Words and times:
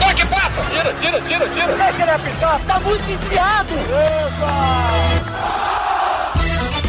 Toque 0.00 0.26
passa! 0.26 0.62
Tira, 0.70 0.92
tira, 0.94 1.20
tira, 1.20 1.48
tira! 1.48 1.76
Deixa 1.76 2.02
ele 2.02 2.10
apitar, 2.10 2.60
tá 2.66 2.80
muito 2.80 3.10
enfiado! 3.10 3.74
Eita! 3.74 5.00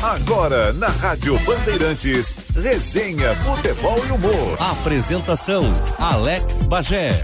Agora, 0.04 0.74
na 0.74 0.88
Rádio 0.88 1.38
Bandeirantes, 1.46 2.34
resenha, 2.55 3.36
futebol 3.36 3.97
e 4.08 4.12
humor. 4.12 4.58
Apresentação, 4.60 5.72
Alex 6.00 6.63
Bagé. 6.63 7.22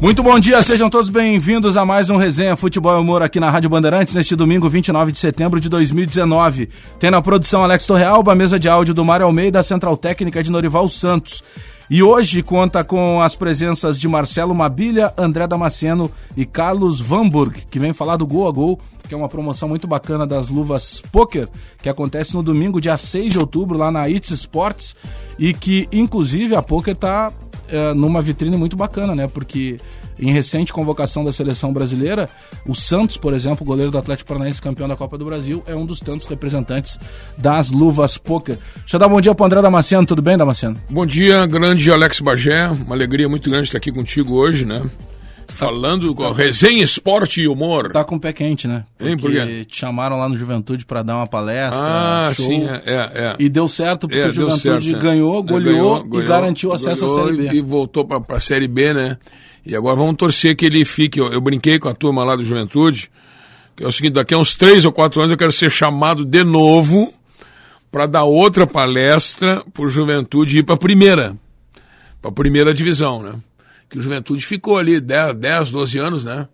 Muito 0.00 0.22
bom 0.22 0.38
dia, 0.38 0.62
sejam 0.62 0.88
todos 0.88 1.10
bem-vindos 1.10 1.76
a 1.76 1.84
mais 1.84 2.08
um 2.08 2.16
Resenha 2.16 2.56
Futebol 2.56 2.96
e 2.96 3.00
Humor 3.00 3.22
aqui 3.22 3.38
na 3.38 3.50
Rádio 3.50 3.68
Bandeirantes 3.68 4.14
neste 4.14 4.34
domingo 4.34 4.66
29 4.66 5.12
de 5.12 5.18
setembro 5.18 5.60
de 5.60 5.68
2019. 5.68 6.70
Tem 6.98 7.10
na 7.10 7.20
produção 7.20 7.62
Alex 7.62 7.84
Torrealba, 7.84 8.34
mesa 8.34 8.58
de 8.58 8.66
áudio 8.66 8.94
do 8.94 9.04
Mário 9.04 9.26
Almeida, 9.26 9.62
central 9.62 9.96
técnica 9.98 10.42
de 10.42 10.50
Norival 10.50 10.88
Santos. 10.88 11.44
E 11.90 12.04
hoje 12.04 12.40
conta 12.40 12.84
com 12.84 13.20
as 13.20 13.34
presenças 13.34 13.98
de 13.98 14.06
Marcelo 14.06 14.54
Mabilha, 14.54 15.12
André 15.18 15.44
Damasceno 15.48 16.08
e 16.36 16.46
Carlos 16.46 17.00
Vanburg, 17.00 17.62
que 17.68 17.80
vem 17.80 17.92
falar 17.92 18.16
do 18.16 18.24
Gol 18.24 18.46
a 18.46 18.52
Gol, 18.52 18.80
que 19.08 19.12
é 19.12 19.16
uma 19.16 19.28
promoção 19.28 19.68
muito 19.68 19.88
bacana 19.88 20.24
das 20.24 20.50
luvas 20.50 21.02
Poker, 21.10 21.48
que 21.82 21.88
acontece 21.88 22.32
no 22.32 22.44
domingo, 22.44 22.80
dia 22.80 22.96
6 22.96 23.32
de 23.32 23.40
outubro, 23.40 23.76
lá 23.76 23.90
na 23.90 24.08
It's 24.08 24.30
Sports, 24.30 24.94
e 25.36 25.52
que 25.52 25.88
inclusive 25.90 26.54
a 26.54 26.62
Poker 26.62 26.94
está 26.94 27.32
é, 27.68 27.92
numa 27.92 28.22
vitrine 28.22 28.56
muito 28.56 28.76
bacana, 28.76 29.12
né? 29.12 29.26
Porque 29.26 29.80
em 30.20 30.30
recente 30.32 30.72
convocação 30.72 31.24
da 31.24 31.32
seleção 31.32 31.72
brasileira, 31.72 32.28
o 32.66 32.74
Santos, 32.74 33.16
por 33.16 33.32
exemplo, 33.34 33.64
goleiro 33.64 33.90
do 33.90 33.98
Atlético 33.98 34.28
Paranaense, 34.28 34.60
campeão 34.60 34.86
da 34.86 34.96
Copa 34.96 35.16
do 35.16 35.24
Brasil, 35.24 35.62
é 35.66 35.74
um 35.74 35.86
dos 35.86 36.00
tantos 36.00 36.26
representantes 36.26 36.98
das 37.38 37.70
luvas 37.70 38.18
poker. 38.18 38.58
Deixa 38.80 38.96
eu 38.96 39.00
dar 39.00 39.08
bom 39.08 39.20
dia 39.20 39.34
para 39.34 39.46
André 39.46 39.62
Damasceno, 39.62 40.04
tudo 40.06 40.20
bem, 40.22 40.36
Damasceno? 40.36 40.76
Bom 40.90 41.06
dia, 41.06 41.46
grande 41.46 41.90
Alex 41.90 42.20
Bagé, 42.20 42.68
uma 42.68 42.94
alegria 42.94 43.28
muito 43.28 43.48
grande 43.48 43.64
estar 43.68 43.78
aqui 43.78 43.90
contigo 43.90 44.34
hoje, 44.34 44.64
né? 44.64 44.82
Falando 45.48 46.14
com 46.14 46.22
a 46.24 46.32
resenha, 46.32 46.84
esporte 46.84 47.40
e 47.40 47.48
humor. 47.48 47.90
Tá 47.92 48.04
com 48.04 48.14
o 48.14 48.20
pé 48.20 48.32
quente, 48.32 48.68
né? 48.68 48.84
Porque 48.96 49.16
Por 49.16 49.30
quê? 49.32 49.64
te 49.68 49.76
chamaram 49.78 50.16
lá 50.16 50.28
no 50.28 50.36
Juventude 50.36 50.86
para 50.86 51.02
dar 51.02 51.16
uma 51.16 51.26
palestra, 51.26 51.80
ah, 51.82 52.32
show. 52.32 52.46
sim, 52.46 52.66
é, 52.66 52.80
é. 52.86 53.36
E 53.38 53.48
deu 53.48 53.68
certo 53.68 54.06
porque 54.06 54.22
É, 54.22 54.28
o 54.28 54.32
Juventude 54.32 54.62
certo, 54.62 54.96
é. 54.96 54.98
ganhou, 55.00 55.40
É, 55.40 55.42
goleou, 55.42 56.04
ganhou, 56.04 56.22
e 56.22 56.26
garantiu 56.26 56.72
acesso 56.72 57.04
ganhou 57.04 57.20
à 57.20 57.24
Série 57.32 57.48
B. 57.48 57.54
E 57.56 57.60
voltou 57.62 58.04
para 58.04 58.36
a 58.36 58.40
Série 58.40 58.68
B, 58.68 58.94
né? 58.94 59.18
E 59.64 59.76
agora 59.76 59.96
vamos 59.96 60.16
torcer 60.16 60.56
que 60.56 60.64
ele 60.64 60.84
fique. 60.84 61.20
Eu, 61.20 61.32
eu 61.32 61.40
brinquei 61.40 61.78
com 61.78 61.88
a 61.88 61.94
turma 61.94 62.24
lá 62.24 62.36
do 62.36 62.42
Juventude, 62.42 63.10
que 63.76 63.84
é 63.84 63.86
o 63.86 63.92
seguinte: 63.92 64.14
daqui 64.14 64.34
a 64.34 64.38
uns 64.38 64.54
três 64.54 64.84
ou 64.84 64.92
quatro 64.92 65.20
anos 65.20 65.32
eu 65.32 65.38
quero 65.38 65.52
ser 65.52 65.70
chamado 65.70 66.24
de 66.24 66.44
novo 66.44 67.12
para 67.90 68.06
dar 68.06 68.24
outra 68.24 68.66
palestra 68.66 69.64
por 69.74 69.88
Juventude 69.88 70.58
ir 70.58 70.62
para 70.62 70.76
a 70.76 70.78
primeira, 70.78 71.36
para 72.22 72.30
a 72.30 72.34
primeira 72.34 72.72
divisão, 72.72 73.22
né? 73.22 73.34
Que 73.88 73.98
o 73.98 74.02
Juventude 74.02 74.44
ficou 74.46 74.78
ali 74.78 75.00
10, 75.00 75.34
10, 75.34 75.70
12 75.70 75.98
anos, 75.98 76.24
né? 76.24 76.48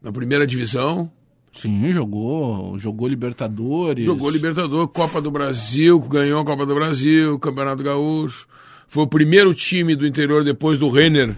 Na 0.00 0.12
primeira 0.12 0.46
divisão. 0.46 1.10
Sim, 1.52 1.90
jogou, 1.90 2.78
jogou 2.78 3.08
Libertadores. 3.08 4.04
Jogou 4.04 4.30
Libertadores, 4.30 4.90
Copa 4.94 5.20
do 5.20 5.28
Brasil, 5.28 5.98
ganhou 5.98 6.40
a 6.40 6.44
Copa 6.44 6.64
do 6.64 6.74
Brasil, 6.74 7.36
Campeonato 7.40 7.82
Gaúcho. 7.82 8.46
Foi 8.86 9.02
o 9.02 9.08
primeiro 9.08 9.52
time 9.52 9.96
do 9.96 10.06
interior 10.06 10.44
depois 10.44 10.78
do 10.78 10.88
Renner 10.88 11.34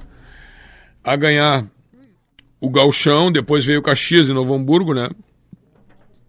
a 1.05 1.17
ganhar 1.17 1.67
o 2.61 2.69
Gauchão, 2.69 3.33
depois 3.33 3.65
veio 3.65 3.81
o 3.81 3.83
Caxias 3.83 4.29
em 4.29 4.35
Novo 4.35 4.55
Hamburgo, 4.55 4.93
né? 4.93 5.09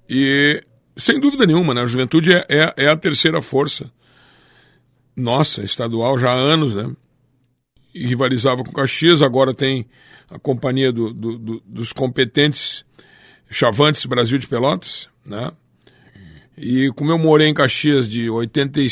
E 0.10 0.64
sem 0.96 1.20
dúvida 1.20 1.46
nenhuma, 1.46 1.74
né? 1.74 1.82
A 1.82 1.86
Juventude 1.86 2.32
é, 2.34 2.46
é, 2.50 2.74
é 2.86 2.88
a 2.88 2.96
terceira 2.96 3.42
força. 3.42 3.92
Nossa, 5.16 5.64
estadual 5.64 6.18
já 6.18 6.32
há 6.32 6.36
anos, 6.36 6.74
né? 6.74 6.90
E 7.94 8.08
rivalizava 8.08 8.64
com 8.64 8.72
o 8.72 8.74
Caxias, 8.74 9.22
agora 9.22 9.54
tem 9.54 9.86
a 10.30 10.40
companhia 10.40 10.92
do, 10.92 11.14
do, 11.14 11.38
do, 11.38 11.64
dos 11.66 11.92
competentes 11.92 12.86
Chavantes 13.50 14.06
Brasil 14.06 14.38
de 14.38 14.48
Pelotas, 14.48 15.10
né? 15.26 15.52
E 16.58 16.90
como 16.96 17.12
eu 17.12 17.18
morei 17.18 17.48
em 17.48 17.54
Caxias 17.54 18.10
de 18.10 18.30
80 18.30 18.80
e... 18.80 18.88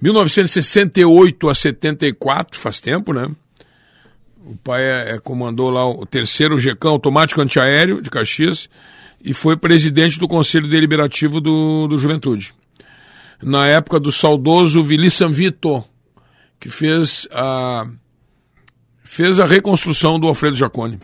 1968 0.00 1.48
a 1.48 1.54
74, 1.54 2.58
faz 2.58 2.80
tempo, 2.80 3.12
né? 3.12 3.30
O 4.44 4.56
pai 4.56 4.82
é, 4.82 5.14
é, 5.14 5.18
comandou 5.20 5.70
lá 5.70 5.88
o 5.88 6.04
terceiro 6.04 6.58
GECAM, 6.58 6.90
automático 6.90 7.40
antiaéreo 7.40 8.02
de 8.02 8.10
Caxias, 8.10 8.68
e 9.22 9.32
foi 9.32 9.56
presidente 9.56 10.18
do 10.18 10.26
Conselho 10.26 10.68
Deliberativo 10.68 11.40
do, 11.40 11.86
do 11.86 11.96
Juventude. 11.96 12.52
Na 13.40 13.66
época 13.68 14.00
do 14.00 14.10
saudoso 14.10 14.82
Vili 14.82 15.10
Sanvito, 15.10 15.84
que 16.58 16.68
fez 16.68 17.28
a, 17.30 17.86
fez 19.04 19.38
a 19.38 19.44
reconstrução 19.44 20.18
do 20.18 20.26
Alfredo 20.26 20.56
Jaconi. 20.56 20.98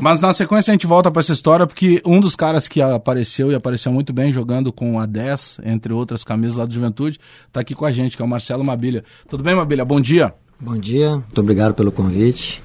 Mas 0.00 0.20
na 0.20 0.32
sequência 0.32 0.70
a 0.70 0.74
gente 0.74 0.86
volta 0.86 1.10
para 1.10 1.20
essa 1.20 1.32
história, 1.32 1.66
porque 1.66 2.02
um 2.06 2.20
dos 2.20 2.34
caras 2.34 2.66
que 2.66 2.80
apareceu 2.80 3.52
e 3.52 3.54
apareceu 3.54 3.92
muito 3.92 4.12
bem 4.12 4.32
jogando 4.32 4.72
com 4.72 4.98
a 4.98 5.06
10, 5.06 5.60
entre 5.64 5.92
outras 5.92 6.24
camisas 6.24 6.56
lá 6.56 6.64
do 6.64 6.72
Juventude, 6.72 7.20
está 7.46 7.60
aqui 7.60 7.74
com 7.74 7.84
a 7.84 7.92
gente, 7.92 8.16
que 8.16 8.22
é 8.22 8.24
o 8.24 8.28
Marcelo 8.28 8.64
Mabilha. 8.64 9.04
Tudo 9.28 9.44
bem, 9.44 9.54
Mabilha? 9.54 9.84
Bom 9.84 10.00
dia. 10.00 10.34
Bom 10.64 10.78
dia, 10.78 11.16
muito 11.16 11.40
obrigado 11.40 11.74
pelo 11.74 11.90
convite. 11.90 12.62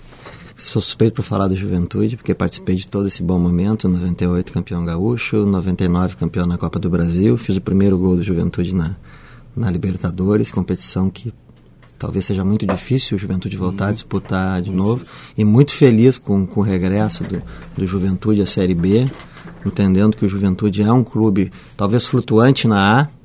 Sou 0.56 0.80
suspeito 0.80 1.16
para 1.16 1.24
falar 1.24 1.48
do 1.48 1.56
Juventude, 1.56 2.16
porque 2.16 2.32
participei 2.36 2.76
de 2.76 2.88
todo 2.88 3.08
esse 3.08 3.24
bom 3.24 3.40
momento, 3.40 3.90
98 3.90 4.54
campeão 4.54 4.86
gaúcho, 4.86 5.48
99 5.48 6.16
campeão 6.16 6.46
na 6.46 6.60
Copa 6.60 6.78
do 6.78 6.92
Brasil, 6.92 7.36
fiz 7.38 7.58
o 7.58 7.62
primeiro 7.62 7.98
gol 7.98 8.16
do 8.16 8.22
Juventude 8.22 8.76
na, 8.76 8.96
na 9.56 9.72
Libertadores, 9.72 10.52
competição 10.52 11.10
que 11.10 11.34
talvez 11.98 12.26
seja 12.26 12.46
muito 12.46 12.68
difícil 12.68 13.18
o 13.18 13.20
Juventude 13.20 13.58
voltar 13.58 13.88
a 13.88 13.94
disputar 13.94 14.62
de 14.62 14.70
novo, 14.70 15.04
e 15.36 15.44
muito 15.44 15.74
feliz 15.74 16.20
com, 16.20 16.46
com 16.46 16.60
o 16.60 16.64
regresso 16.64 17.24
do, 17.24 17.42
do 17.76 17.88
Juventude 17.88 18.44
à 18.44 18.46
Série 18.46 18.76
B, 18.76 19.10
entendendo 19.66 20.16
que 20.16 20.24
o 20.24 20.30
Juventude 20.30 20.84
é 20.84 20.94
um 20.94 21.04
clube 21.04 21.52
talvez 21.76 22.06
flutuante 22.06 22.68
na 22.68 23.02
A, 23.02 23.17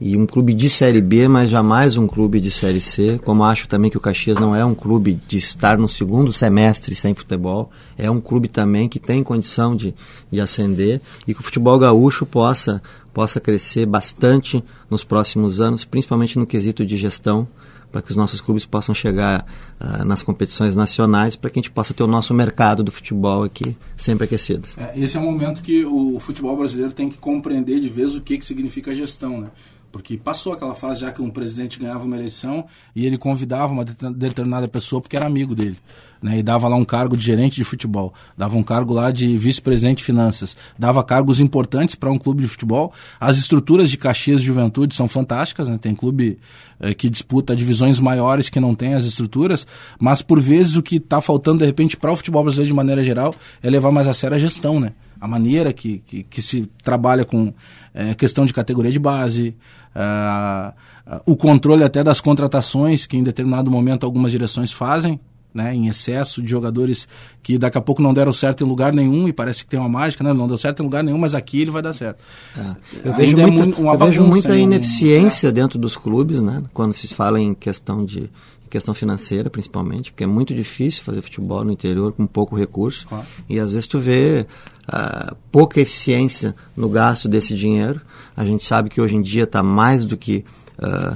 e 0.00 0.16
um 0.16 0.26
clube 0.26 0.54
de 0.54 0.70
Série 0.70 1.00
B, 1.00 1.26
mas 1.26 1.50
jamais 1.50 1.96
um 1.96 2.06
clube 2.06 2.40
de 2.40 2.50
Série 2.50 2.80
C. 2.80 3.20
Como 3.24 3.42
acho 3.42 3.66
também 3.66 3.90
que 3.90 3.96
o 3.96 4.00
Caxias 4.00 4.38
não 4.38 4.54
é 4.54 4.64
um 4.64 4.74
clube 4.74 5.20
de 5.26 5.38
estar 5.38 5.76
no 5.76 5.88
segundo 5.88 6.32
semestre 6.32 6.94
sem 6.94 7.14
futebol, 7.14 7.70
é 7.96 8.10
um 8.10 8.20
clube 8.20 8.48
também 8.48 8.88
que 8.88 9.00
tem 9.00 9.22
condição 9.24 9.74
de, 9.74 9.94
de 10.30 10.40
ascender 10.40 11.00
e 11.26 11.34
que 11.34 11.40
o 11.40 11.42
futebol 11.42 11.78
gaúcho 11.78 12.24
possa, 12.24 12.80
possa 13.12 13.40
crescer 13.40 13.86
bastante 13.86 14.62
nos 14.88 15.02
próximos 15.02 15.60
anos, 15.60 15.84
principalmente 15.84 16.38
no 16.38 16.46
quesito 16.46 16.86
de 16.86 16.96
gestão, 16.96 17.48
para 17.90 18.02
que 18.02 18.10
os 18.10 18.16
nossos 18.16 18.40
clubes 18.40 18.66
possam 18.66 18.94
chegar 18.94 19.46
uh, 19.80 20.04
nas 20.04 20.22
competições 20.22 20.76
nacionais, 20.76 21.34
para 21.34 21.50
que 21.50 21.58
a 21.58 21.62
gente 21.62 21.70
possa 21.70 21.94
ter 21.94 22.02
o 22.02 22.06
nosso 22.06 22.34
mercado 22.34 22.84
do 22.84 22.92
futebol 22.92 23.42
aqui 23.42 23.76
sempre 23.96 24.24
aquecido. 24.24 24.68
É, 24.76 24.92
esse 25.00 25.16
é 25.16 25.20
o 25.20 25.22
momento 25.22 25.62
que 25.62 25.84
o 25.84 26.20
futebol 26.20 26.56
brasileiro 26.56 26.92
tem 26.92 27.08
que 27.08 27.16
compreender 27.16 27.80
de 27.80 27.88
vez 27.88 28.14
o 28.14 28.20
que, 28.20 28.36
que 28.36 28.44
significa 28.44 28.94
gestão, 28.94 29.40
né? 29.40 29.48
Porque 29.90 30.16
passou 30.16 30.52
aquela 30.52 30.74
fase 30.74 31.00
já 31.00 31.12
que 31.12 31.22
um 31.22 31.30
presidente 31.30 31.78
ganhava 31.78 32.04
uma 32.04 32.16
eleição 32.16 32.66
e 32.94 33.06
ele 33.06 33.16
convidava 33.16 33.72
uma 33.72 33.84
determinada 33.84 34.68
pessoa 34.68 35.00
porque 35.00 35.16
era 35.16 35.26
amigo 35.26 35.54
dele. 35.54 35.76
Né, 36.20 36.38
e 36.38 36.42
dava 36.42 36.66
lá 36.66 36.74
um 36.74 36.84
cargo 36.84 37.16
de 37.16 37.24
gerente 37.24 37.54
de 37.54 37.62
futebol, 37.62 38.12
dava 38.36 38.56
um 38.56 38.62
cargo 38.64 38.92
lá 38.92 39.12
de 39.12 39.38
vice-presidente 39.38 39.98
de 39.98 40.04
finanças, 40.04 40.56
dava 40.76 41.04
cargos 41.04 41.38
importantes 41.38 41.94
para 41.94 42.10
um 42.10 42.18
clube 42.18 42.42
de 42.42 42.48
futebol. 42.48 42.92
As 43.20 43.38
estruturas 43.38 43.88
de 43.88 43.96
Caxias 43.96 44.42
Juventude 44.42 44.96
são 44.96 45.06
fantásticas, 45.06 45.68
né, 45.68 45.78
tem 45.80 45.94
clube 45.94 46.40
eh, 46.80 46.92
que 46.92 47.08
disputa 47.08 47.54
divisões 47.54 48.00
maiores 48.00 48.48
que 48.48 48.58
não 48.58 48.74
tem 48.74 48.94
as 48.94 49.04
estruturas, 49.04 49.64
mas 50.00 50.20
por 50.20 50.40
vezes 50.40 50.74
o 50.74 50.82
que 50.82 50.96
está 50.96 51.20
faltando 51.20 51.58
de 51.58 51.66
repente 51.66 51.96
para 51.96 52.10
o 52.10 52.16
futebol 52.16 52.42
brasileiro 52.42 52.66
de 52.66 52.74
maneira 52.74 53.04
geral 53.04 53.32
é 53.62 53.70
levar 53.70 53.92
mais 53.92 54.08
a 54.08 54.12
sério 54.12 54.36
a 54.36 54.40
gestão, 54.40 54.80
né? 54.80 54.94
A 55.20 55.26
maneira 55.26 55.72
que, 55.72 55.98
que, 56.06 56.22
que 56.22 56.40
se 56.40 56.68
trabalha 56.82 57.24
com 57.24 57.52
eh, 57.92 58.14
questão 58.14 58.46
de 58.46 58.52
categoria 58.52 58.92
de 58.92 58.98
base, 58.98 59.56
uh, 59.98 60.72
uh, 61.16 61.20
o 61.26 61.36
controle 61.36 61.82
até 61.82 62.04
das 62.04 62.20
contratações 62.20 63.06
que 63.06 63.16
em 63.16 63.22
determinado 63.22 63.70
momento 63.70 64.04
algumas 64.06 64.30
direções 64.30 64.70
fazem, 64.72 65.20
né, 65.52 65.74
em 65.74 65.88
excesso 65.88 66.42
de 66.42 66.48
jogadores 66.48 67.08
que 67.42 67.58
daqui 67.58 67.76
a 67.78 67.80
pouco 67.80 68.00
não 68.02 68.14
deram 68.14 68.32
certo 68.32 68.62
em 68.62 68.66
lugar 68.66 68.92
nenhum 68.92 69.26
e 69.26 69.32
parece 69.32 69.64
que 69.64 69.70
tem 69.70 69.80
uma 69.80 69.88
mágica, 69.88 70.22
né, 70.22 70.32
não 70.32 70.46
deu 70.46 70.58
certo 70.58 70.80
em 70.80 70.84
lugar 70.84 71.02
nenhum, 71.02 71.18
mas 71.18 71.34
aqui 71.34 71.62
ele 71.62 71.70
vai 71.70 71.82
dar 71.82 71.92
certo. 71.92 72.22
É. 72.56 73.08
Eu, 73.08 73.14
vejo 73.14 73.38
é 73.38 73.46
muita, 73.46 73.66
muito- 73.66 73.80
uma 73.80 73.94
eu 73.94 73.98
vejo 73.98 74.22
muita 74.24 74.50
né, 74.50 74.60
ineficiência 74.60 75.50
dentro 75.50 75.78
dos 75.78 75.96
clubes, 75.96 76.40
né? 76.42 76.62
Quando 76.72 76.92
se 76.92 77.08
fala 77.14 77.40
em 77.40 77.54
questão 77.54 78.04
de 78.04 78.30
questão 78.68 78.92
financeira, 78.92 79.48
principalmente, 79.48 80.12
porque 80.12 80.24
é 80.24 80.26
muito 80.26 80.54
difícil 80.54 81.02
fazer 81.02 81.22
futebol 81.22 81.64
no 81.64 81.72
interior 81.72 82.12
com 82.12 82.26
pouco 82.26 82.54
recurso. 82.54 83.06
Claro. 83.08 83.24
E 83.48 83.58
às 83.58 83.72
vezes 83.72 83.86
tu 83.86 83.98
vê 83.98 84.46
ah, 84.88 85.36
pouca 85.52 85.80
eficiência 85.80 86.54
no 86.76 86.88
gasto 86.88 87.28
desse 87.28 87.54
dinheiro. 87.54 88.00
A 88.36 88.44
gente 88.44 88.64
sabe 88.64 88.88
que 88.88 89.00
hoje 89.00 89.16
em 89.16 89.22
dia 89.22 89.44
está 89.44 89.62
mais 89.62 90.04
do 90.04 90.16
que 90.16 90.44
ah, 90.78 91.14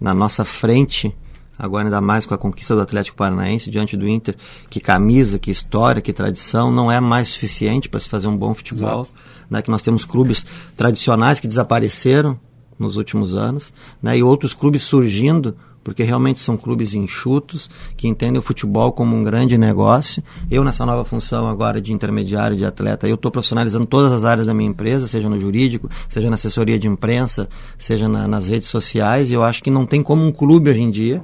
na 0.00 0.14
nossa 0.14 0.44
frente, 0.44 1.14
agora 1.58 1.84
ainda 1.84 2.00
mais 2.00 2.24
com 2.24 2.32
a 2.32 2.38
conquista 2.38 2.74
do 2.74 2.80
Atlético 2.80 3.16
Paranaense 3.16 3.70
diante 3.70 3.96
do 3.96 4.08
Inter, 4.08 4.36
que 4.70 4.80
camisa, 4.80 5.38
que 5.38 5.50
história, 5.50 6.00
que 6.00 6.12
tradição, 6.12 6.72
não 6.72 6.90
é 6.90 7.00
mais 7.00 7.28
suficiente 7.28 7.88
para 7.88 8.00
se 8.00 8.08
fazer 8.08 8.28
um 8.28 8.36
bom 8.36 8.54
futebol. 8.54 9.06
Né? 9.50 9.60
Que 9.60 9.70
nós 9.70 9.82
temos 9.82 10.04
clubes 10.04 10.46
tradicionais 10.76 11.40
que 11.40 11.48
desapareceram 11.48 12.38
nos 12.78 12.96
últimos 12.96 13.34
anos, 13.34 13.72
né? 14.02 14.16
e 14.16 14.22
outros 14.22 14.54
clubes 14.54 14.82
surgindo 14.82 15.54
porque 15.82 16.02
realmente 16.02 16.38
são 16.38 16.56
clubes 16.56 16.94
enxutos, 16.94 17.70
que 17.96 18.06
entendem 18.06 18.38
o 18.38 18.42
futebol 18.42 18.92
como 18.92 19.16
um 19.16 19.24
grande 19.24 19.56
negócio. 19.56 20.22
Eu, 20.50 20.62
nessa 20.62 20.84
nova 20.84 21.04
função 21.04 21.48
agora 21.48 21.80
de 21.80 21.92
intermediário 21.92 22.56
de 22.56 22.64
atleta, 22.64 23.08
eu 23.08 23.14
estou 23.14 23.30
profissionalizando 23.30 23.86
todas 23.86 24.12
as 24.12 24.24
áreas 24.24 24.46
da 24.46 24.54
minha 24.54 24.70
empresa, 24.70 25.06
seja 25.06 25.28
no 25.28 25.40
jurídico, 25.40 25.88
seja 26.08 26.28
na 26.28 26.34
assessoria 26.34 26.78
de 26.78 26.86
imprensa, 26.86 27.48
seja 27.78 28.08
na, 28.08 28.28
nas 28.28 28.46
redes 28.46 28.68
sociais, 28.68 29.30
e 29.30 29.34
eu 29.34 29.42
acho 29.42 29.62
que 29.62 29.70
não 29.70 29.86
tem 29.86 30.02
como 30.02 30.24
um 30.24 30.32
clube 30.32 30.70
hoje 30.70 30.82
em 30.82 30.90
dia, 30.90 31.22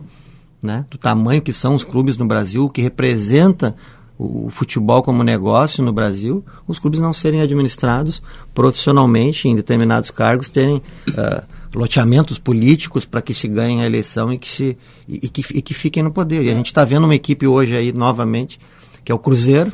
né, 0.62 0.86
do 0.90 0.98
tamanho 0.98 1.42
que 1.42 1.52
são 1.52 1.74
os 1.74 1.84
clubes 1.84 2.16
no 2.16 2.26
Brasil, 2.26 2.68
que 2.68 2.80
representa 2.80 3.76
o 4.18 4.48
futebol 4.50 5.02
como 5.02 5.22
negócio 5.22 5.84
no 5.84 5.92
Brasil, 5.92 6.44
os 6.66 6.78
clubes 6.78 6.98
não 6.98 7.12
serem 7.12 7.42
administrados 7.42 8.22
profissionalmente 8.54 9.46
em 9.46 9.54
determinados 9.54 10.10
cargos, 10.10 10.48
terem 10.48 10.76
uh, 11.08 11.46
loteamentos 11.76 12.38
políticos 12.38 13.04
para 13.04 13.20
que 13.20 13.34
se 13.34 13.46
ganhe 13.46 13.82
a 13.82 13.86
eleição 13.86 14.32
e 14.32 14.38
que, 14.38 14.48
se, 14.48 14.78
e, 15.06 15.20
e, 15.22 15.28
que, 15.28 15.58
e 15.58 15.62
que 15.62 15.74
fiquem 15.74 16.02
no 16.02 16.10
poder. 16.10 16.42
E 16.42 16.50
a 16.50 16.54
gente 16.54 16.66
está 16.66 16.84
vendo 16.84 17.04
uma 17.04 17.14
equipe 17.14 17.46
hoje 17.46 17.76
aí, 17.76 17.92
novamente, 17.92 18.58
que 19.04 19.12
é 19.12 19.14
o 19.14 19.18
Cruzeiro, 19.18 19.70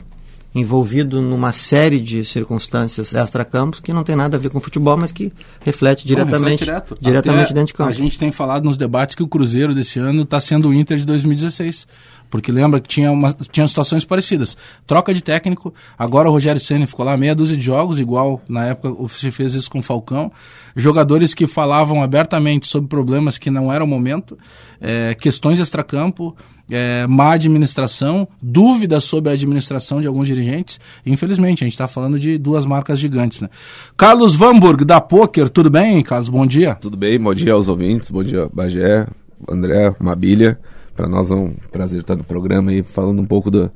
envolvido 0.54 1.22
numa 1.22 1.52
série 1.52 1.98
de 2.00 2.24
circunstâncias 2.24 3.14
extra-campos 3.14 3.80
que 3.80 3.92
não 3.92 4.02
tem 4.02 4.16
nada 4.16 4.36
a 4.36 4.40
ver 4.40 4.50
com 4.50 4.60
futebol, 4.60 4.96
mas 4.96 5.12
que 5.12 5.32
reflete 5.60 6.06
diretamente, 6.06 6.66
não, 6.66 6.74
reflete 6.74 7.00
diretamente 7.00 7.54
dentro 7.54 7.68
de 7.68 7.74
campo. 7.74 7.90
A 7.90 7.94
gente 7.94 8.18
tem 8.18 8.32
falado 8.32 8.64
nos 8.64 8.76
debates 8.76 9.14
que 9.14 9.22
o 9.22 9.28
Cruzeiro 9.28 9.74
desse 9.74 9.98
ano 9.98 10.22
está 10.22 10.40
sendo 10.40 10.68
o 10.68 10.74
Inter 10.74 10.98
de 10.98 11.06
2016. 11.06 11.86
Porque 12.32 12.50
lembra 12.50 12.80
que 12.80 12.88
tinha, 12.88 13.12
uma, 13.12 13.30
tinha 13.34 13.68
situações 13.68 14.06
parecidas. 14.06 14.56
Troca 14.86 15.12
de 15.12 15.22
técnico, 15.22 15.74
agora 15.98 16.30
o 16.30 16.32
Rogério 16.32 16.58
Senna 16.58 16.86
ficou 16.86 17.04
lá 17.04 17.14
meia 17.14 17.34
dúzia 17.34 17.58
de 17.58 17.62
jogos, 17.62 17.98
igual 17.98 18.40
na 18.48 18.68
época 18.68 19.06
se 19.10 19.30
fez 19.30 19.52
isso 19.52 19.70
com 19.70 19.80
o 19.80 19.82
Falcão. 19.82 20.32
Jogadores 20.74 21.34
que 21.34 21.46
falavam 21.46 22.02
abertamente 22.02 22.66
sobre 22.66 22.88
problemas 22.88 23.36
que 23.36 23.50
não 23.50 23.70
era 23.70 23.84
o 23.84 23.86
momento, 23.86 24.38
é, 24.80 25.14
questões 25.14 25.60
extracampo, 25.60 26.34
é, 26.70 27.06
má 27.06 27.34
administração, 27.34 28.26
dúvidas 28.40 29.04
sobre 29.04 29.28
a 29.28 29.34
administração 29.34 30.00
de 30.00 30.06
alguns 30.06 30.26
dirigentes. 30.26 30.80
Infelizmente, 31.04 31.62
a 31.62 31.66
gente 31.66 31.74
está 31.74 31.86
falando 31.86 32.18
de 32.18 32.38
duas 32.38 32.64
marcas 32.64 32.98
gigantes. 32.98 33.42
Né? 33.42 33.50
Carlos 33.94 34.34
Vamburg, 34.34 34.86
da 34.86 35.02
Poker, 35.02 35.50
tudo 35.50 35.68
bem, 35.68 36.02
Carlos? 36.02 36.30
Bom 36.30 36.46
dia. 36.46 36.76
Tudo 36.76 36.96
bem, 36.96 37.20
bom 37.20 37.34
dia 37.34 37.52
aos 37.52 37.68
ouvintes, 37.68 38.10
bom 38.10 38.24
dia, 38.24 38.48
Bagé, 38.50 39.06
André, 39.46 39.94
Mabilha. 40.00 40.58
Para 40.94 41.08
nós 41.08 41.30
é 41.30 41.34
um 41.34 41.54
prazer 41.70 42.00
estar 42.00 42.16
no 42.16 42.24
programa 42.24 42.72
e 42.72 42.82
falando 42.82 43.20
um 43.20 43.26
pouco 43.26 43.50
do, 43.50 43.70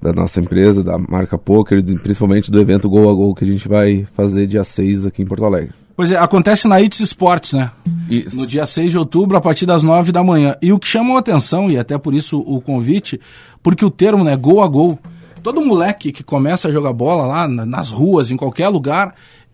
da 0.00 0.12
nossa 0.12 0.40
empresa, 0.40 0.82
da 0.82 0.98
marca 0.98 1.36
Poker, 1.36 1.82
principalmente 2.00 2.50
do 2.50 2.60
evento 2.60 2.88
Gol 2.88 3.10
a 3.10 3.14
Gol 3.14 3.34
que 3.34 3.44
a 3.44 3.46
gente 3.46 3.68
vai 3.68 4.06
fazer 4.14 4.46
dia 4.46 4.64
6 4.64 5.06
aqui 5.06 5.22
em 5.22 5.26
Porto 5.26 5.44
Alegre. 5.44 5.74
Pois 5.96 6.12
é, 6.12 6.16
acontece 6.16 6.68
na 6.68 6.80
ITS 6.80 7.00
Sports, 7.00 7.54
né? 7.54 7.72
Isso. 8.08 8.36
No 8.36 8.46
dia 8.46 8.64
6 8.64 8.92
de 8.92 8.98
outubro, 8.98 9.36
a 9.36 9.40
partir 9.40 9.66
das 9.66 9.82
9 9.82 10.12
da 10.12 10.22
manhã. 10.22 10.54
E 10.62 10.72
o 10.72 10.78
que 10.78 10.86
chamou 10.86 11.16
a 11.16 11.18
atenção, 11.18 11.68
e 11.68 11.76
até 11.76 11.98
por 11.98 12.14
isso 12.14 12.38
o 12.38 12.60
convite, 12.60 13.20
porque 13.62 13.84
o 13.84 13.90
termo, 13.90 14.22
né, 14.22 14.36
gol 14.36 14.62
a 14.62 14.68
gol, 14.68 14.96
todo 15.42 15.60
moleque 15.60 16.12
que 16.12 16.22
começa 16.22 16.68
a 16.68 16.72
jogar 16.72 16.92
bola 16.92 17.26
lá 17.26 17.48
nas 17.48 17.90
ruas, 17.90 18.30
em 18.30 18.36
qualquer 18.36 18.68
lugar, 18.68 19.12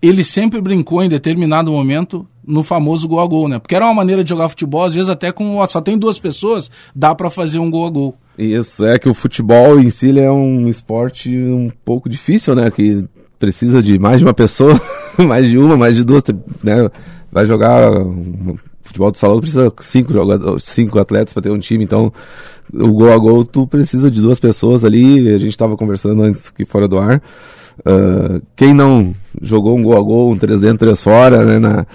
ele 0.09 0.25
sempre 0.25 0.61
brincou 0.61 1.03
em 1.03 1.09
determinado 1.09 1.71
momento 1.71 2.27
no 2.47 2.63
famoso 2.63 3.09
gol 3.09 3.21
a 3.21 3.27
gol, 3.27 3.49
né? 3.49 3.59
Porque 3.59 3.75
era 3.75 3.87
uma 3.87 3.95
maneira 3.95 4.23
de 4.23 4.31
jogar 4.31 4.49
futebol, 4.49 4.85
às 4.85 4.95
vezes 4.95 5.09
até 5.09 5.33
com 5.33 5.57
ó, 5.57 5.67
só 5.67 5.81
tem 5.81 5.97
duas 5.97 6.19
pessoas, 6.19 6.71
dá 6.95 7.15
para 7.15 7.31
fazer 7.31 7.59
um 7.59 7.71
gol 7.71 7.87
a 7.87 7.91
gol. 7.91 8.15
Isso, 8.39 8.85
é 8.85 8.99
que 8.99 9.09
o 9.09 9.15
futebol 9.15 9.79
em 9.79 9.91
si 9.91 10.19
é 10.19 10.31
um 10.31 10.69
esporte 10.69 11.35
um 11.35 11.71
pouco 11.85 12.09
difícil, 12.09 12.55
né? 12.55 12.71
Que 12.71 13.05
precisa 13.39 13.83
de 13.83 13.99
mais 13.99 14.19
de 14.19 14.25
uma 14.25 14.35
pessoa, 14.35 14.79
mais 15.17 15.49
de 15.49 15.59
uma, 15.59 15.77
mais 15.77 15.97
de 15.97 16.05
duas, 16.05 16.23
né? 16.63 16.91
Vai 17.33 17.47
jogar 17.47 17.91
futebol 18.83 19.11
de 19.11 19.19
salão 19.19 19.41
precisa 19.41 19.73
cinco 19.81 20.13
jogadores, 20.13 20.65
cinco 20.65 20.99
atletas 20.99 21.33
para 21.33 21.43
ter 21.43 21.51
um 21.51 21.59
time, 21.59 21.83
então 21.83 22.13
o 22.73 22.93
gol 22.93 23.13
a 23.13 23.19
gol 23.19 23.45
tu 23.45 23.67
precisa 23.67 24.11
de 24.11 24.21
duas 24.21 24.39
pessoas 24.39 24.85
ali. 24.85 25.33
A 25.33 25.39
gente 25.39 25.51
estava 25.51 25.77
conversando 25.77 26.23
antes 26.23 26.51
que 26.51 26.65
fora 26.65 26.87
do 26.87 26.99
ar. 26.99 27.23
Uh, 27.81 28.41
quem 28.55 28.73
não 28.73 29.15
jogou 29.41 29.77
um 29.77 29.83
gol 29.83 29.97
a 29.97 30.03
gol, 30.03 30.33
um 30.33 30.37
três 30.37 30.61
dentro, 30.61 30.79
três 30.79 31.03
fora, 31.03 31.45
né, 31.45 31.59
na, 31.59 31.87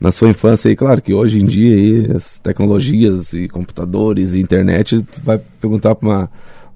na 0.00 0.10
sua 0.10 0.28
infância, 0.28 0.68
e 0.70 0.76
claro 0.76 1.02
que 1.02 1.12
hoje 1.12 1.40
em 1.42 1.46
dia 1.46 1.74
aí, 1.74 2.16
as 2.16 2.38
tecnologias 2.38 3.32
e 3.32 3.48
computadores 3.48 4.32
e 4.32 4.40
internet, 4.40 5.02
tu 5.02 5.20
vai 5.22 5.40
perguntar 5.60 5.94
para 5.94 6.08
uma, 6.08 6.30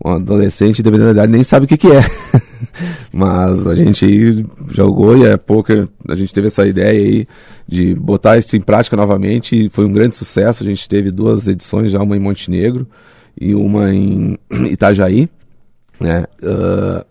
um 0.04 0.12
adolescente, 0.12 0.82
dependendo 0.82 1.08
da 1.08 1.22
idade, 1.22 1.32
nem 1.32 1.44
sabe 1.44 1.64
o 1.66 1.68
que, 1.68 1.76
que 1.76 1.88
é. 1.88 2.02
Mas 3.12 3.66
a 3.66 3.74
gente 3.74 4.46
jogou 4.70 5.16
e 5.16 5.24
é 5.24 5.36
pouco, 5.36 5.72
a 6.08 6.14
gente 6.14 6.32
teve 6.32 6.46
essa 6.46 6.66
ideia 6.66 6.98
aí 6.98 7.26
de 7.66 7.94
botar 7.94 8.38
isso 8.38 8.56
em 8.56 8.60
prática 8.60 8.96
novamente 8.96 9.66
e 9.66 9.68
foi 9.68 9.84
um 9.84 9.92
grande 9.92 10.16
sucesso. 10.16 10.62
A 10.62 10.66
gente 10.66 10.88
teve 10.88 11.10
duas 11.10 11.46
edições 11.46 11.90
já, 11.90 12.02
uma 12.02 12.16
em 12.16 12.20
Montenegro 12.20 12.86
e 13.38 13.54
uma 13.54 13.92
em 13.92 14.38
Itajaí, 14.70 15.28
né? 15.98 16.24
Uh, 16.42 17.04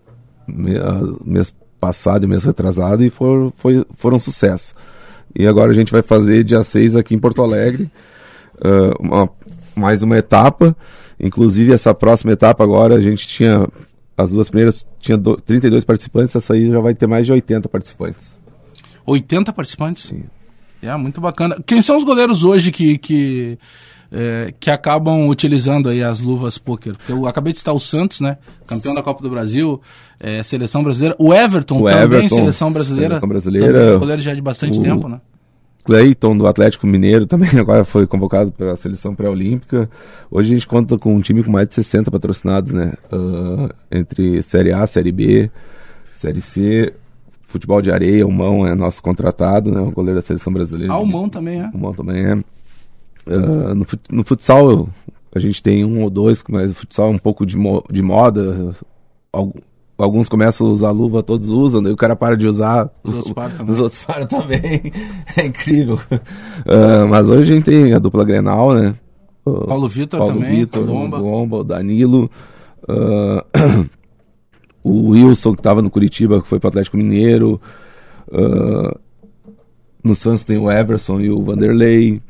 mês 1.24 1.52
passado 1.80 2.24
e 2.24 2.26
mês 2.26 2.44
retrasado 2.44 3.02
e 3.02 3.10
for, 3.10 3.52
foi, 3.56 3.84
foram 3.96 4.16
um 4.16 4.20
sucesso. 4.20 4.74
E 5.34 5.46
agora 5.46 5.70
a 5.70 5.74
gente 5.74 5.92
vai 5.92 6.02
fazer 6.02 6.44
dia 6.44 6.62
6 6.62 6.96
aqui 6.96 7.14
em 7.14 7.18
Porto 7.18 7.42
Alegre, 7.42 7.90
uh, 8.56 8.94
uma, 9.00 9.30
mais 9.74 10.02
uma 10.02 10.18
etapa. 10.18 10.76
Inclusive, 11.18 11.72
essa 11.72 11.94
próxima 11.94 12.32
etapa 12.32 12.64
agora 12.64 12.94
a 12.94 13.00
gente 13.00 13.26
tinha. 13.26 13.68
As 14.16 14.32
duas 14.32 14.50
primeiras 14.50 14.86
tinha 14.98 15.16
do, 15.16 15.36
32 15.36 15.82
participantes, 15.84 16.36
essa 16.36 16.52
aí 16.52 16.70
já 16.70 16.78
vai 16.80 16.94
ter 16.94 17.06
mais 17.06 17.24
de 17.24 17.32
80 17.32 17.68
participantes. 17.70 18.38
80 19.06 19.50
participantes? 19.52 20.02
Sim. 20.04 20.24
É, 20.82 20.94
muito 20.96 21.20
bacana. 21.20 21.56
Quem 21.66 21.80
são 21.80 21.96
os 21.96 22.04
goleiros 22.04 22.44
hoje 22.44 22.70
que, 22.70 22.98
que 22.98 23.58
é, 24.12 24.52
que 24.58 24.70
acabam 24.70 25.28
utilizando 25.28 25.88
aí 25.88 26.02
as 26.02 26.20
luvas 26.20 26.58
poker. 26.58 26.94
Eu 27.08 27.26
acabei 27.26 27.52
de 27.52 27.60
citar 27.60 27.74
o 27.74 27.78
Santos, 27.78 28.20
né? 28.20 28.38
Campeão 28.66 28.94
da 28.94 29.02
Copa 29.02 29.22
do 29.22 29.30
Brasil, 29.30 29.80
é, 30.18 30.42
seleção 30.42 30.82
brasileira. 30.82 31.14
O 31.18 31.32
Everton 31.32 31.80
o 31.80 31.88
também, 31.88 32.02
Everton, 32.02 32.34
seleção 32.36 32.72
brasileira. 32.72 33.08
Seleção 33.10 33.28
brasileira. 33.28 33.72
Também, 33.72 33.98
goleiro 33.98 34.22
já 34.22 34.34
de 34.34 34.42
bastante 34.42 34.78
o... 34.78 34.82
tempo, 34.82 35.08
né? 35.08 35.20
Cleiton 35.84 36.36
do 36.36 36.46
Atlético 36.46 36.86
Mineiro 36.86 37.26
também 37.26 37.50
agora 37.58 37.84
foi 37.84 38.06
convocado 38.06 38.52
para 38.52 38.72
a 38.72 38.76
seleção 38.76 39.14
pré-olímpica. 39.14 39.88
Hoje 40.30 40.50
a 40.50 40.54
gente 40.54 40.66
conta 40.66 40.98
com 40.98 41.14
um 41.14 41.20
time 41.20 41.42
com 41.42 41.50
mais 41.50 41.68
de 41.68 41.74
60 41.74 42.10
patrocinados, 42.10 42.72
né? 42.72 42.92
Uh, 43.12 43.68
entre 43.90 44.42
Série 44.42 44.72
A, 44.72 44.86
Série 44.86 45.12
B, 45.12 45.50
Série 46.14 46.42
C, 46.42 46.92
futebol 47.42 47.80
de 47.80 47.90
areia, 47.90 48.26
o 48.26 48.32
Mão 48.32 48.66
é 48.66 48.74
nosso 48.74 49.02
contratado, 49.02 49.70
né? 49.70 49.80
O 49.80 49.90
goleiro 49.90 50.20
da 50.20 50.26
seleção 50.26 50.52
brasileira. 50.52 50.92
Ah, 50.92 50.98
o 50.98 51.06
Mão 51.06 51.28
também 51.28 51.60
é. 51.60 51.70
O 51.72 51.78
Mão 51.78 51.94
também 51.94 52.24
é. 52.24 52.38
Uh, 53.26 53.74
no, 53.74 53.86
no, 54.10 54.24
futsal 54.24 54.88
a 55.34 55.38
gente 55.38 55.62
tem 55.62 55.84
um 55.84 56.02
ou 56.02 56.10
dois, 56.10 56.42
mas 56.48 56.72
o 56.72 56.74
futsal 56.74 57.08
é 57.08 57.14
um 57.14 57.18
pouco 57.18 57.44
de, 57.44 57.56
mo 57.56 57.84
de 57.90 58.02
moda. 58.02 58.74
alguns 59.98 60.28
começam 60.28 60.66
a 60.66 60.70
usar 60.70 60.90
luva, 60.90 61.22
todos 61.22 61.48
usam, 61.48 61.82
daí 61.82 61.92
o 61.92 61.96
cara 61.96 62.16
para 62.16 62.36
de 62.36 62.46
usar. 62.46 62.90
Os 63.04 63.14
outros 63.14 63.32
param 63.32 63.56
também. 63.56 63.72
Os 63.72 63.80
outros 63.80 64.02
param 64.04 64.26
também. 64.26 64.92
é 65.36 65.46
incrível. 65.46 66.00
Uh, 66.10 67.06
mas 67.08 67.28
hoje 67.28 67.52
a 67.52 67.54
gente 67.54 67.64
tem 67.64 67.92
a 67.92 67.98
dupla 67.98 68.24
Grenal, 68.24 68.74
né? 68.74 68.94
Uh, 69.44 69.66
Paulo 69.66 69.88
Vitor 69.88 70.18
Paulo 70.18 70.34
também. 70.34 70.60
Vitor, 70.60 70.84
Lomba. 70.84 71.18
Lomba, 71.18 71.56
o 71.58 71.64
Danilo. 71.64 72.30
o 74.82 75.10
Wilson, 75.10 75.52
que 75.52 75.60
estava 75.60 75.82
no 75.82 75.90
Curitiba, 75.90 76.42
que 76.42 76.48
foi 76.48 76.58
para 76.58 76.68
o 76.68 76.70
Atlético 76.70 76.96
Mineiro. 76.96 77.60
no 80.02 80.14
Santos 80.14 80.44
tem 80.44 80.58
o 80.58 80.70
Everson 80.70 81.20
e 81.20 81.30
o 81.30 81.40
Vanderlei. 81.44 82.20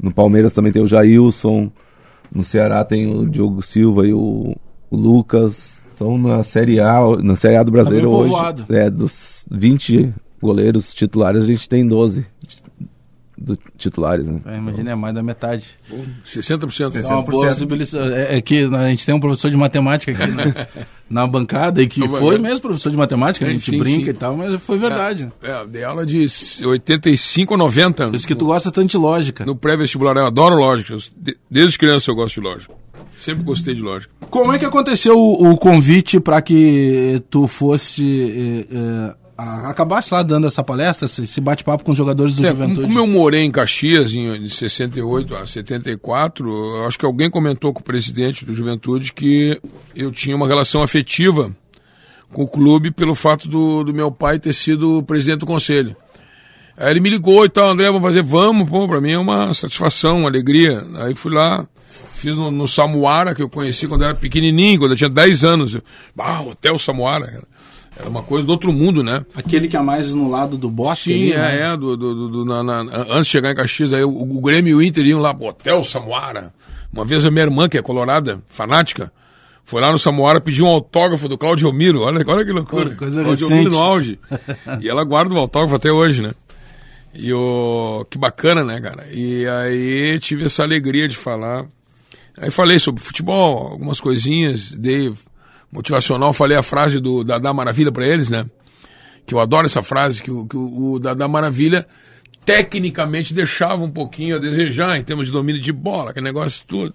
No 0.00 0.12
Palmeiras 0.12 0.52
também 0.52 0.72
tem 0.72 0.82
o 0.82 0.86
Jailson. 0.86 1.70
No 2.32 2.42
Ceará 2.42 2.84
tem 2.84 3.14
o 3.14 3.26
Diogo 3.28 3.62
Silva 3.62 4.06
e 4.06 4.12
o, 4.12 4.56
o 4.90 4.96
Lucas. 4.96 5.82
Então 5.94 6.18
na 6.18 6.42
Série 6.42 6.80
A, 6.80 7.00
na 7.22 7.36
Série 7.36 7.56
A 7.56 7.62
do 7.62 7.70
Brasileiro 7.70 8.10
tá 8.10 8.16
hoje, 8.16 8.64
é, 8.70 8.90
dos 8.90 9.44
20 9.50 10.12
goleiros 10.40 10.92
titulares, 10.92 11.44
a 11.44 11.46
gente 11.46 11.68
tem 11.68 11.86
12 11.86 12.26
do, 13.36 13.58
titulares. 13.76 14.26
Né? 14.26 14.40
É, 14.46 14.56
imagina, 14.56 14.92
é 14.92 14.94
mais 14.94 15.14
da 15.14 15.22
metade. 15.22 15.66
60%. 16.26 16.66
60%. 16.66 16.96
Então, 16.96 18.14
é, 18.14 18.36
é, 18.36 18.40
que 18.40 18.64
a 18.64 18.88
gente 18.88 19.04
tem 19.04 19.14
um 19.14 19.20
professor 19.20 19.50
de 19.50 19.56
matemática 19.56 20.12
aqui 20.12 20.32
na, 20.32 20.66
na 21.22 21.26
bancada 21.26 21.82
e 21.82 21.86
que 21.86 22.04
então, 22.04 22.18
foi 22.18 22.38
mesmo 22.38 22.60
professor 22.60 22.90
de 22.90 22.96
matemática, 22.96 23.46
a 23.46 23.50
gente 23.50 23.62
sim, 23.62 23.78
brinca 23.78 24.04
sim. 24.04 24.10
e 24.10 24.14
tal, 24.14 24.36
mas 24.36 24.60
foi 24.62 24.78
verdade. 24.78 25.30
É, 25.42 25.50
é, 25.50 25.66
dei 25.66 25.84
aula 25.84 26.06
de 26.06 26.26
85 26.64 27.54
a 27.54 27.56
90. 27.56 28.06
Por 28.06 28.14
isso 28.14 28.26
que 28.26 28.34
tu 28.34 28.46
gosta 28.46 28.70
tanto 28.70 28.90
de 28.90 28.96
lógica. 28.96 29.44
No 29.44 29.56
pré-vestibular, 29.56 30.16
eu 30.16 30.26
adoro 30.26 30.54
lógica. 30.54 30.96
Desde 31.50 31.78
criança 31.78 32.10
eu 32.10 32.14
gosto 32.14 32.40
de 32.40 32.46
lógica. 32.46 32.74
Sempre 33.16 33.44
gostei 33.44 33.74
de 33.74 33.80
lógica. 33.80 34.12
Como 34.28 34.52
é 34.52 34.58
que 34.58 34.64
aconteceu 34.64 35.16
o, 35.16 35.52
o 35.52 35.56
convite 35.56 36.18
para 36.18 36.40
que 36.42 37.22
tu 37.30 37.46
fosse... 37.46 38.66
Eh, 38.70 38.76
eh, 38.76 39.23
acabasse 39.36 40.14
lá 40.14 40.22
dando 40.22 40.46
essa 40.46 40.62
palestra, 40.62 41.06
esse 41.06 41.40
bate-papo 41.40 41.84
com 41.84 41.90
os 41.90 41.98
jogadores 41.98 42.34
do 42.34 42.44
é, 42.44 42.50
Juventude. 42.50 42.86
Como 42.86 42.98
eu 42.98 43.06
morei 43.06 43.42
em 43.42 43.50
Caxias 43.50 44.12
em, 44.12 44.40
de 44.40 44.50
68 44.50 45.34
a 45.34 45.46
74, 45.46 46.86
acho 46.86 46.98
que 46.98 47.04
alguém 47.04 47.28
comentou 47.28 47.72
com 47.72 47.80
o 47.80 47.84
presidente 47.84 48.44
do 48.44 48.54
Juventude 48.54 49.12
que 49.12 49.60
eu 49.94 50.12
tinha 50.12 50.36
uma 50.36 50.46
relação 50.46 50.82
afetiva 50.82 51.54
com 52.32 52.42
o 52.42 52.48
clube 52.48 52.90
pelo 52.90 53.14
fato 53.14 53.48
do, 53.48 53.84
do 53.84 53.92
meu 53.92 54.10
pai 54.10 54.38
ter 54.38 54.52
sido 54.52 55.02
presidente 55.02 55.40
do 55.40 55.46
conselho. 55.46 55.96
Aí 56.76 56.90
ele 56.90 57.00
me 57.00 57.10
ligou 57.10 57.44
e 57.44 57.48
tal, 57.48 57.70
André, 57.70 57.86
vamos 57.86 58.02
fazer, 58.02 58.22
vamos, 58.22 58.68
pô, 58.68 58.88
pra 58.88 59.00
mim 59.00 59.12
é 59.12 59.18
uma 59.18 59.54
satisfação, 59.54 60.18
uma 60.18 60.28
alegria. 60.28 60.84
Aí 60.98 61.14
fui 61.14 61.32
lá, 61.32 61.64
fiz 62.14 62.34
no, 62.34 62.50
no 62.50 62.66
Samuara, 62.66 63.34
que 63.34 63.42
eu 63.42 63.48
conheci 63.48 63.86
quando 63.86 64.04
era 64.04 64.14
pequenininho, 64.14 64.80
quando 64.80 64.92
eu 64.92 64.96
tinha 64.96 65.10
10 65.10 65.44
anos. 65.44 65.78
Ah, 66.18 66.42
Hotel 66.42 66.76
Samuara, 66.78 67.26
era, 67.26 67.44
era 67.96 68.08
uma 68.08 68.22
coisa 68.22 68.46
do 68.46 68.50
outro 68.50 68.72
mundo, 68.72 69.02
né? 69.02 69.24
Aquele 69.34 69.68
que 69.68 69.76
é 69.76 69.80
mais 69.80 70.12
no 70.14 70.28
lado 70.28 70.56
do 70.56 70.68
bosque 70.68 71.12
Sim, 71.12 71.32
ali, 71.32 71.32
é, 71.32 71.36
né? 71.38 71.72
é, 71.72 71.76
do, 71.76 71.96
do, 71.96 72.28
do- 72.28 72.44
na- 72.44 72.62
na- 72.62 72.80
antes 73.10 73.26
de 73.26 73.30
chegar 73.32 73.52
em 73.52 73.54
Caxias, 73.54 73.92
aí 73.92 74.02
o, 74.04 74.10
o 74.10 74.40
Grêmio 74.40 74.70
e 74.72 74.74
o 74.74 74.82
Inter 74.82 75.04
iam 75.06 75.20
lá 75.20 75.32
pro 75.32 75.46
Hotel 75.46 75.82
Samuara. 75.84 76.52
Uma 76.92 77.04
vez 77.04 77.24
a 77.24 77.30
minha 77.30 77.44
irmã, 77.44 77.68
que 77.68 77.78
é 77.78 77.82
colorada, 77.82 78.40
fanática, 78.48 79.12
foi 79.64 79.80
lá 79.80 79.90
no 79.90 79.98
Samuara 79.98 80.40
pedir 80.40 80.62
um 80.62 80.66
autógrafo 80.68 81.28
do 81.28 81.38
Claudio 81.38 81.72
Miro. 81.72 82.00
Olha, 82.02 82.22
olha 82.26 82.44
que 82.44 82.52
loucura. 82.52 82.90
Pô, 82.90 82.96
coisa 82.96 83.22
Claudio 83.22 83.46
recente. 83.48 83.58
Miro 83.64 83.70
no 83.76 83.78
auge. 83.80 84.18
e 84.80 84.88
ela 84.88 85.04
guarda 85.04 85.34
o 85.34 85.38
autógrafo 85.38 85.76
até 85.76 85.90
hoje, 85.90 86.20
né? 86.22 86.32
E 87.14 87.32
o 87.32 88.04
que 88.10 88.18
bacana, 88.18 88.64
né, 88.64 88.80
cara? 88.80 89.06
E 89.10 89.46
aí 89.46 90.18
tive 90.20 90.44
essa 90.46 90.64
alegria 90.64 91.06
de 91.08 91.16
falar. 91.16 91.64
Aí 92.36 92.50
falei 92.50 92.78
sobre 92.80 93.00
futebol, 93.02 93.68
algumas 93.72 94.00
coisinhas, 94.00 94.72
dei 94.72 95.12
motivacional, 95.74 96.32
falei 96.32 96.56
a 96.56 96.62
frase 96.62 97.00
do 97.00 97.24
Dadá 97.24 97.52
Maravilha 97.52 97.90
pra 97.90 98.06
eles, 98.06 98.30
né? 98.30 98.46
Que 99.26 99.34
eu 99.34 99.40
adoro 99.40 99.66
essa 99.66 99.82
frase, 99.82 100.22
que 100.22 100.30
o, 100.30 100.46
que 100.46 100.56
o, 100.56 100.98
Dadá 101.00 101.26
Maravilha 101.26 101.84
tecnicamente 102.46 103.34
deixava 103.34 103.82
um 103.82 103.90
pouquinho 103.90 104.36
a 104.36 104.38
desejar 104.38 104.96
em 104.96 105.02
termos 105.02 105.26
de 105.26 105.32
domínio 105.32 105.60
de 105.60 105.72
bola, 105.72 106.10
aquele 106.10 106.24
negócio 106.24 106.62
tudo. 106.66 106.94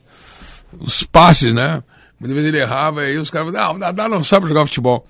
Os 0.80 1.04
passes, 1.04 1.54
né? 1.54 1.84
Muitas 2.20 2.36
vezes 2.38 2.54
ele 2.54 2.62
errava, 2.62 3.02
aí 3.02 3.18
os 3.18 3.30
caras 3.30 3.52
falavam, 3.52 3.72
não, 3.72 3.76
o 3.76 3.80
Dadá 3.80 4.08
não 4.08 4.24
sabe 4.24 4.48
jogar 4.48 4.66
futebol. 4.66 5.06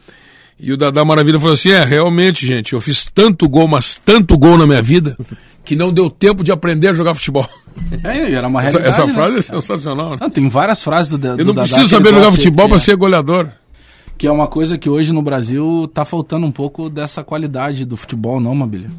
E 0.59 0.73
o 0.73 0.77
Dadá 0.77 1.05
Maravilha 1.05 1.39
falou 1.39 1.53
assim: 1.53 1.69
é, 1.69 1.83
realmente, 1.83 2.45
gente, 2.45 2.73
eu 2.73 2.81
fiz 2.81 3.05
tanto 3.13 3.47
gol, 3.47 3.67
mas 3.67 3.99
tanto 4.03 4.37
gol 4.37 4.57
na 4.57 4.67
minha 4.67 4.81
vida, 4.81 5.17
que 5.63 5.75
não 5.75 5.93
deu 5.93 6.09
tempo 6.09 6.43
de 6.43 6.51
aprender 6.51 6.89
a 6.89 6.93
jogar 6.93 7.15
futebol. 7.15 7.47
É, 8.03 8.33
era 8.33 8.47
uma 8.47 8.61
Essa, 8.61 8.79
realidade. 8.79 8.89
essa 8.89 9.07
né? 9.07 9.13
frase 9.13 9.37
é 9.37 9.41
sensacional, 9.41 10.11
né? 10.11 10.17
Não, 10.19 10.29
tem 10.29 10.49
várias 10.49 10.83
frases 10.83 11.09
do, 11.09 11.17
do 11.17 11.27
Eu 11.27 11.45
não 11.45 11.53
Dadá 11.53 11.61
preciso 11.61 11.87
saber 11.87 12.13
jogar 12.13 12.31
futebol 12.31 12.67
para 12.67 12.75
é- 12.75 12.79
ser 12.79 12.97
goleador. 12.97 13.49
Que 14.19 14.27
é 14.27 14.31
uma 14.33 14.47
coisa 14.47 14.77
que 14.77 14.89
hoje 14.89 15.13
no 15.13 15.21
Brasil 15.21 15.89
tá 15.93 16.03
faltando 16.03 16.45
um 16.45 16.51
pouco 16.51 16.89
dessa 16.89 17.23
qualidade 17.23 17.85
do 17.85 17.95
futebol, 17.95 18.37
não, 18.41 18.53
Mabilia? 18.53 18.91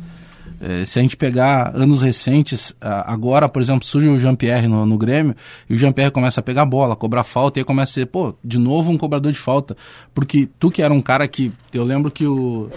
É, 0.59 0.83
se 0.87 0.99
a 0.99 1.03
gente 1.03 1.15
pegar 1.15 1.77
anos 1.77 2.01
recentes, 2.01 2.75
agora, 2.81 3.47
por 3.47 3.61
exemplo, 3.61 3.85
surge 3.85 4.09
o 4.09 4.19
Jean-Pierre 4.19 4.67
no, 4.67 4.87
no 4.87 4.97
Grêmio, 4.97 5.37
e 5.69 5.75
o 5.75 5.79
Jean-Pierre 5.79 6.11
começa 6.11 6.41
a 6.41 6.43
pegar 6.43 6.65
bola, 6.65 6.97
cobrar 6.97 7.23
falta, 7.23 7.59
e 7.59 7.61
aí 7.61 7.65
começa 7.67 7.91
a 7.91 7.95
ser, 7.97 8.07
pô, 8.07 8.35
de 8.43 8.59
novo 8.59 8.91
um 8.91 8.97
cobrador 8.97 9.31
de 9.31 9.39
falta. 9.39 9.77
Porque 10.15 10.49
tu 10.59 10.71
que 10.71 10.81
era 10.81 10.93
um 10.93 11.03
cara 11.03 11.29
que. 11.29 11.53
Eu 11.71 11.85
lembro 11.85 12.11
que 12.11 12.27
o. 12.27 12.71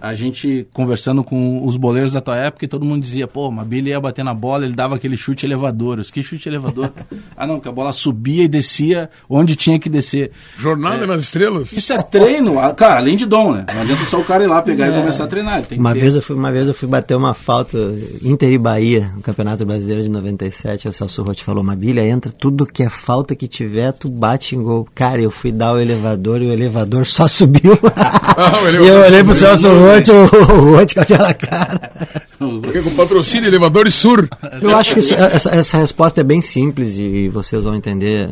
A 0.00 0.14
gente 0.14 0.66
conversando 0.72 1.22
com 1.24 1.64
os 1.66 1.76
boleiros 1.76 2.12
da 2.12 2.20
tua 2.20 2.36
época 2.36 2.64
e 2.64 2.68
todo 2.68 2.84
mundo 2.84 3.02
dizia, 3.02 3.26
pô, 3.26 3.48
o 3.48 3.52
Mabili 3.52 3.90
ia 3.90 4.00
bater 4.00 4.24
na 4.24 4.34
bola, 4.34 4.64
ele 4.64 4.74
dava 4.74 4.96
aquele 4.96 5.16
chute 5.16 5.46
elevador. 5.46 5.98
Eu 5.98 6.02
disse, 6.02 6.12
que 6.12 6.22
chute 6.22 6.48
elevador? 6.48 6.90
ah, 7.36 7.46
não, 7.46 7.60
que 7.60 7.68
a 7.68 7.72
bola 7.72 7.92
subia 7.92 8.44
e 8.44 8.48
descia 8.48 9.08
onde 9.28 9.56
tinha 9.56 9.78
que 9.78 9.88
descer. 9.88 10.30
Jornada 10.56 11.06
nas 11.06 11.20
Estrelas. 11.20 11.72
Isso 11.72 11.92
é 11.92 12.02
treino, 12.02 12.58
ah, 12.58 12.72
cara, 12.74 12.96
além 12.96 13.16
de 13.16 13.26
dom, 13.26 13.52
né? 13.52 13.66
Não 13.72 13.82
adianta 13.82 14.04
só 14.06 14.20
o 14.20 14.24
cara 14.24 14.44
ir 14.44 14.46
lá 14.46 14.62
pegar 14.62 14.88
e 14.88 14.92
começar 14.92 15.24
a 15.24 15.26
treinar. 15.26 15.62
Uma 15.72 15.92
ter- 15.94 16.00
vez, 16.00 16.14
eu 16.14 16.22
fui, 16.22 16.36
uma 16.36 16.52
vez 16.52 16.68
eu 16.68 16.74
fui 16.74 16.88
bater 16.88 17.16
uma 17.16 17.34
falta 17.34 17.78
Inter 18.22 18.52
e 18.52 18.58
Bahia, 18.58 19.10
no 19.14 19.22
Campeonato 19.22 19.64
Brasileiro 19.64 20.02
de 20.02 20.08
97. 20.08 20.88
O 20.88 20.92
Celso 20.92 21.22
Rotti 21.22 21.42
falou: 21.44 21.62
Mabilha, 21.62 22.06
entra 22.06 22.30
tudo 22.32 22.66
que 22.66 22.82
é 22.82 22.90
falta 22.90 23.34
que 23.34 23.46
tiver, 23.48 23.92
tu 23.92 24.08
bate 24.08 24.54
em 24.56 24.62
gol. 24.62 24.86
Cara, 24.94 25.20
eu 25.20 25.30
fui 25.30 25.52
dar 25.52 25.72
o 25.74 25.78
elevador 25.78 26.42
e 26.42 26.46
o 26.46 26.52
elevador 26.52 27.06
só 27.06 27.26
subiu. 27.28 27.78
Ah, 27.96 28.58
o 28.62 28.66
e 28.66 28.68
elevador 28.68 28.96
eu 28.96 29.04
olhei 29.06 29.24
pro. 29.24 29.34
Celso 29.34 29.68
Rotti, 29.80 30.10
o, 30.10 30.70
Rotti 30.72 30.94
com 30.94 31.00
aquela 31.00 31.34
cara. 31.34 31.90
Porque 32.38 32.82
com 32.82 32.94
patrocínio, 32.94 33.48
elevadores 33.48 33.94
sur. 33.94 34.28
Eu 34.62 34.76
acho 34.76 34.94
que 34.94 35.00
esse- 35.00 35.14
essa, 35.14 35.50
essa 35.50 35.76
resposta 35.78 36.20
é 36.20 36.24
bem 36.24 36.40
simples 36.40 36.98
e 36.98 37.28
vocês 37.28 37.64
vão 37.64 37.74
entender 37.74 38.30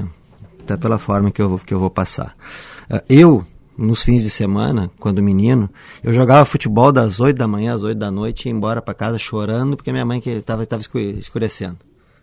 até 0.61 0.77
pela 0.77 0.99
forma 0.99 1.31
que 1.31 1.41
eu, 1.43 1.49
vou- 1.51 1.59
que 1.59 1.73
eu 1.75 1.79
vou 1.81 1.91
passar. 1.91 2.35
Eh, 2.91 3.03
Eu, 3.09 3.45
nos 3.77 4.03
fins 4.03 4.23
de 4.23 4.31
semana, 4.31 4.91
quando 4.99 5.23
menino, 5.23 5.69
eu 6.03 6.13
jogava 6.13 6.45
futebol 6.45 6.91
das 6.91 7.21
8 7.21 7.37
da 7.37 7.47
manhã 7.47 7.75
às 7.75 7.83
8 7.83 7.99
da 7.99 8.11
noite 8.11 8.47
e 8.47 8.49
ia 8.49 8.53
embora 8.55 8.81
para 8.83 8.95
casa 8.95 9.19
chorando 9.19 9.77
porque 9.77 9.93
minha 9.93 10.05
mãe 10.07 10.21
que 10.21 10.31
estava 10.31 10.65
tava 10.67 10.83
escure- 10.83 11.17
escurecendo. 11.19 11.77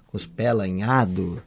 Com 0.07 0.17
os 0.17 0.25
pés 0.25 0.53
lanhados, 0.55 1.37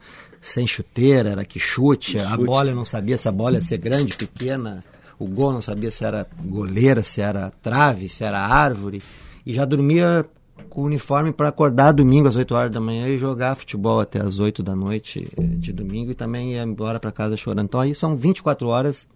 sem 0.41 0.65
chuteira, 0.65 1.29
era 1.31 1.45
que 1.45 1.59
chute, 1.59 2.17
a 2.19 2.35
bola 2.37 2.69
eu 2.69 2.75
não 2.75 2.85
sabia 2.85 3.17
se 3.17 3.27
a 3.27 3.31
bola 3.31 3.55
ia 3.55 3.61
ser 3.61 3.77
grande, 3.77 4.15
pequena, 4.15 4.83
o 5.19 5.27
gol 5.27 5.51
não 5.51 5.61
sabia 5.61 5.91
se 5.91 6.05
era 6.05 6.25
goleira, 6.45 7.03
se 7.03 7.19
era 7.19 7.51
trave, 7.61 8.07
se 8.07 8.23
era 8.23 8.39
árvore. 8.39 9.03
E 9.45 9.53
já 9.53 9.65
dormia 9.65 10.25
com 10.69 10.81
o 10.81 10.85
uniforme 10.85 11.33
para 11.33 11.49
acordar 11.49 11.91
domingo 11.91 12.27
às 12.27 12.35
8 12.35 12.55
horas 12.55 12.71
da 12.71 12.79
manhã 12.79 13.07
e 13.07 13.17
jogar 13.17 13.55
futebol 13.55 13.99
até 13.99 14.21
às 14.21 14.39
8 14.39 14.63
da 14.63 14.75
noite 14.75 15.27
eh, 15.37 15.41
de 15.41 15.73
domingo 15.73 16.11
e 16.11 16.15
também 16.15 16.53
ia 16.53 16.63
embora 16.63 16.99
para 16.99 17.11
casa 17.11 17.35
chorando. 17.35 17.65
Então 17.65 17.79
aí 17.79 17.93
são 17.93 18.15
24 18.15 18.67
horas 18.67 19.07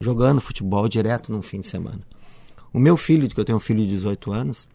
jogando 0.00 0.40
futebol 0.40 0.88
direto 0.88 1.32
num 1.32 1.42
fim 1.42 1.60
de 1.60 1.66
semana. 1.66 2.00
O 2.72 2.78
meu 2.78 2.96
filho, 2.96 3.28
que 3.28 3.38
eu 3.38 3.44
tenho 3.44 3.56
um 3.56 3.60
filho 3.60 3.80
de 3.80 3.88
18 3.88 4.32
anos, 4.32 4.68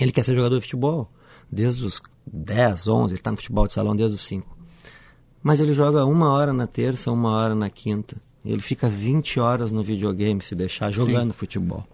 ele 0.00 0.12
quer 0.12 0.24
ser 0.24 0.34
jogador 0.34 0.56
de 0.56 0.62
futebol 0.62 1.10
desde 1.50 1.84
os 1.84 2.00
10, 2.26 2.88
11, 2.88 3.06
ele 3.08 3.14
está 3.14 3.30
no 3.30 3.36
futebol 3.36 3.66
de 3.66 3.72
salão 3.72 3.94
desde 3.94 4.14
os 4.14 4.20
5. 4.22 4.56
Mas 5.42 5.60
ele 5.60 5.74
joga 5.74 6.06
uma 6.06 6.30
hora 6.32 6.52
na 6.52 6.66
terça, 6.66 7.10
uma 7.10 7.30
hora 7.32 7.54
na 7.54 7.68
quinta. 7.68 8.16
Ele 8.44 8.60
fica 8.60 8.88
20 8.88 9.40
horas 9.40 9.72
no 9.72 9.82
videogame 9.82 10.42
se 10.42 10.54
deixar 10.54 10.90
jogando 10.90 11.32
futebol. 11.32 11.86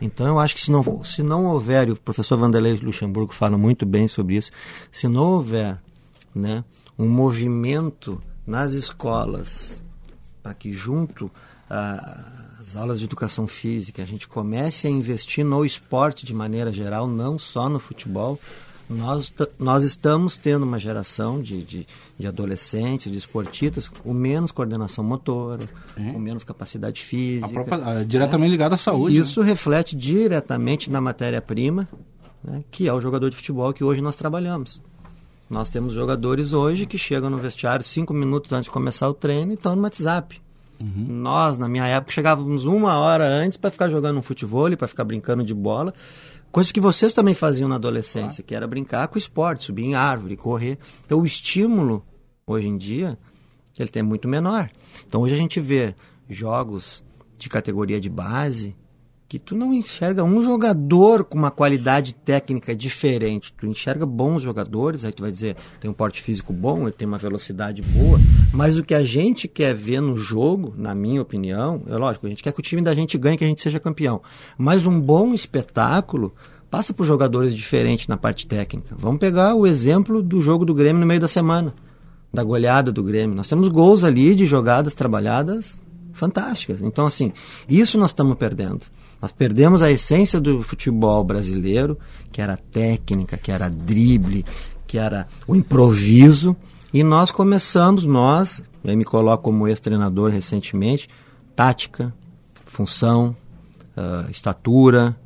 Então 0.00 0.26
eu 0.26 0.38
acho 0.38 0.54
que 0.54 0.60
se 0.60 0.70
não, 0.70 1.04
se 1.04 1.22
não 1.22 1.46
houver, 1.46 1.88
e 1.88 1.92
o 1.92 1.96
professor 1.96 2.36
Vanderlei 2.36 2.74
Luxemburgo 2.74 3.32
fala 3.32 3.56
muito 3.56 3.86
bem 3.86 4.08
sobre 4.08 4.36
isso, 4.36 4.50
se 4.90 5.06
não 5.06 5.26
houver 5.32 5.78
né, 6.34 6.64
um 6.98 7.08
movimento 7.08 8.20
nas 8.46 8.72
escolas 8.72 9.82
para 10.42 10.54
que 10.54 10.72
junto 10.72 11.30
às 11.68 12.76
aulas 12.76 12.98
de 12.98 13.04
educação 13.04 13.46
física 13.46 14.02
a 14.02 14.04
gente 14.04 14.28
comece 14.28 14.86
a 14.86 14.90
investir 14.90 15.44
no 15.44 15.64
esporte 15.64 16.26
de 16.26 16.34
maneira 16.34 16.70
geral, 16.70 17.06
não 17.06 17.38
só 17.38 17.68
no 17.68 17.78
futebol, 17.78 18.38
nós, 18.88 19.32
nós 19.58 19.82
estamos 19.84 20.36
tendo 20.36 20.62
uma 20.64 20.78
geração 20.78 21.40
de, 21.40 21.62
de, 21.62 21.86
de 22.18 22.26
adolescentes, 22.26 23.10
de 23.10 23.16
esportistas 23.18 23.88
com 23.88 24.12
menos 24.12 24.52
coordenação 24.52 25.02
motora, 25.02 25.66
com 25.94 26.18
menos 26.18 26.44
capacidade 26.44 27.02
física. 27.02 27.46
A 27.46 27.48
própria- 27.48 28.04
diretamente 28.04 28.50
ligado 28.50 28.74
à 28.74 28.76
saúde. 28.76 29.16
Isso 29.16 29.40
reflete 29.40 29.96
diretamente 29.96 30.90
na 30.90 31.00
matéria-prima, 31.00 31.88
né, 32.42 32.62
que 32.70 32.86
é 32.86 32.92
o 32.92 33.00
jogador 33.00 33.30
de 33.30 33.36
futebol 33.36 33.72
que 33.72 33.82
hoje 33.82 34.00
nós 34.02 34.16
trabalhamos. 34.16 34.82
Nós 35.48 35.68
temos 35.68 35.92
jogadores 35.94 36.52
hoje 36.52 36.86
que 36.86 36.96
chegam 36.98 37.28
no 37.30 37.38
vestiário 37.38 37.84
cinco 37.84 38.12
minutos 38.14 38.52
antes 38.52 38.64
de 38.64 38.70
começar 38.70 39.08
o 39.08 39.14
treino 39.14 39.52
e 39.52 39.54
estão 39.54 39.74
no 39.76 39.82
WhatsApp. 39.82 40.40
Nós, 40.82 41.58
na 41.58 41.68
minha 41.68 41.86
época, 41.86 42.12
chegávamos 42.12 42.64
uma 42.64 42.98
hora 42.98 43.26
antes 43.26 43.56
para 43.56 43.70
ficar 43.70 43.88
jogando 43.88 44.18
um 44.18 44.22
futebol, 44.22 44.74
para 44.76 44.88
ficar 44.88 45.04
brincando 45.04 45.44
de 45.44 45.54
bola. 45.54 45.94
Coisa 46.50 46.72
que 46.72 46.80
vocês 46.80 47.12
também 47.12 47.34
faziam 47.34 47.68
na 47.68 47.76
adolescência, 47.76 48.42
que 48.42 48.54
era 48.54 48.66
brincar 48.66 49.08
com 49.08 49.18
esporte, 49.18 49.64
subir 49.64 49.84
em 49.84 49.94
árvore, 49.94 50.36
correr. 50.36 50.78
Então, 51.04 51.20
o 51.20 51.26
estímulo, 51.26 52.04
hoje 52.46 52.68
em 52.68 52.76
dia, 52.76 53.18
ele 53.78 53.88
tem 53.88 54.02
muito 54.02 54.28
menor. 54.28 54.70
Então, 55.06 55.22
hoje 55.22 55.34
a 55.34 55.38
gente 55.38 55.60
vê 55.60 55.94
jogos 56.28 57.02
de 57.38 57.48
categoria 57.48 58.00
de 58.00 58.08
base 58.08 58.76
que 59.28 59.38
tu 59.38 59.54
não 59.54 59.72
enxerga 59.72 60.22
um 60.22 60.44
jogador 60.44 61.24
com 61.24 61.38
uma 61.38 61.50
qualidade 61.50 62.14
técnica 62.14 62.74
diferente. 62.74 63.52
Tu 63.52 63.66
enxerga 63.66 64.04
bons 64.04 64.42
jogadores, 64.42 65.04
aí 65.04 65.12
tu 65.12 65.22
vai 65.22 65.32
dizer, 65.32 65.56
tem 65.80 65.90
um 65.90 65.94
porte 65.94 66.22
físico 66.22 66.52
bom, 66.52 66.82
ele 66.82 66.92
tem 66.92 67.08
uma 67.08 67.18
velocidade 67.18 67.82
boa, 67.82 68.20
mas 68.52 68.76
o 68.76 68.84
que 68.84 68.94
a 68.94 69.02
gente 69.02 69.48
quer 69.48 69.74
ver 69.74 70.00
no 70.00 70.16
jogo, 70.16 70.74
na 70.76 70.94
minha 70.94 71.22
opinião, 71.22 71.82
é 71.88 71.96
lógico, 71.96 72.26
a 72.26 72.28
gente 72.28 72.42
quer 72.42 72.52
que 72.52 72.60
o 72.60 72.62
time 72.62 72.82
da 72.82 72.94
gente 72.94 73.16
ganhe, 73.16 73.36
que 73.36 73.44
a 73.44 73.48
gente 73.48 73.62
seja 73.62 73.80
campeão. 73.80 74.20
Mas 74.58 74.86
um 74.86 75.00
bom 75.00 75.32
espetáculo 75.32 76.34
passa 76.70 76.92
por 76.92 77.06
jogadores 77.06 77.54
diferentes 77.54 78.08
na 78.08 78.16
parte 78.16 78.46
técnica. 78.46 78.94
Vamos 78.98 79.20
pegar 79.20 79.54
o 79.54 79.66
exemplo 79.66 80.22
do 80.22 80.42
jogo 80.42 80.64
do 80.64 80.74
Grêmio 80.74 81.00
no 81.00 81.06
meio 81.06 81.20
da 81.20 81.28
semana, 81.28 81.74
da 82.32 82.42
goleada 82.42 82.92
do 82.92 83.02
Grêmio. 83.02 83.34
Nós 83.34 83.48
temos 83.48 83.68
gols 83.68 84.04
ali 84.04 84.34
de 84.34 84.44
jogadas 84.44 84.94
trabalhadas 84.94 85.80
fantásticas. 86.12 86.80
Então, 86.80 87.06
assim, 87.06 87.32
isso 87.68 87.98
nós 87.98 88.10
estamos 88.10 88.36
perdendo. 88.36 88.86
Nós 89.24 89.32
perdemos 89.32 89.80
a 89.80 89.90
essência 89.90 90.38
do 90.38 90.62
futebol 90.62 91.24
brasileiro, 91.24 91.98
que 92.30 92.42
era 92.42 92.58
técnica, 92.58 93.38
que 93.38 93.50
era 93.50 93.70
drible, 93.70 94.44
que 94.86 94.98
era 94.98 95.26
o 95.48 95.56
improviso, 95.56 96.54
e 96.92 97.02
nós 97.02 97.30
começamos, 97.30 98.04
nós, 98.04 98.62
eu 98.84 98.94
me 98.94 99.02
coloco 99.02 99.44
como 99.44 99.66
ex-treinador 99.66 100.30
recentemente, 100.30 101.08
tática, 101.56 102.12
função, 102.66 103.34
ah, 103.96 104.26
estatura, 104.30 105.16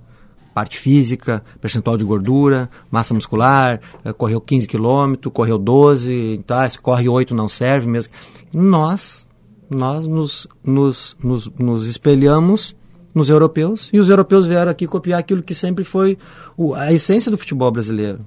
parte 0.54 0.78
física, 0.78 1.42
percentual 1.60 1.98
de 1.98 2.04
gordura, 2.04 2.70
massa 2.92 3.12
muscular, 3.12 3.80
eh, 4.04 4.12
correu 4.12 4.40
15 4.40 4.68
quilômetros, 4.68 5.32
correu 5.34 5.58
12, 5.58 6.40
tá, 6.46 6.70
se 6.70 6.78
corre 6.78 7.08
8 7.08 7.34
não 7.34 7.48
serve 7.48 7.88
mesmo. 7.88 8.12
Nós, 8.54 9.26
nós 9.68 10.06
nos, 10.06 10.46
nos, 10.64 11.16
nos, 11.20 11.48
nos 11.58 11.86
espelhamos 11.88 12.76
nos 13.14 13.28
europeus 13.28 13.88
e 13.92 13.98
os 13.98 14.08
europeus 14.08 14.46
vieram 14.46 14.70
aqui 14.70 14.86
copiar 14.86 15.20
aquilo 15.20 15.42
que 15.42 15.54
sempre 15.54 15.84
foi 15.84 16.18
o, 16.56 16.74
a 16.74 16.92
essência 16.92 17.30
do 17.30 17.38
futebol 17.38 17.70
brasileiro, 17.70 18.20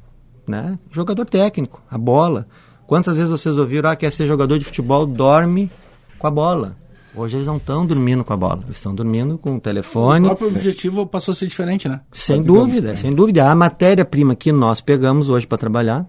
né? 0.47 0.77
Jogador 0.91 1.25
técnico, 1.25 1.81
a 1.89 1.97
bola. 1.97 2.47
Quantas 2.87 3.15
vezes 3.15 3.29
vocês 3.29 3.57
ouviram, 3.57 3.89
ah, 3.89 3.95
quer 3.95 4.11
ser 4.11 4.27
jogador 4.27 4.59
de 4.59 4.65
futebol, 4.65 5.05
dorme 5.05 5.71
com 6.19 6.27
a 6.27 6.31
bola. 6.31 6.75
Hoje 7.13 7.35
eles 7.35 7.47
não 7.47 7.57
estão 7.57 7.85
dormindo 7.85 8.23
com 8.23 8.31
a 8.31 8.37
bola, 8.37 8.61
eles 8.63 8.77
estão 8.77 8.95
dormindo 8.95 9.37
com 9.37 9.55
o 9.55 9.59
telefone. 9.59 10.25
O 10.25 10.29
próprio 10.29 10.47
objetivo 10.47 11.05
passou 11.05 11.33
a 11.33 11.35
ser 11.35 11.47
diferente, 11.47 11.89
né? 11.89 12.01
Sem 12.13 12.41
dúvida, 12.41 12.95
sem 12.95 13.13
dúvida. 13.13 13.49
A 13.49 13.55
matéria-prima 13.55 14.33
que 14.33 14.51
nós 14.51 14.79
pegamos 14.79 15.27
hoje 15.27 15.45
para 15.45 15.57
trabalhar 15.57 16.05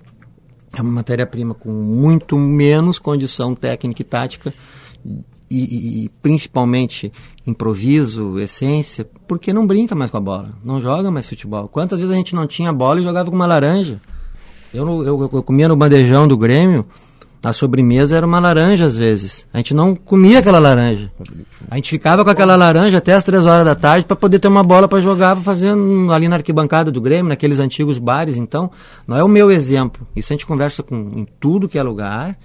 é 0.77 0.81
uma 0.81 0.93
matéria-prima 0.93 1.55
com 1.55 1.71
muito 1.71 2.39
menos 2.39 2.99
condição 2.99 3.55
técnica 3.55 4.01
e 4.01 4.05
tática 4.05 4.55
e, 5.53 6.05
e, 6.05 6.09
principalmente 6.21 7.13
improviso, 7.47 8.39
essência, 8.39 9.09
porque 9.27 9.53
não 9.53 9.67
brinca 9.67 9.95
mais 9.95 10.11
com 10.11 10.17
a 10.17 10.21
bola, 10.21 10.51
não 10.65 10.81
joga 10.81 11.11
mais 11.11 11.27
futebol. 11.27 11.69
Quantas 11.69 11.99
vezes 11.99 12.13
a 12.13 12.17
gente 12.17 12.35
não 12.35 12.47
tinha 12.47 12.73
bola 12.73 13.01
e 13.01 13.05
jogava 13.05 13.29
com 13.29 13.37
uma 13.37 13.47
laranja? 13.47 14.01
Eu, 14.73 14.87
eu, 15.05 15.31
eu 15.33 15.43
comia 15.43 15.69
no 15.69 15.77
bandejão 15.77 16.27
do 16.27 16.37
Grêmio, 16.37 16.87
a 17.45 17.53
sobremesa 17.53 18.17
era 18.17 18.25
uma 18.25 18.39
laranja 18.39 18.85
às 18.85 18.95
vezes. 18.95 19.47
A 19.53 19.59
gente 19.59 19.75
não 19.75 19.97
comia 19.97 20.39
aquela 20.39 20.61
laranja. 20.61 21.11
A 21.69 21.75
gente 21.75 21.91
ficava 21.91 22.25
com 22.25 22.31
aquela 22.31 22.55
laranja 22.55 22.99
até 22.99 23.15
as 23.15 23.25
três 23.25 23.45
horas 23.45 23.65
da 23.65 23.75
tarde 23.75 24.07
para 24.07 24.15
poder 24.15 24.39
ter 24.39 24.47
uma 24.47 24.63
bola 24.63 24.87
para 24.87 25.01
jogar, 25.01 25.37
fazer 25.39 25.75
ali 26.13 26.29
na 26.29 26.37
arquibancada 26.37 26.93
do 26.93 27.01
Grêmio, 27.01 27.31
naqueles 27.31 27.59
antigos 27.59 27.99
bares. 27.99 28.37
Então, 28.37 28.71
não 29.09 29.17
é 29.17 29.25
o 29.25 29.29
meu 29.29 29.51
exemplo. 29.51 30.07
Isso 30.15 30.33
a 30.33 30.35
gente 30.35 30.47
conversa 30.47 30.85
com, 30.85 30.95
em 30.95 31.27
tudo 31.41 31.69
que 31.69 31.79
é 31.79 31.83
lugar. 31.83 32.39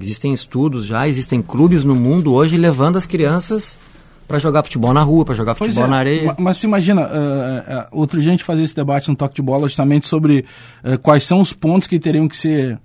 Existem 0.00 0.32
estudos 0.32 0.84
já, 0.84 1.06
existem 1.06 1.40
clubes 1.40 1.84
no 1.84 1.94
mundo 1.94 2.32
hoje 2.32 2.56
levando 2.56 2.96
as 2.96 3.06
crianças 3.06 3.78
para 4.26 4.38
jogar 4.38 4.62
futebol 4.62 4.92
na 4.92 5.02
rua, 5.02 5.24
para 5.24 5.34
jogar 5.34 5.54
futebol 5.54 5.84
é, 5.84 5.88
na 5.88 5.96
areia. 5.96 6.34
Mas, 6.38 6.56
se 6.56 6.66
imagina, 6.66 7.02
uh, 7.02 7.06
uh, 7.06 7.88
outro 7.92 8.20
dia 8.20 8.30
a 8.30 8.32
gente 8.32 8.44
fazia 8.44 8.64
esse 8.64 8.74
debate 8.74 9.08
no 9.08 9.16
Toque 9.16 9.36
de 9.36 9.42
Bola 9.42 9.68
justamente 9.68 10.08
sobre 10.08 10.44
uh, 10.82 10.98
quais 10.98 11.22
são 11.22 11.40
os 11.40 11.52
pontos 11.52 11.86
que 11.86 11.98
teriam 11.98 12.26
que 12.26 12.36
ser 12.36 12.78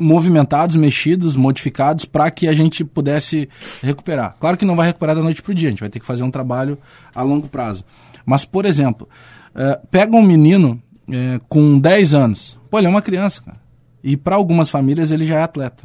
movimentados, 0.00 0.74
mexidos, 0.74 1.36
modificados 1.36 2.04
para 2.04 2.28
que 2.28 2.48
a 2.48 2.52
gente 2.52 2.84
pudesse 2.84 3.48
recuperar. 3.80 4.34
Claro 4.40 4.56
que 4.56 4.64
não 4.64 4.74
vai 4.74 4.88
recuperar 4.88 5.14
da 5.14 5.22
noite 5.22 5.40
para 5.40 5.52
o 5.52 5.54
dia, 5.54 5.68
a 5.68 5.70
gente 5.70 5.78
vai 5.78 5.88
ter 5.88 6.00
que 6.00 6.06
fazer 6.06 6.24
um 6.24 6.30
trabalho 6.30 6.76
a 7.14 7.22
longo 7.22 7.46
prazo. 7.46 7.84
Mas, 8.26 8.44
por 8.44 8.66
exemplo, 8.66 9.08
pega 9.88 10.16
um 10.16 10.24
menino 10.24 10.82
com 11.48 11.78
10 11.78 12.14
anos, 12.14 12.58
pô, 12.68 12.78
ele 12.78 12.88
é 12.88 12.90
uma 12.90 13.00
criança, 13.00 13.42
cara. 13.42 13.58
E 14.02 14.16
para 14.16 14.34
algumas 14.34 14.68
famílias 14.68 15.12
ele 15.12 15.24
já 15.24 15.36
é 15.36 15.42
atleta. 15.44 15.84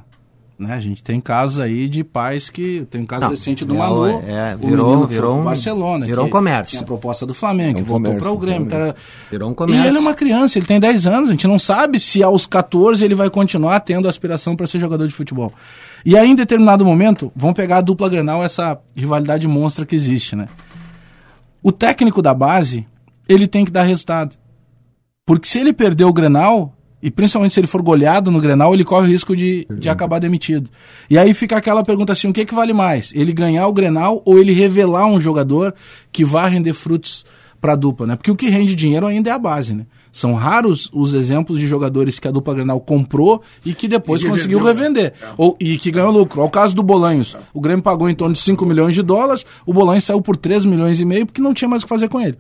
Né? 0.58 0.74
A 0.74 0.80
gente 0.80 1.04
tem 1.04 1.20
casos 1.20 1.60
aí 1.60 1.88
de 1.90 2.04
pais 2.04 2.50
que. 2.50 2.88
Tem 2.90 3.02
um 3.02 3.06
caso 3.06 3.24
Não, 3.24 3.30
recente 3.30 3.66
do 3.66 3.76
é, 3.76 3.78
Malu. 3.78 4.08
É, 4.26 4.56
virou, 4.56 5.06
virou 5.06 5.40
um, 5.40 5.44
Barcelona. 5.44 6.06
Virou 6.06 6.26
um 6.26 6.30
comércio. 6.30 6.78
Tem 6.78 6.84
a 6.84 6.86
proposta 6.86 7.26
do 7.26 7.34
Flamengo, 7.34 7.80
é 7.80 7.82
um 7.82 7.84
que 7.84 7.90
voltou 7.90 8.16
para 8.16 8.32
o 8.32 8.38
Grêmio. 8.38 8.68
Tá... 8.68 8.96
Virou 9.30 9.50
um 9.50 9.54
comércio. 9.54 9.84
E 9.84 9.88
ele 9.88 9.98
é 9.98 10.00
uma 10.00 10.14
criança, 10.14 10.58
ele 10.58 10.66
tem 10.66 10.80
10 10.80 11.08
anos. 11.08 11.30
A 11.30 11.32
gente 11.34 11.48
não 11.48 11.60
sabe 11.60 12.00
se 12.00 12.24
aos 12.24 12.46
14 12.46 13.04
ele 13.04 13.16
vai 13.16 13.30
continuar 13.30 13.82
tendo 13.82 14.08
aspiração 14.08 14.56
para 14.56 14.66
ser 14.66 14.80
jogador 14.80 15.06
de 15.08 15.14
futebol. 15.14 15.52
E 16.06 16.18
aí, 16.18 16.30
em 16.30 16.36
determinado 16.36 16.86
momento, 16.86 17.32
vamos 17.36 17.56
pegar 17.56 17.78
a 17.78 17.82
dupla 17.82 18.08
Grenal, 18.08 18.44
essa 18.44 18.80
rivalidade 18.96 19.48
monstra 19.48 19.86
que 19.86 19.96
existe, 19.96 20.36
né? 20.36 20.48
O 21.62 21.72
técnico 21.72 22.22
da 22.22 22.34
base, 22.34 22.86
ele 23.28 23.48
tem 23.48 23.66
que 23.66 23.72
dar 23.72 23.82
resultado. 23.82 24.36
Porque 25.26 25.48
se 25.48 25.60
ele 25.60 25.74
perder 25.74 26.04
o 26.06 26.14
Grenal, 26.14 26.75
e 27.06 27.12
principalmente 27.12 27.54
se 27.54 27.60
ele 27.60 27.68
for 27.68 27.84
goleado 27.84 28.32
no 28.32 28.42
Grenal, 28.42 28.74
ele 28.74 28.84
corre 28.84 29.06
o 29.06 29.12
risco 29.12 29.36
de, 29.36 29.68
de 29.70 29.90
acabar 29.90 30.18
demitido. 30.18 30.72
E 31.08 31.20
aí 31.20 31.36
fica 31.36 31.56
aquela 31.56 31.84
pergunta 31.84 32.12
assim: 32.14 32.28
o 32.28 32.34
que, 32.34 32.42
é 32.42 32.46
que 32.46 32.56
vale 32.56 32.74
mais? 32.74 33.14
Ele 33.14 33.32
ganhar 33.32 33.68
o 33.68 33.74
Grenal 33.74 34.24
ou 34.26 34.40
ele 34.40 34.54
revelar 34.54 35.06
um 35.06 35.22
jogador 35.22 35.76
que 36.12 36.26
vá 36.26 36.48
render 36.48 36.74
frutos 36.74 37.24
para 37.62 37.74
a 37.74 37.76
dupla, 37.76 38.08
né? 38.08 38.16
Porque 38.16 38.32
o 38.32 38.36
que 38.36 38.50
rende 38.50 38.74
dinheiro 38.74 39.06
ainda 39.06 39.30
é 39.30 39.34
a 39.34 39.38
base, 39.38 39.76
né? 39.76 39.86
São 40.12 40.34
raros 40.34 40.90
os 40.92 41.14
exemplos 41.14 41.60
de 41.60 41.68
jogadores 41.68 42.18
que 42.18 42.28
a 42.28 42.32
dupla 42.32 42.56
Grenal 42.56 42.80
comprou 42.80 43.40
e 43.64 43.76
que 43.76 43.88
depois 43.88 44.24
e 44.24 44.28
conseguiu 44.28 44.58
vendeu, 44.58 44.74
né? 44.74 44.80
revender. 44.82 45.14
É. 45.22 45.28
Ou, 45.38 45.56
e 45.60 45.78
que 45.78 45.92
ganhou 45.92 46.10
lucro. 46.10 46.42
Ao 46.42 46.50
caso 46.50 46.76
do 46.76 46.82
Bolanhos. 46.82 47.38
O 47.54 47.62
Grêmio 47.62 47.84
pagou 47.84 48.10
em 48.10 48.16
torno 48.16 48.34
de 48.34 48.40
5 48.40 48.66
milhões 48.66 48.96
de 48.96 49.04
dólares, 49.04 49.46
o 49.64 49.72
Bolanhos 49.72 50.06
saiu 50.06 50.24
por 50.24 50.36
3 50.36 50.66
milhões 50.66 51.00
e 51.00 51.06
meio 51.06 51.28
porque 51.28 51.40
não 51.40 51.54
tinha 51.54 51.70
mais 51.70 51.84
o 51.84 51.86
que 51.86 51.90
fazer 51.90 52.10
com 52.10 52.20
ele. 52.20 52.40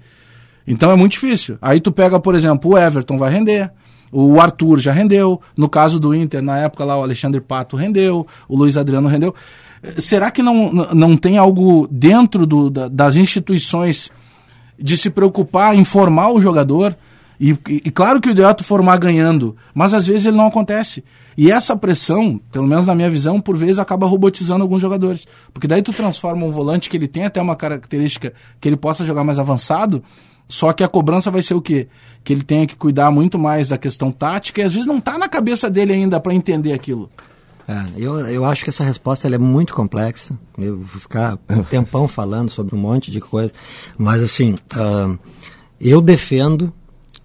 Então 0.65 0.89
é 0.89 0.95
muito 0.95 1.12
difícil. 1.12 1.56
Aí 1.62 1.80
tu 1.80 1.91
pega, 1.91 2.19
por 2.19 2.34
exemplo, 2.34 2.71
o 2.71 2.78
Everton 2.80 3.19
vai 3.19 3.32
render. 3.32 3.71
O 4.12 4.39
Arthur 4.39 4.80
já 4.80 4.91
rendeu. 4.91 5.41
No 5.56 5.68
caso 5.68 6.00
do 6.00 6.13
Inter, 6.13 6.41
na 6.41 6.58
época 6.60 6.86
lá, 6.86 6.98
o 6.98 7.04
Alexandre 7.04 7.41
Pato 7.41 7.76
rendeu. 7.76 8.26
O 8.48 8.56
Luiz 8.56 8.78
Adriano 8.78 9.08
rendeu. 9.08 9.34
Será 9.98 10.32
que 10.32 10.41
não, 10.41 10.72
não 10.72 11.18
tem 11.18 11.38
algo 11.38 11.88
dentro 11.91 12.46
do, 12.46 12.70
das 12.70 13.15
instituições 13.15 14.12
de 14.80 14.98
se 14.98 15.10
preocupar 15.10 15.76
em 15.76 15.84
formar 15.84 16.32
o 16.32 16.41
jogador? 16.41 16.96
E, 17.39 17.52
e, 17.52 17.82
e, 17.86 17.91
claro 17.91 18.22
que 18.22 18.30
o 18.30 18.32
ideal 18.32 18.56
é 18.58 18.63
formar 18.63 18.98
ganhando, 18.98 19.56
mas 19.74 19.94
às 19.94 20.08
vezes 20.08 20.26
ele 20.26 20.38
não 20.38 20.48
acontece. 20.48 21.04
E 21.38 21.52
essa 21.52 21.76
pressão, 21.76 22.39
pelo 22.52 22.65
menos 22.65 22.86
na 22.86 22.96
minha 22.96 23.10
visão, 23.10 23.41
por 23.41 23.58
vezes 23.58 23.78
acaba 23.78 24.08
robotizando 24.08 24.63
alguns 24.63 24.82
jogadores. 24.82 25.28
Porque 25.54 25.68
daí 25.68 25.82
tu 25.82 25.91
transforma 25.91 26.46
um 26.46 26.52
volante 26.52 26.89
que 26.89 26.96
ele 26.96 27.08
tem 27.08 27.26
até 27.26 27.41
uma 27.41 27.56
característica 27.56 28.34
que 28.60 28.70
ele 28.70 28.78
possa 28.78 29.04
jogar 29.04 29.24
mais 29.24 29.38
avançado, 29.38 30.02
só 30.47 30.71
que 30.73 30.84
a 30.84 30.88
cobrança 30.88 31.31
vai 31.31 31.41
ser 31.41 31.53
o 31.53 31.62
quê? 31.62 31.88
Que 32.23 32.34
ele 32.34 32.43
tenha 32.43 32.67
que 32.67 32.75
cuidar 32.75 33.12
muito 33.12 33.38
mais 33.38 33.69
da 33.69 33.77
questão 33.77 34.12
tática 34.12 34.62
e 34.62 34.63
às 34.63 34.73
vezes 34.73 34.88
não 34.88 34.97
está 34.97 35.17
na 35.17 35.27
cabeça 35.27 35.69
dele 35.69 35.93
ainda 35.93 36.19
para 36.19 36.34
entender 36.34 36.73
aquilo. 36.73 37.10
É, 37.67 37.84
eu, 37.97 38.19
eu 38.27 38.45
acho 38.45 38.63
que 38.63 38.69
essa 38.69 38.84
resposta 38.84 39.27
é 39.27 39.38
muito 39.38 39.73
complexa. 39.73 40.38
Eu 40.58 40.77
vou 40.77 41.01
ficar 41.01 41.38
um 41.49 41.63
tempão 41.65 42.08
falando 42.08 42.49
sobre 42.49 42.75
um 42.75 42.77
monte 42.77 43.10
de 43.10 43.19
coisa. 43.19 43.51
Mas, 43.97 44.21
assim, 44.21 44.53
uh, 44.75 45.17
eu 45.81 45.99
defendo 45.99 46.71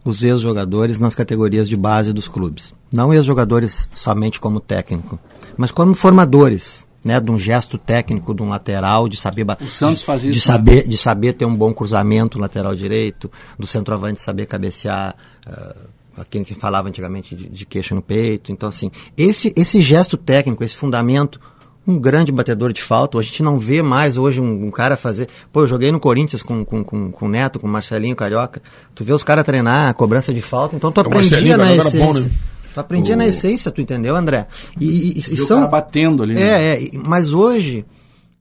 os 0.02 0.22
ex-jogadores 0.22 0.98
nas 0.98 1.14
categorias 1.14 1.68
de 1.68 1.76
base 1.76 2.12
dos 2.12 2.26
clubes. 2.26 2.74
Não 2.90 3.12
ex-jogadores 3.12 3.86
somente 3.92 4.40
como 4.40 4.60
técnico, 4.60 5.18
mas 5.58 5.70
como 5.70 5.94
formadores 5.94 6.86
né, 7.04 7.18
de 7.20 7.30
um 7.30 7.38
gesto 7.38 7.78
técnico 7.78 8.34
de 8.34 8.42
um 8.42 8.48
lateral, 8.48 9.08
de 9.08 9.16
saber 9.16 9.46
o 9.60 9.70
Santos 9.70 10.02
faz 10.02 10.22
isso, 10.22 10.32
de 10.32 10.40
saber 10.40 10.86
de 10.86 10.98
saber 10.98 11.32
ter 11.32 11.44
um 11.44 11.54
bom 11.54 11.72
cruzamento 11.72 12.38
lateral 12.38 12.74
direito, 12.74 13.30
do 13.58 13.66
centroavante 13.66 14.20
saber 14.20 14.46
cabecear 14.46 15.14
uh, 15.46 15.88
aquele 16.16 16.44
que 16.44 16.54
falava 16.54 16.88
antigamente 16.88 17.34
de, 17.34 17.48
de 17.48 17.66
queixo 17.66 17.94
no 17.94 18.02
peito. 18.02 18.52
Então 18.52 18.68
assim, 18.68 18.90
esse 19.16 19.52
esse 19.56 19.80
gesto 19.80 20.16
técnico, 20.16 20.62
esse 20.62 20.76
fundamento 20.76 21.40
um 21.86 21.98
grande 21.98 22.30
batedor 22.30 22.72
de 22.72 22.82
falta. 22.82 23.18
A 23.18 23.22
gente 23.22 23.42
não 23.42 23.58
vê 23.58 23.82
mais 23.82 24.16
hoje 24.16 24.40
um, 24.40 24.66
um, 24.66 24.70
cara 24.70 24.96
fazer. 24.96 25.28
Pô, 25.52 25.62
eu 25.62 25.66
joguei 25.66 25.90
no 25.90 25.98
Corinthians 25.98 26.42
com, 26.42 26.64
com, 26.64 26.84
com, 26.84 27.10
com 27.10 27.26
o 27.26 27.28
Neto, 27.28 27.58
com 27.58 27.66
o 27.66 27.70
Marcelinho 27.70 28.14
Carioca. 28.14 28.62
Tu 28.94 29.02
vê 29.02 29.12
os 29.12 29.24
caras 29.24 29.44
treinar 29.44 29.88
a 29.88 29.94
cobrança 29.94 30.32
de 30.32 30.40
falta, 30.40 30.76
então 30.76 30.92
tu 30.92 31.00
aprendia 31.00 31.56
na 31.56 31.74
essência. 31.74 32.00
Bom, 32.04 32.12
né? 32.12 32.30
Tu 32.72 32.80
aprendia 32.80 33.14
o... 33.14 33.18
na 33.18 33.26
essência, 33.26 33.70
tu 33.70 33.80
entendeu, 33.80 34.14
André? 34.14 34.46
E, 34.78 34.84
e, 34.84 35.18
e, 35.18 35.36
são 35.36 35.68
batendo 35.68 36.22
ali. 36.22 36.34
Né? 36.34 36.42
É, 36.42 36.84
é, 36.84 36.90
mas 37.06 37.32
hoje 37.32 37.84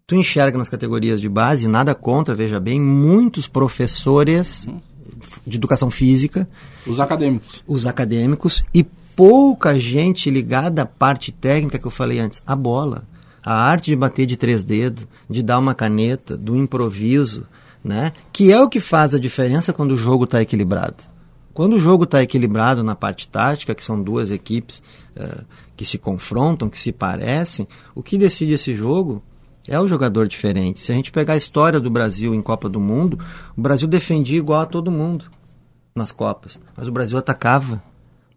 tu 0.05 0.15
enxerga 0.15 0.57
nas 0.57 0.69
categorias 0.69 1.21
de 1.21 1.29
base, 1.29 1.67
nada 1.67 1.93
contra, 1.93 2.33
veja 2.33 2.59
bem, 2.59 2.79
muitos 2.79 3.47
professores 3.47 4.67
de 5.45 5.57
educação 5.57 5.91
física, 5.91 6.47
os 6.87 6.99
acadêmicos, 6.99 7.63
os 7.67 7.85
acadêmicos 7.85 8.63
e 8.73 8.83
pouca 9.15 9.79
gente 9.79 10.29
ligada 10.29 10.83
à 10.83 10.85
parte 10.85 11.31
técnica 11.31 11.77
que 11.77 11.85
eu 11.85 11.91
falei 11.91 12.19
antes, 12.19 12.41
a 12.47 12.55
bola, 12.55 13.03
a 13.43 13.53
arte 13.53 13.91
de 13.91 13.95
bater 13.95 14.25
de 14.25 14.37
três 14.37 14.63
dedos, 14.63 15.07
de 15.29 15.43
dar 15.43 15.59
uma 15.59 15.75
caneta, 15.75 16.37
do 16.37 16.55
improviso, 16.55 17.45
né? 17.83 18.11
Que 18.31 18.51
é 18.51 18.61
o 18.61 18.69
que 18.69 18.79
faz 18.79 19.13
a 19.13 19.19
diferença 19.19 19.73
quando 19.73 19.91
o 19.91 19.97
jogo 19.97 20.23
está 20.23 20.41
equilibrado. 20.41 21.03
Quando 21.53 21.73
o 21.73 21.79
jogo 21.79 22.03
está 22.03 22.21
equilibrado 22.21 22.83
na 22.83 22.95
parte 22.95 23.27
tática, 23.27 23.75
que 23.75 23.83
são 23.83 24.01
duas 24.01 24.31
equipes 24.31 24.81
uh, 25.17 25.45
que 25.75 25.85
se 25.85 25.97
confrontam, 25.97 26.69
que 26.69 26.79
se 26.79 26.91
parecem, 26.91 27.67
o 27.93 28.03
que 28.03 28.17
decide 28.17 28.53
esse 28.53 28.75
jogo 28.75 29.21
é 29.67 29.79
o 29.79 29.88
jogador 29.88 30.27
diferente. 30.27 30.79
Se 30.79 30.91
a 30.91 30.95
gente 30.95 31.12
pegar 31.12 31.33
a 31.33 31.38
história 31.38 31.79
do 31.79 31.89
Brasil 31.89 32.33
em 32.33 32.41
Copa 32.41 32.69
do 32.69 32.79
Mundo, 32.79 33.19
o 33.55 33.62
Brasil 33.62 33.88
defendia 33.88 34.38
igual 34.38 34.62
a 34.62 34.65
todo 34.65 34.91
mundo 34.91 35.25
nas 35.95 36.12
Copas, 36.12 36.59
mas 36.75 36.88
o 36.88 36.91
Brasil 36.91 37.17
atacava 37.17 37.81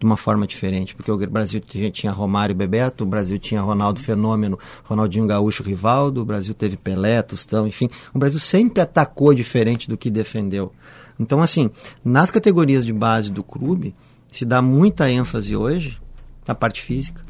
de 0.02 0.04
uma 0.04 0.16
forma 0.16 0.48
diferente, 0.48 0.96
porque 0.96 1.12
o 1.12 1.30
Brasil 1.30 1.60
tinha 1.60 2.10
Romário 2.10 2.52
e 2.52 2.56
Bebeto, 2.56 3.04
o 3.04 3.06
Brasil 3.06 3.38
tinha 3.38 3.60
Ronaldo 3.60 4.00
Fenômeno, 4.00 4.58
Ronaldinho 4.82 5.28
Gaúcho 5.28 5.62
Rivaldo, 5.62 6.22
o 6.22 6.24
Brasil 6.24 6.54
teve 6.54 6.76
Pelé, 6.76 7.22
Tostão, 7.22 7.68
enfim, 7.68 7.88
o 8.12 8.18
Brasil 8.18 8.40
sempre 8.40 8.82
atacou 8.82 9.32
diferente 9.32 9.88
do 9.88 9.96
que 9.96 10.10
defendeu. 10.10 10.72
Então, 11.18 11.40
assim, 11.40 11.70
nas 12.04 12.30
categorias 12.30 12.84
de 12.84 12.92
base 12.92 13.30
do 13.30 13.42
clube, 13.42 13.94
se 14.30 14.44
dá 14.44 14.62
muita 14.62 15.10
ênfase 15.10 15.54
hoje 15.54 15.98
na 16.46 16.54
parte 16.54 16.82
física, 16.82 17.24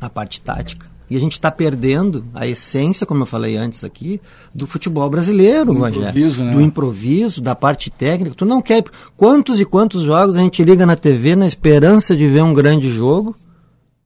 na 0.00 0.08
parte 0.08 0.40
tática. 0.40 0.86
E 1.10 1.16
a 1.16 1.20
gente 1.20 1.32
está 1.32 1.50
perdendo 1.50 2.24
a 2.34 2.46
essência, 2.46 3.06
como 3.06 3.22
eu 3.22 3.26
falei 3.26 3.56
antes 3.56 3.82
aqui, 3.82 4.20
do 4.54 4.66
futebol 4.66 5.08
brasileiro, 5.08 5.72
do 5.72 5.88
improviso, 5.88 6.44
né? 6.44 6.52
do 6.52 6.60
improviso, 6.60 7.40
da 7.40 7.54
parte 7.54 7.90
técnica. 7.90 8.36
Tu 8.36 8.44
não 8.44 8.60
quer. 8.60 8.84
Quantos 9.16 9.58
e 9.58 9.64
quantos 9.64 10.02
jogos 10.02 10.36
a 10.36 10.40
gente 10.40 10.62
liga 10.62 10.84
na 10.84 10.96
TV 10.96 11.34
na 11.34 11.46
esperança 11.46 12.14
de 12.14 12.28
ver 12.28 12.42
um 12.42 12.52
grande 12.52 12.90
jogo 12.90 13.34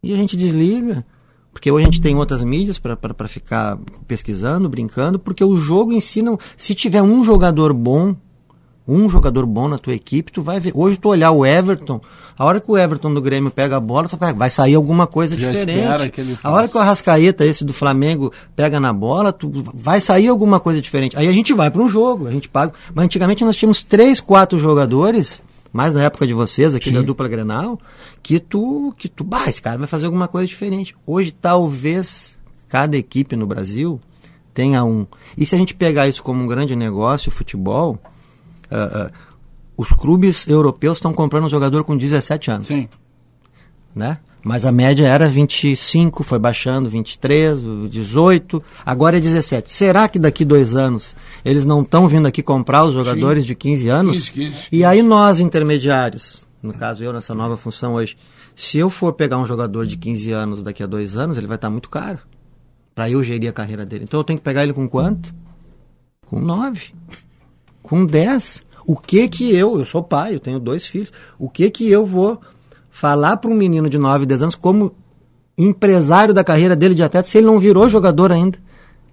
e 0.01 0.13
a 0.15 0.17
gente 0.17 0.37
desliga 0.37 1.05
Porque 1.53 1.71
hoje 1.71 1.83
a 1.83 1.87
gente 1.87 2.01
tem 2.01 2.17
outras 2.17 2.43
mídias 2.43 2.79
para 2.79 3.29
ficar 3.29 3.79
pesquisando, 4.07 4.69
brincando, 4.69 5.19
porque 5.19 5.45
o 5.45 5.57
jogo 5.57 5.93
em 5.93 6.01
si 6.01 6.23
não. 6.23 6.39
Se 6.57 6.73
tiver 6.73 7.03
um 7.03 7.25
jogador 7.25 7.73
bom, 7.73 8.15
um 8.87 9.09
jogador 9.09 9.47
bom 9.47 9.69
na 9.69 9.79
tua 9.79 9.95
equipe, 9.95 10.33
tu 10.33 10.43
vai 10.43 10.59
ver. 10.59 10.73
Hoje 10.75 10.97
tu 10.97 11.09
olhar 11.09 11.31
o 11.31 11.47
Everton, 11.47 12.01
a 12.37 12.45
hora 12.45 12.61
que 12.61 12.71
o 12.71 12.77
Everton 12.77 13.13
do 13.15 13.21
Grêmio 13.21 13.51
pega 13.51 13.77
a 13.77 13.81
bola, 13.81 14.09
você 14.09 14.17
vai, 14.17 14.51
sair 14.51 14.75
alguma 14.75 15.07
coisa 15.07 15.37
Já 15.39 15.53
diferente. 15.53 15.87
a 16.43 16.51
hora 16.51 16.69
que 16.69 16.77
o 16.77 16.81
Arrascaeta, 16.81 17.45
esse 17.45 17.65
do 17.65 17.73
Flamengo, 17.73 18.33
pega 18.57 18.81
na 18.81 18.93
bola, 18.93 19.33
tu 19.33 19.51
vai 19.73 20.01
sair 20.01 20.29
alguma 20.29 20.59
coisa 20.59 20.81
diferente. 20.81 21.17
Aí 21.17 21.29
a 21.29 21.33
gente 21.33 21.53
vai 21.53 21.71
para 21.71 21.83
um 21.83 21.89
jogo, 21.89 22.27
a 22.27 22.33
gente 22.33 22.49
paga. 22.49 22.73
Mas 22.95 23.05
antigamente 23.05 23.45
nós 23.45 23.57
tínhamos 23.57 23.83
três, 23.83 24.21
quatro 24.21 24.59
jogadores, 24.59 25.43
mais 25.73 25.95
na 25.95 26.03
época 26.03 26.27
de 26.27 26.35
vocês, 26.35 26.75
aqui 26.75 26.91
da 26.91 27.01
dupla 27.03 27.29
Grenal, 27.29 27.79
que 28.23 28.41
tu, 28.41 28.95
que 28.99 29.09
tu, 29.09 29.23
bah, 29.25 29.45
esse 29.47 29.63
cara 29.63 29.79
vai 29.79 29.87
fazer 29.87 30.07
alguma 30.07 30.27
coisa 30.27 30.47
diferente. 30.47 30.95
Hoje, 31.07 31.33
talvez, 31.33 32.39
cada 32.69 32.97
equipe 32.97 33.37
no 33.37 33.47
Brasil 33.47 34.01
tenha 34.53 34.85
um. 34.85 35.07
E 35.37 35.47
se 35.47 35.55
a 35.55 35.59
gente 35.59 35.75
pegar 35.75 36.09
isso 36.09 36.23
como 36.23 36.43
um 36.43 36.47
grande 36.47 36.77
negócio, 36.77 37.31
o 37.31 37.35
futebol, 37.35 37.99
ah, 38.73 39.11
os 39.77 39.93
clubes 39.93 40.47
europeus 40.47 40.99
estão 40.99 41.13
comprando 41.13 41.45
um 41.45 41.49
jogador 41.49 41.85
com 41.85 41.97
17 41.97 42.51
anos 42.51 42.69
Sim. 42.69 42.89
né? 43.95 44.19
Mas 44.45 44.65
a 44.65 44.73
média 44.73 45.07
era 45.07 45.29
25, 45.29 46.25
foi 46.25 46.39
baixando 46.39 46.91
23, 46.91 47.61
18, 47.89 48.63
agora 48.85 49.19
é 49.19 49.21
17. 49.21 49.71
Será 49.71 50.09
que 50.09 50.19
daqui 50.19 50.45
dois 50.45 50.75
anos 50.75 51.15
eles 51.45 51.65
não 51.65 51.83
estão 51.83 52.09
vindo 52.09 52.27
aqui 52.27 52.43
comprar 52.43 52.85
os 52.85 52.93
jogadores 52.93 53.47
de 53.47 53.55
15 53.55 53.89
anos? 53.89 54.31
15, 54.31 54.33
15, 54.33 54.69
E 54.73 54.85
aí 54.85 55.01
nós, 55.01 55.39
intermediários, 55.39 56.47
no 56.61 56.75
caso 56.75 57.05
eu 57.05 57.13
nessa 57.13 57.35
nova 57.37 57.57
função 57.57 57.95
hoje, 57.95 58.17
se 58.57 58.79
eu 58.79 58.91
for 58.91 59.13
pegar 59.13 59.39
um 59.39 59.47
jogador 59.47 59.87
de 59.87 59.97
15 59.97 60.33
anos 60.33 60.63
daqui 60.63 60.83
a 60.83 60.87
dois 60.87 61.15
anos, 61.17 61.39
ele 61.39 61.47
vai 61.47 61.57
estar 61.57 61.71
muito 61.71 61.89
caro 61.89 62.19
para 62.97 63.09
eu 63.09 63.23
gerir 63.23 63.49
a 63.49 63.53
carreira 63.53 63.87
dele. 63.87 64.05
Então 64.05 64.19
eu 64.19 64.25
tenho 64.25 64.39
que 64.41 64.45
pegar 64.45 64.65
ele 64.65 64.73
com 64.73 64.89
quanto? 64.89 65.33
Com 66.27 66.41
9, 66.41 66.93
com 67.83 68.05
10. 68.05 68.63
O 68.87 68.97
que 68.97 69.29
que 69.29 69.55
eu, 69.55 69.79
eu 69.79 69.87
sou 69.87 70.03
pai, 70.03 70.35
eu 70.35 70.41
tenho 70.41 70.59
dois 70.59 70.87
filhos, 70.87 71.13
o 71.39 71.49
que 71.49 71.71
que 71.71 71.89
eu 71.91 72.05
vou 72.05 72.41
falar 72.91 73.37
para 73.37 73.51
um 73.51 73.55
menino 73.55 73.89
de 73.89 73.97
9, 73.99 74.27
10 74.27 74.43
anos 74.43 74.55
como 74.55 74.93
empresário 75.57 76.35
da 76.35 76.43
carreira 76.43 76.75
dele 76.75 76.95
de 76.95 77.03
atleta 77.03 77.29
se 77.29 77.39
ele 77.39 77.47
não 77.47 77.59
virou 77.59 77.89
jogador 77.89 78.33
ainda? 78.33 78.59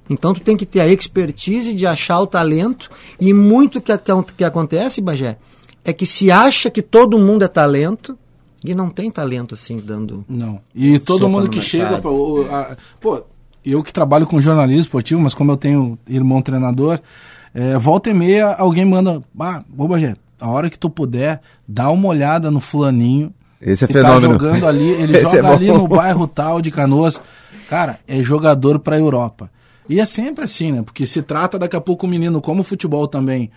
Então 0.09 0.33
tu 0.33 0.41
tem 0.41 0.57
que 0.57 0.65
ter 0.65 0.79
a 0.79 0.87
expertise 0.87 1.73
de 1.73 1.85
achar 1.85 2.19
o 2.19 2.25
talento 2.27 2.89
e 3.19 3.31
muito 3.31 3.79
que, 3.79 3.91
que, 4.35 4.43
acontece, 4.43 5.01
Bagé, 5.01 5.37
é 5.85 5.93
que 5.93 6.05
se 6.05 6.31
acha 6.31 6.69
que 6.71 6.81
todo 6.81 7.19
mundo 7.19 7.43
é 7.43 7.47
talento 7.47 8.17
e 8.65 8.73
não 8.73 8.89
tem 8.89 9.11
talento 9.11 9.53
assim 9.53 9.77
dando. 9.77 10.25
Não. 10.27 10.59
E 10.73 10.97
todo 10.97 11.29
mundo 11.29 11.47
que 11.47 11.57
mercado. 11.59 11.69
chega. 11.69 11.95
a- 12.51 12.75
pô, 12.99 13.21
eu 13.63 13.83
que 13.83 13.93
trabalho 13.93 14.25
com 14.25 14.41
jornalismo 14.41 14.81
esportivo, 14.81 15.21
mas 15.21 15.35
como 15.35 15.51
eu 15.51 15.57
tenho 15.57 15.97
irmão 16.07 16.41
treinador, 16.41 16.99
é, 17.53 17.77
volta 17.77 18.09
e 18.09 18.13
meia 18.13 18.53
alguém 18.53 18.85
manda. 18.85 19.21
Ah, 19.39 19.63
ô 19.77 19.87
Bagé, 19.87 20.15
a 20.39 20.49
hora 20.49 20.69
que 20.69 20.79
tu 20.79 20.89
puder, 20.89 21.41
dá 21.67 21.89
uma 21.89 22.07
olhada 22.07 22.49
no 22.49 22.59
fulaninho. 22.59 23.33
Esse 23.61 23.83
é 23.83 23.87
que 23.87 23.93
fenômeno. 23.93 24.21
Tá 24.21 24.45
jogando 24.45 24.67
ali, 24.67 24.89
ele 25.01 25.17
Esse 25.17 25.23
joga 25.23 25.49
é 25.49 25.53
ali 25.53 25.67
no 25.67 25.87
bairro 25.87 26.27
tal 26.27 26.61
de 26.61 26.71
Canoas. 26.71 27.21
Cara, 27.69 27.99
é 28.07 28.21
jogador 28.23 28.79
pra 28.79 28.97
Europa. 28.97 29.51
E 29.87 29.99
é 29.99 30.05
sempre 30.05 30.45
assim, 30.45 30.71
né? 30.71 30.81
Porque 30.81 31.05
se 31.05 31.21
trata 31.21 31.57
daqui 31.57 31.75
a 31.75 31.81
pouco 31.81 32.05
o 32.05 32.09
menino, 32.09 32.39
como 32.39 32.61
o 32.61 32.63
futebol 32.63 33.07
também, 33.07 33.49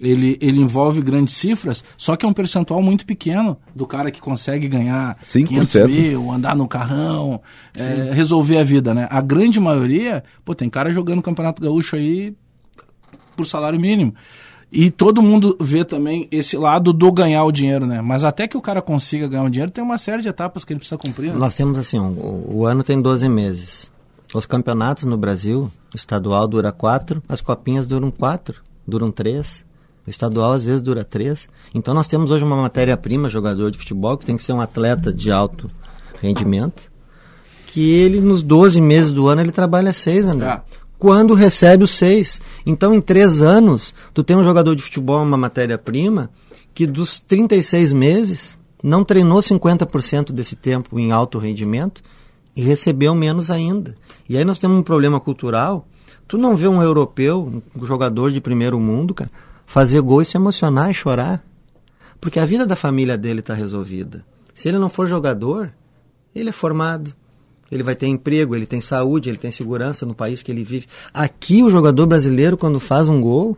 ele, 0.00 0.38
ele 0.40 0.60
envolve 0.60 1.02
grandes 1.02 1.34
cifras, 1.34 1.84
só 1.96 2.16
que 2.16 2.24
é 2.24 2.28
um 2.28 2.32
percentual 2.32 2.80
muito 2.80 3.04
pequeno 3.04 3.58
do 3.74 3.86
cara 3.86 4.10
que 4.10 4.20
consegue 4.20 4.66
ganhar 4.66 5.18
5%. 5.18 5.46
500 5.46 5.74
mil, 5.86 6.30
andar 6.30 6.56
no 6.56 6.66
carrão, 6.66 7.40
é, 7.74 8.12
resolver 8.14 8.58
a 8.58 8.64
vida, 8.64 8.94
né? 8.94 9.06
A 9.10 9.20
grande 9.20 9.60
maioria, 9.60 10.24
pô, 10.44 10.54
tem 10.54 10.70
cara 10.70 10.90
jogando 10.92 11.20
Campeonato 11.20 11.60
Gaúcho 11.60 11.96
aí 11.96 12.34
por 13.40 13.46
salário 13.46 13.80
mínimo. 13.80 14.14
E 14.72 14.88
todo 14.88 15.20
mundo 15.20 15.56
vê 15.60 15.84
também 15.84 16.28
esse 16.30 16.56
lado 16.56 16.92
do 16.92 17.10
ganhar 17.10 17.44
o 17.44 17.50
dinheiro, 17.50 17.86
né? 17.86 18.00
Mas 18.00 18.22
até 18.22 18.46
que 18.46 18.56
o 18.56 18.60
cara 18.60 18.80
consiga 18.80 19.26
ganhar 19.26 19.42
o 19.42 19.50
dinheiro, 19.50 19.72
tem 19.72 19.82
uma 19.82 19.98
série 19.98 20.22
de 20.22 20.28
etapas 20.28 20.64
que 20.64 20.72
ele 20.72 20.78
precisa 20.78 20.96
cumprir. 20.96 21.32
Né? 21.32 21.36
Nós 21.36 21.56
temos 21.56 21.76
assim, 21.76 21.98
um, 21.98 22.44
o, 22.46 22.66
ano 22.66 22.84
tem 22.84 23.00
12 23.00 23.28
meses. 23.28 23.90
Os 24.32 24.46
campeonatos 24.46 25.04
no 25.04 25.16
Brasil, 25.16 25.70
o 25.92 25.96
estadual 25.96 26.46
dura 26.46 26.70
4, 26.70 27.20
as 27.28 27.40
copinhas 27.40 27.84
duram 27.84 28.12
4, 28.12 28.54
duram 28.86 29.10
3. 29.10 29.66
O 30.06 30.10
estadual 30.10 30.52
às 30.52 30.62
vezes 30.62 30.82
dura 30.82 31.02
3. 31.02 31.48
Então 31.74 31.92
nós 31.92 32.06
temos 32.06 32.30
hoje 32.30 32.44
uma 32.44 32.56
matéria-prima, 32.56 33.28
jogador 33.28 33.72
de 33.72 33.78
futebol, 33.78 34.16
que 34.16 34.24
tem 34.24 34.36
que 34.36 34.42
ser 34.42 34.52
um 34.52 34.60
atleta 34.60 35.12
de 35.12 35.32
alto 35.32 35.68
rendimento, 36.22 36.92
que 37.66 37.90
ele 37.90 38.20
nos 38.20 38.40
12 38.40 38.80
meses 38.80 39.10
do 39.10 39.26
ano 39.26 39.40
ele 39.40 39.52
trabalha 39.52 39.92
6, 39.92 40.26
André. 40.26 40.48
É. 40.48 40.79
Quando 41.00 41.32
recebe 41.32 41.82
os 41.82 41.92
6. 41.92 42.42
Então 42.66 42.94
em 42.94 43.00
3 43.00 43.40
anos, 43.40 43.94
tu 44.12 44.22
tem 44.22 44.36
um 44.36 44.44
jogador 44.44 44.76
de 44.76 44.82
futebol, 44.82 45.22
uma 45.22 45.38
matéria-prima, 45.38 46.30
que 46.74 46.86
dos 46.86 47.18
36 47.18 47.94
meses 47.94 48.58
não 48.82 49.02
treinou 49.02 49.38
50% 49.38 50.30
desse 50.30 50.54
tempo 50.54 51.00
em 51.00 51.10
alto 51.10 51.38
rendimento 51.38 52.02
e 52.54 52.60
recebeu 52.60 53.14
menos 53.14 53.50
ainda. 53.50 53.96
E 54.28 54.36
aí 54.36 54.44
nós 54.44 54.58
temos 54.58 54.78
um 54.78 54.82
problema 54.82 55.18
cultural. 55.18 55.88
Tu 56.28 56.36
não 56.36 56.54
vê 56.54 56.68
um 56.68 56.82
europeu, 56.82 57.62
um 57.74 57.86
jogador 57.86 58.30
de 58.30 58.40
primeiro 58.40 58.78
mundo, 58.78 59.14
cara, 59.14 59.30
fazer 59.64 60.02
gol 60.02 60.20
e 60.20 60.26
se 60.26 60.36
emocionar 60.36 60.90
e 60.90 60.94
chorar. 60.94 61.42
Porque 62.20 62.38
a 62.38 62.44
vida 62.44 62.66
da 62.66 62.76
família 62.76 63.16
dele 63.16 63.40
está 63.40 63.54
resolvida. 63.54 64.22
Se 64.52 64.68
ele 64.68 64.78
não 64.78 64.90
for 64.90 65.06
jogador, 65.06 65.72
ele 66.34 66.50
é 66.50 66.52
formado. 66.52 67.14
Ele 67.70 67.82
vai 67.82 67.94
ter 67.94 68.06
emprego, 68.06 68.56
ele 68.56 68.66
tem 68.66 68.80
saúde, 68.80 69.28
ele 69.28 69.38
tem 69.38 69.50
segurança 69.50 70.04
no 70.04 70.14
país 70.14 70.42
que 70.42 70.50
ele 70.50 70.64
vive. 70.64 70.86
Aqui, 71.14 71.62
o 71.62 71.70
jogador 71.70 72.06
brasileiro, 72.06 72.56
quando 72.56 72.80
faz 72.80 73.08
um 73.08 73.20
gol, 73.20 73.56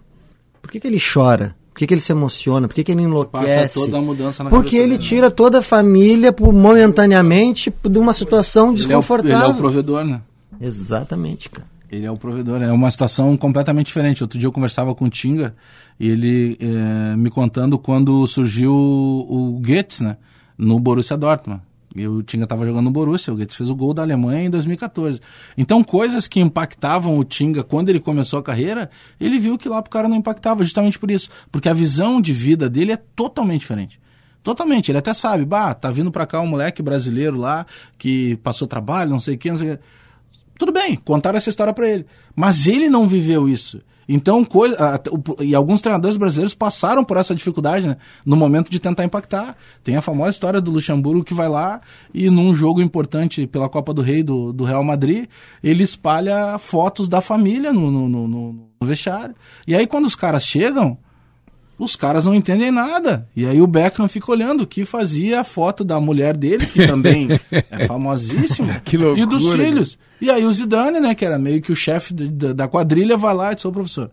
por 0.61 0.71
que, 0.71 0.79
que 0.79 0.87
ele 0.87 1.01
chora? 1.01 1.57
Por 1.73 1.79
que, 1.79 1.87
que 1.87 1.95
ele 1.95 2.01
se 2.03 2.13
emociona? 2.13 2.69
Por 2.69 2.75
que, 2.75 2.85
que 2.85 2.93
ele 2.93 3.03
enlouquece? 3.03 3.79
Passa 3.79 3.81
toda 3.81 3.97
a 3.97 4.03
mudança 4.03 4.45
na 4.45 4.51
Porque 4.51 4.77
ele 4.77 4.85
dele, 4.85 4.99
né? 4.99 5.09
tira 5.09 5.31
toda 5.31 5.61
a 5.61 5.63
família 5.63 6.31
por, 6.31 6.53
momentaneamente 6.53 7.73
de 7.83 7.99
uma 7.99 8.13
situação 8.13 8.67
Ele 8.67 8.73
é, 8.73 8.75
o, 8.75 8.77
desconfortável. 8.89 9.39
ele 9.39 9.45
é 9.45 9.49
o 9.49 9.55
provedor, 9.55 10.05
né? 10.05 10.21
Exatamente, 10.61 11.49
cara. 11.49 11.67
Ele 11.91 12.07
é 12.07 12.11
o 12.11 12.17
provedor. 12.17 12.63
É 12.63 12.73
uma 12.73 12.91
situação 12.91 13.37
completamente 13.37 13.87
diferente. 13.87 14.23
Outro 14.23 14.39
dia 14.39 14.47
eu 14.47 14.53
conversava 14.53 14.95
com 14.95 15.07
o 15.07 15.11
Tinga 15.11 15.55
e 16.01 16.09
ele 16.09 16.57
eh, 16.59 17.17
me 17.17 17.29
contando 17.29 17.79
quando 17.79 18.27
surgiu 18.27 18.73
o 18.73 19.61
Goetz, 19.63 20.01
né? 20.01 20.17
No 20.57 20.81
Borussia 20.81 21.19
Dortmund. 21.19 21.61
E 21.95 22.07
o 22.07 22.23
Tinga 22.23 22.45
estava 22.45 22.67
jogando 22.67 22.85
no 22.85 22.91
Borussia, 22.91 23.33
o 23.33 23.37
Goetz 23.37 23.55
fez 23.55 23.69
o 23.69 23.77
gol 23.77 23.93
da 23.93 24.03
Alemanha 24.03 24.47
em 24.47 24.51
2014. 24.51 25.21
Então, 25.57 25.85
coisas 25.85 26.27
que 26.27 26.41
impactavam 26.41 27.19
o 27.19 27.25
Tinga 27.25 27.63
quando 27.63 27.91
ele 27.91 28.01
começou 28.01 28.39
a 28.39 28.43
carreira, 28.43 28.91
ele 29.21 29.39
viu 29.39 29.59
que 29.59 29.69
lá 29.69 29.83
pro 29.83 29.91
cara 29.91 30.09
não 30.09 30.17
impactava, 30.17 30.65
justamente 30.65 30.99
por 30.99 31.11
isso. 31.11 31.29
Porque 31.51 31.69
a 31.69 31.75
visão 31.75 32.21
de 32.21 32.33
vida 32.33 32.69
dele 32.69 32.93
é 32.93 32.97
totalmente 32.97 33.61
diferente. 33.61 34.01
Totalmente. 34.43 34.91
Ele 34.91 34.99
até 34.99 35.13
sabe, 35.15 35.45
bah, 35.45 35.75
tá 35.75 35.91
vindo 35.91 36.11
pra 36.11 36.27
cá 36.27 36.41
um 36.41 36.47
moleque 36.47 36.83
brasileiro 36.83 37.39
lá 37.39 37.67
que 37.99 38.37
passou 38.37 38.67
trabalho, 38.67 39.11
não 39.11 39.21
sei 39.21 39.35
o 39.35 39.39
que, 39.39 39.51
não 39.51 39.59
sei 39.59 39.73
o 39.73 39.77
que. 39.77 39.83
Tudo 40.59 40.73
bem, 40.73 40.97
contaram 40.97 41.37
essa 41.37 41.51
história 41.51 41.73
pra 41.73 41.89
ele. 41.89 42.07
Mas 42.35 42.67
ele 42.67 42.89
não 42.89 43.07
viveu 43.07 43.49
isso. 43.49 43.81
Então, 44.15 44.45
coisa, 44.45 45.01
o- 45.11 45.43
e 45.43 45.55
alguns 45.55 45.81
treinadores 45.81 46.17
brasileiros 46.17 46.55
passaram 46.55 47.03
por 47.05 47.17
essa 47.17 47.35
dificuldade, 47.35 47.87
né? 47.87 47.97
No 48.25 48.37
momento 48.37 48.71
de 48.71 48.79
tentar 48.79 49.05
impactar. 49.05 49.57
Tem 49.83 49.97
a 49.97 50.03
famosa 50.03 50.31
história 50.31 50.61
do 50.61 50.71
Luxemburgo 50.71 51.25
que 51.25 51.35
vai 51.35 51.49
lá 51.49 51.81
e 52.13 52.29
num 52.29 52.55
jogo 52.55 52.81
importante 52.83 53.47
pela 53.47 53.69
Copa 53.69 53.95
do 53.95 54.03
Rei 54.03 54.23
do, 54.23 54.53
do 54.53 54.65
Real 54.65 54.85
Madrid, 54.85 55.27
ele 55.63 55.83
espalha 55.83 56.59
fotos 56.59 57.09
da 57.09 57.21
família 57.21 57.73
no, 57.73 57.91
no- 57.91 58.09
no- 58.09 58.29
no 58.29 58.69
vestiário. 58.83 59.35
E 59.67 59.75
aí, 59.75 59.87
quando 59.87 60.07
os 60.07 60.15
caras 60.17 60.45
chegam, 60.45 60.99
os 61.79 61.97
caras 61.97 62.25
não 62.25 62.35
entendem 62.35 62.71
nada. 62.71 63.27
E 63.35 63.47
aí 63.47 63.61
o 63.61 63.67
Beckham 63.67 64.09
fica 64.09 64.31
olhando 64.31 64.63
o 64.63 64.67
que 64.67 64.85
fazia 64.85 65.41
a 65.41 65.45
foto 65.45 65.83
da 65.83 66.01
mulher 66.01 66.37
dele, 66.37 66.67
que 66.67 66.87
também 66.87 67.29
é 67.51 67.87
famosíssima, 67.89 68.81
Que 68.85 68.97
loucura, 68.97 69.23
e 69.23 69.27
dos 69.27 69.53
filhos. 69.53 69.99
E 70.21 70.31
aí 70.31 70.45
o 70.45 70.53
Zidane, 70.53 71.01
né, 71.01 71.15
que 71.15 71.25
era 71.25 71.39
meio 71.39 71.61
que 71.61 71.73
o 71.73 71.77
chefe 71.77 72.15
da, 72.15 72.69
quadrilha, 72.69 73.17
vai 73.17 73.35
lá 73.35 73.53
e 73.53 73.55
diz, 73.57 73.65
ô 73.65 73.73
professor, 73.73 74.11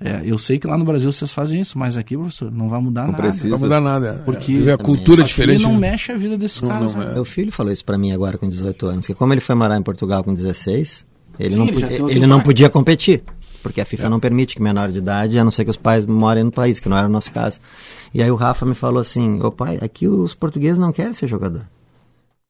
é, 0.00 0.22
eu 0.24 0.36
sei 0.36 0.58
que 0.58 0.66
lá 0.66 0.76
no 0.76 0.84
Brasil 0.84 1.10
vocês 1.10 1.32
fazem 1.32 1.60
isso, 1.60 1.78
mas 1.78 1.96
aqui, 1.96 2.16
professor, 2.16 2.50
não 2.50 2.68
vai 2.68 2.80
mudar 2.80 3.06
nada. 3.06 3.16
precisa. 3.16 3.48
Não 3.48 3.56
vai 3.58 3.68
mudar 3.68 3.80
nada. 3.80 4.22
Porque 4.24 4.64
é, 4.66 4.72
a 4.72 4.76
cultura 4.78 5.22
aqui 5.22 5.28
diferente. 5.28 5.62
não 5.62 5.78
né? 5.78 5.92
mexe 5.92 6.12
a 6.12 6.16
vida 6.16 6.36
desses 6.36 6.60
Não, 6.60 6.68
caras. 6.68 6.94
não 6.94 7.02
sabe? 7.02 7.14
Meu 7.14 7.24
filho 7.24 7.50
falou 7.52 7.72
isso 7.72 7.84
pra 7.84 7.96
mim 7.96 8.12
agora 8.12 8.36
com 8.36 8.48
18 8.48 8.86
anos, 8.86 9.06
que 9.06 9.14
como 9.14 9.32
ele 9.32 9.40
foi 9.40 9.54
morar 9.54 9.78
em 9.78 9.82
Portugal 9.82 10.22
com 10.22 10.34
16, 10.34 11.06
ele, 11.38 11.52
Sim, 11.52 11.58
não, 11.58 11.66
ele 11.66 12.12
ele 12.16 12.26
não 12.26 12.40
podia 12.40 12.68
competir. 12.68 13.22
Porque 13.66 13.80
a 13.80 13.84
FIFA 13.84 14.08
não 14.08 14.20
permite 14.20 14.54
que 14.54 14.62
menor 14.62 14.92
de 14.92 14.98
idade, 14.98 15.40
a 15.40 15.42
não 15.42 15.50
ser 15.50 15.64
que 15.64 15.72
os 15.72 15.76
pais 15.76 16.06
morem 16.06 16.44
no 16.44 16.52
país, 16.52 16.78
que 16.78 16.88
não 16.88 16.96
era 16.96 17.08
o 17.08 17.10
nosso 17.10 17.32
caso. 17.32 17.58
E 18.14 18.22
aí 18.22 18.30
o 18.30 18.36
Rafa 18.36 18.64
me 18.64 18.76
falou 18.76 19.00
assim, 19.00 19.42
ô 19.42 19.50
pai, 19.50 19.76
aqui 19.82 20.06
os 20.06 20.34
portugueses 20.34 20.78
não 20.78 20.92
querem 20.92 21.12
ser 21.12 21.26
jogador. 21.26 21.66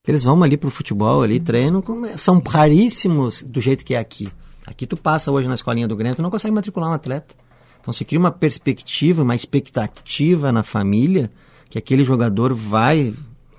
Eles 0.07 0.23
vão 0.23 0.43
ali 0.43 0.59
pro 0.59 0.71
futebol, 0.71 1.23
ali, 1.23 1.41
treinam, 1.41 1.83
são 2.19 2.43
raríssimos 2.47 3.43
do 3.43 3.63
jeito 3.63 3.83
que 3.83 3.95
é 3.95 3.99
aqui. 3.99 4.29
Aqui 4.67 4.87
tu 4.87 4.95
passa 4.95 5.33
hoje 5.33 5.49
na 5.49 5.55
escolinha 5.55 5.89
do 5.89 5.97
Grêmio, 5.97 6.17
tu 6.17 6.21
não 6.23 6.29
consegue 6.29 6.53
matricular 6.53 6.91
um 6.91 6.93
atleta. 6.93 7.35
Então 7.81 7.95
se 7.95 8.05
cria 8.05 8.19
uma 8.19 8.31
perspectiva, 8.31 9.23
uma 9.23 9.35
expectativa 9.35 10.53
na 10.53 10.63
família 10.63 11.31
que 11.71 11.79
aquele 11.79 12.05
jogador 12.05 12.53
vai, 12.53 13.15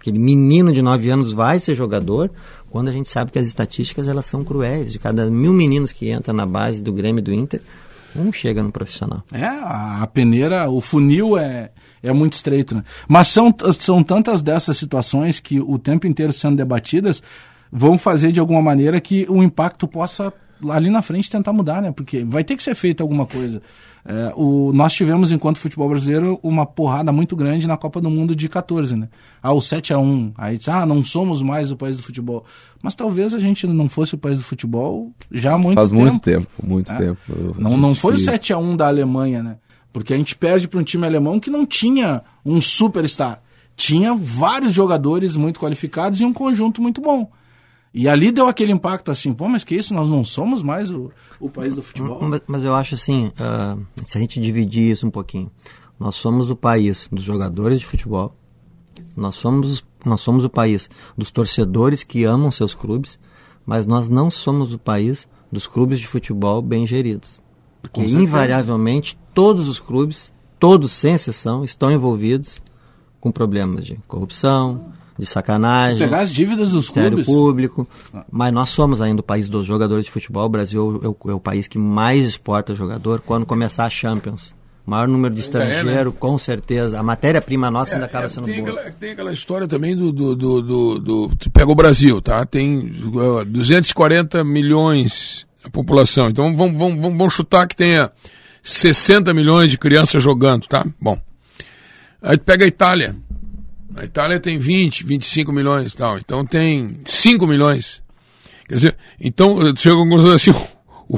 aquele 0.07 0.19
menino 0.19 0.71
de 0.71 0.81
9 0.81 1.09
anos 1.09 1.33
vai 1.33 1.59
ser 1.59 1.75
jogador, 1.75 2.31
quando 2.69 2.87
a 2.87 2.93
gente 2.93 3.09
sabe 3.09 3.31
que 3.31 3.39
as 3.39 3.47
estatísticas 3.47 4.07
elas 4.07 4.25
são 4.25 4.43
cruéis. 4.43 4.91
De 4.91 4.99
cada 4.99 5.29
mil 5.29 5.53
meninos 5.53 5.91
que 5.91 6.11
entram 6.11 6.33
na 6.33 6.45
base 6.45 6.81
do 6.81 6.93
Grêmio 6.93 7.19
e 7.19 7.23
do 7.23 7.33
Inter, 7.33 7.61
um 8.15 8.31
chega 8.31 8.63
no 8.63 8.71
profissional. 8.71 9.23
É, 9.31 9.45
a 9.45 10.07
peneira, 10.11 10.69
o 10.69 10.79
funil 10.79 11.37
é, 11.37 11.71
é 12.01 12.11
muito 12.13 12.33
estreito, 12.33 12.75
né? 12.75 12.83
Mas 13.07 13.27
são, 13.27 13.53
são 13.77 14.01
tantas 14.01 14.41
dessas 14.41 14.77
situações 14.77 15.39
que 15.39 15.59
o 15.59 15.77
tempo 15.77 16.07
inteiro 16.07 16.31
sendo 16.31 16.55
debatidas 16.55 17.21
vão 17.71 17.97
fazer 17.97 18.31
de 18.31 18.39
alguma 18.39 18.61
maneira 18.61 18.99
que 19.01 19.25
o 19.29 19.43
impacto 19.43 19.87
possa 19.87 20.31
ali 20.69 20.89
na 20.89 21.01
frente 21.01 21.29
tentar 21.29 21.53
mudar, 21.53 21.81
né? 21.81 21.91
Porque 21.91 22.23
vai 22.23 22.43
ter 22.43 22.55
que 22.55 22.63
ser 22.63 22.75
feita 22.75 23.03
alguma 23.03 23.25
coisa. 23.25 23.61
É, 24.09 24.31
o, 24.37 24.71
nós 24.73 24.93
tivemos, 24.93 25.31
enquanto 25.33 25.57
futebol 25.57 25.89
brasileiro, 25.89 26.39
uma 26.41 26.65
porrada 26.65 27.11
muito 27.11 27.35
grande 27.35 27.67
na 27.67 27.75
Copa 27.75 27.99
do 27.99 28.09
Mundo 28.09 28.33
de 28.35 28.47
14, 28.47 28.95
né? 28.95 29.09
Ah, 29.43 29.51
o 29.51 29.61
7 29.61 29.93
a 29.93 29.99
1 29.99 30.31
Aí 30.37 30.57
diz, 30.57 30.69
ah, 30.69 30.85
não 30.85 31.03
somos 31.03 31.41
mais 31.41 31.71
o 31.71 31.75
país 31.75 31.97
do 31.97 32.03
futebol. 32.03 32.45
Mas 32.81 32.95
talvez 32.95 33.33
a 33.33 33.39
gente 33.39 33.67
não 33.67 33.89
fosse 33.89 34.15
o 34.15 34.17
país 34.17 34.39
do 34.39 34.45
futebol 34.45 35.11
já 35.31 35.55
há 35.55 35.57
muito 35.57 35.75
Faz 35.75 35.89
tempo. 35.89 36.01
muito 36.01 36.19
tempo, 36.21 36.47
muito 36.63 36.91
É. 36.93 36.97
tempo. 36.97 37.19
Não, 37.57 37.75
não 37.75 37.93
foi 37.93 38.13
o 38.13 38.17
que- 38.17 38.23
7 38.23 38.53
a 38.53 38.57
1 38.57 38.77
da 38.77 38.87
Alemanha, 38.87 39.43
né? 39.43 39.57
Porque 39.91 40.13
a 40.13 40.17
gente 40.17 40.35
perde 40.37 40.67
para 40.69 40.79
um 40.79 40.83
time 40.83 41.05
alemão 41.05 41.39
que 41.39 41.49
não 41.49 41.65
tinha 41.65 42.21
um 42.45 42.61
superstar. 42.61 43.41
Tinha 43.75 44.15
vários 44.15 44.73
jogadores 44.73 45.35
muito 45.35 45.59
qualificados 45.59 46.21
e 46.21 46.25
um 46.25 46.31
conjunto 46.31 46.81
muito 46.81 47.01
bom. 47.01 47.29
E 47.93 48.07
ali 48.07 48.31
deu 48.31 48.47
aquele 48.47 48.71
impacto 48.71 49.09
assim, 49.09 49.33
pô, 49.33 49.47
mas 49.47 49.63
que 49.63 49.75
isso, 49.75 49.93
nós 49.93 50.09
não 50.09 50.23
somos 50.23 50.61
mais 50.61 50.91
o, 50.91 51.11
o 51.39 51.49
país 51.49 51.75
do 51.75 51.81
futebol. 51.81 52.21
Mas, 52.21 52.41
mas 52.45 52.63
eu 52.63 52.75
acho 52.75 52.95
assim, 52.95 53.31
ah, 53.39 53.77
se 54.05 54.17
a 54.17 54.21
gente 54.21 54.39
dividir 54.39 54.91
isso 54.91 55.07
um 55.07 55.11
pouquinho, 55.11 55.49
nós 55.99 56.15
somos 56.15 56.49
o 56.49 56.55
país 56.55 57.07
dos 57.11 57.23
jogadores 57.23 57.79
de 57.79 57.85
futebol, 57.85 58.35
nós 59.15 59.35
somos, 59.35 59.83
nós 60.05 60.21
somos 60.21 60.43
o 60.43 60.49
país 60.49 60.89
dos 61.17 61.31
torcedores 61.31 62.03
que 62.03 62.23
amam 62.23 62.51
seus 62.51 62.73
clubes, 62.73 63.17
mas 63.65 63.85
nós 63.85 64.09
não 64.09 64.29
somos 64.29 64.73
o 64.73 64.77
país 64.77 65.27
dos 65.51 65.65
clubes 65.65 65.99
de 65.99 66.07
futebol 66.07 66.61
bem 66.61 66.85
geridos. 66.85 67.41
Porque 67.81 68.01
invariavelmente 68.01 69.17
todos 69.33 69.67
os 69.69 69.79
clubes, 69.79 70.31
todos 70.59 70.91
sem 70.91 71.13
exceção, 71.13 71.63
estão 71.63 71.91
envolvidos 71.91 72.61
com 73.19 73.31
problemas 73.31 73.85
de 73.85 73.97
corrupção, 74.07 74.93
de 75.17 75.25
sacanagem. 75.25 75.99
Pegar 75.99 76.19
as 76.21 76.31
dívidas 76.31 76.69
dos 76.71 76.89
clubes. 76.89 77.25
Público. 77.25 77.87
Mas 78.31 78.53
nós 78.53 78.69
somos 78.69 79.01
ainda 79.01 79.21
o 79.21 79.23
país 79.23 79.49
dos 79.49 79.65
jogadores 79.65 80.05
de 80.05 80.11
futebol. 80.11 80.45
O 80.45 80.49
Brasil 80.49 81.01
é 81.03 81.07
o, 81.07 81.31
é 81.31 81.33
o 81.33 81.39
país 81.39 81.67
que 81.67 81.77
mais 81.77 82.25
exporta 82.25 82.75
jogador 82.75 83.21
quando 83.25 83.45
começar 83.45 83.85
a 83.85 83.89
Champions. 83.89 84.55
O 84.85 84.89
maior 84.91 85.07
número 85.07 85.33
de 85.35 85.41
Ainda 85.41 85.57
é, 85.57 85.65
né? 85.65 85.73
estrangeiro, 85.75 86.11
com 86.13 86.37
certeza. 86.37 86.97
A 86.97 87.03
matéria-prima 87.03 87.69
nossa 87.69 87.95
ainda 87.95 88.05
acaba 88.05 88.25
É, 88.25 88.29
sendo 88.29 88.45
tem, 88.45 88.63
boa. 88.63 88.71
aquela, 88.79 88.91
tem 88.91 89.11
aquela 89.11 89.33
história 89.33 89.67
também 89.67 89.97
do, 89.97 90.13
do, 90.13 90.33
do, 90.35 90.61
do, 90.61 90.99
do- 90.99 91.35
Tu 91.35 91.49
pega 91.49 91.69
o 91.69 91.75
Brasil, 91.75 92.21
tá? 92.21 92.45
Tem 92.45 92.77
uh, 93.13 93.43
240 93.43 94.43
milhões 94.45 95.45
a 95.65 95.69
população. 95.69 96.29
Então 96.29 96.55
vamos, 96.55 96.77
vamos, 96.77 96.99
vamos, 97.01 97.17
vamos 97.17 97.33
chutar 97.33 97.67
que 97.67 97.75
tenha 97.75 98.09
60 98.63 99.33
milhões 99.33 99.69
de 99.71 99.77
crianças 99.77 100.23
jogando, 100.23 100.67
tá? 100.67 100.85
Bom. 101.01 101.19
Aí 102.21 102.37
tu 102.37 102.43
pega 102.45 102.63
a 102.63 102.67
Itália. 102.67 103.15
A 103.95 104.03
Itália 104.03 104.39
tem 104.39 104.57
20, 104.57 105.05
25 105.05 105.51
milhões 105.51 105.93
e 105.93 105.95
tal. 105.97 106.17
Então 106.17 106.45
tem 106.45 106.99
5 107.05 107.47
milhões. 107.47 108.01
Quer 108.67 108.75
dizer, 108.75 108.97
então 109.19 109.57
chega 109.75 109.95
a 109.95 109.99
conclusão 109.99 110.31
assim: 110.31 110.51
o, 111.07 111.17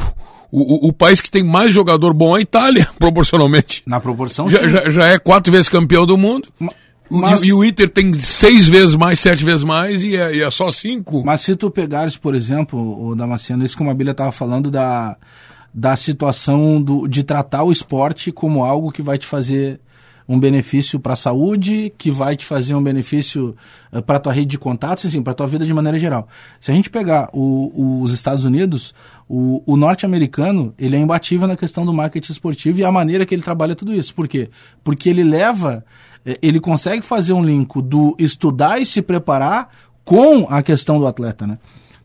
o, 0.52 0.88
o, 0.90 0.94
país 0.94 1.22
que 1.22 1.32
tem 1.32 1.44
mais 1.44 1.74
jogador 1.74 2.14
bom 2.14 2.36
é 2.36 2.40
a 2.40 2.42
Itália, 2.44 2.88
proporcionalmente. 3.00 3.82
Na 3.86 4.00
proporção, 4.00 4.50
Já, 4.50 4.60
sim. 4.60 4.70
já, 4.70 4.90
já 4.90 5.08
é 5.08 5.18
quatro 5.20 5.52
vezes 5.52 5.70
campeão 5.70 6.06
do 6.06 6.18
mundo. 6.18 6.48
O- 7.10 7.18
mas- 7.18 7.44
e, 7.44 7.52
o 7.52 7.64
Inter 7.64 7.90
tem 7.90 8.14
seis 8.20 8.68
vezes 8.68 8.96
mais, 8.96 9.20
sete 9.20 9.44
vezes 9.44 9.64
mais 9.64 10.04
e 10.04 10.16
é, 10.16 10.36
e 10.36 10.42
é 10.44 10.52
só 10.52 10.72
cinco. 10.72 11.24
Mas 11.26 11.42
se 11.42 11.56
tu 11.56 11.72
pegares, 11.72 12.16
por 12.16 12.36
exemplo, 12.36 13.08
o 13.08 13.16
Damasceno, 13.16 13.66
isso 13.66 13.76
que 13.76 13.84
a 13.84 13.88
Bíblia 13.88 14.12
estava 14.12 14.32
falando 14.32 14.70
da, 14.70 15.18
da 15.74 15.96
situação 15.96 16.80
do, 16.80 17.08
de 17.08 17.24
tratar 17.24 17.64
o 17.64 17.72
esporte 17.72 18.32
como 18.32 18.64
algo 18.64 18.92
que 18.92 19.02
vai 19.02 19.18
te 19.18 19.26
fazer 19.26 19.80
um 20.32 20.40
benefício 20.40 21.00
para 21.00 21.14
a 21.14 21.16
saúde, 21.16 21.92
que 21.98 22.12
vai 22.12 22.36
te 22.38 22.46
fazer 22.46 22.76
um 22.76 22.84
benefício 22.84 23.56
para 24.06 24.20
tua 24.20 24.32
rede 24.32 24.46
de 24.46 24.60
contatos, 24.60 25.08
assim, 25.08 25.24
para 25.24 25.34
tua 25.34 25.48
vida 25.48 25.66
de 25.66 25.74
maneira 25.74 25.98
geral. 25.98 26.28
Se 26.60 26.72
a 26.72 26.76
gente 26.76 26.88
pegar 26.88 27.30
o- 27.34 28.02
os 28.04 28.14
Estados 28.14 28.46
Unidos, 28.46 28.94
o, 29.28 29.64
o 29.66 29.76
norte-americano, 29.76 30.72
ele 30.78 30.96
é 30.96 31.00
imbatível 31.00 31.48
na 31.48 31.58
questão 31.58 31.84
do 31.84 31.92
marketing 31.92 32.32
esportivo 32.32 32.80
e 32.80 32.84
a 32.86 32.92
maneira 32.92 33.26
que 33.26 33.34
ele 33.34 33.42
trabalha 33.42 33.76
tudo 33.76 33.92
isso. 33.92 34.14
Por 34.14 34.28
quê? 34.28 34.50
Porque 34.84 35.10
ele 35.10 35.24
leva, 35.24 35.84
eh, 36.24 36.38
ele 36.44 36.60
consegue 36.60 37.02
fazer 37.02 37.34
um 37.34 37.44
link 37.44 37.82
do 37.82 38.16
estudar 38.20 38.80
e 38.80 38.86
se 38.86 39.02
preparar 39.02 39.70
com 40.06 40.46
a 40.48 40.62
questão 40.62 41.00
do 41.00 41.08
atleta, 41.08 41.48
né? 41.48 41.58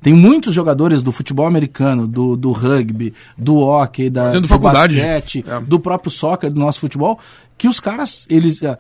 Tem 0.05 0.13
muitos 0.13 0.55
jogadores 0.55 1.03
do 1.03 1.11
futebol 1.11 1.47
americano, 1.47 2.07
do, 2.07 2.37
do 2.37 2.53
rugby, 2.53 3.15
do 3.39 3.57
hockey, 3.57 4.11
da, 4.11 4.39
do 4.39 4.47
faculdade. 4.47 4.95
basquete, 4.97 5.45
É. 5.49 5.61
do 5.61 5.81
próprio 5.81 6.11
soccer, 6.11 6.53
do 6.53 6.61
nosso 6.61 6.79
futebol, 6.79 7.19
que 7.59 7.67
os 7.67 7.81
caras, 7.81 8.27
eles... 8.29 8.63
eh, 8.63 8.77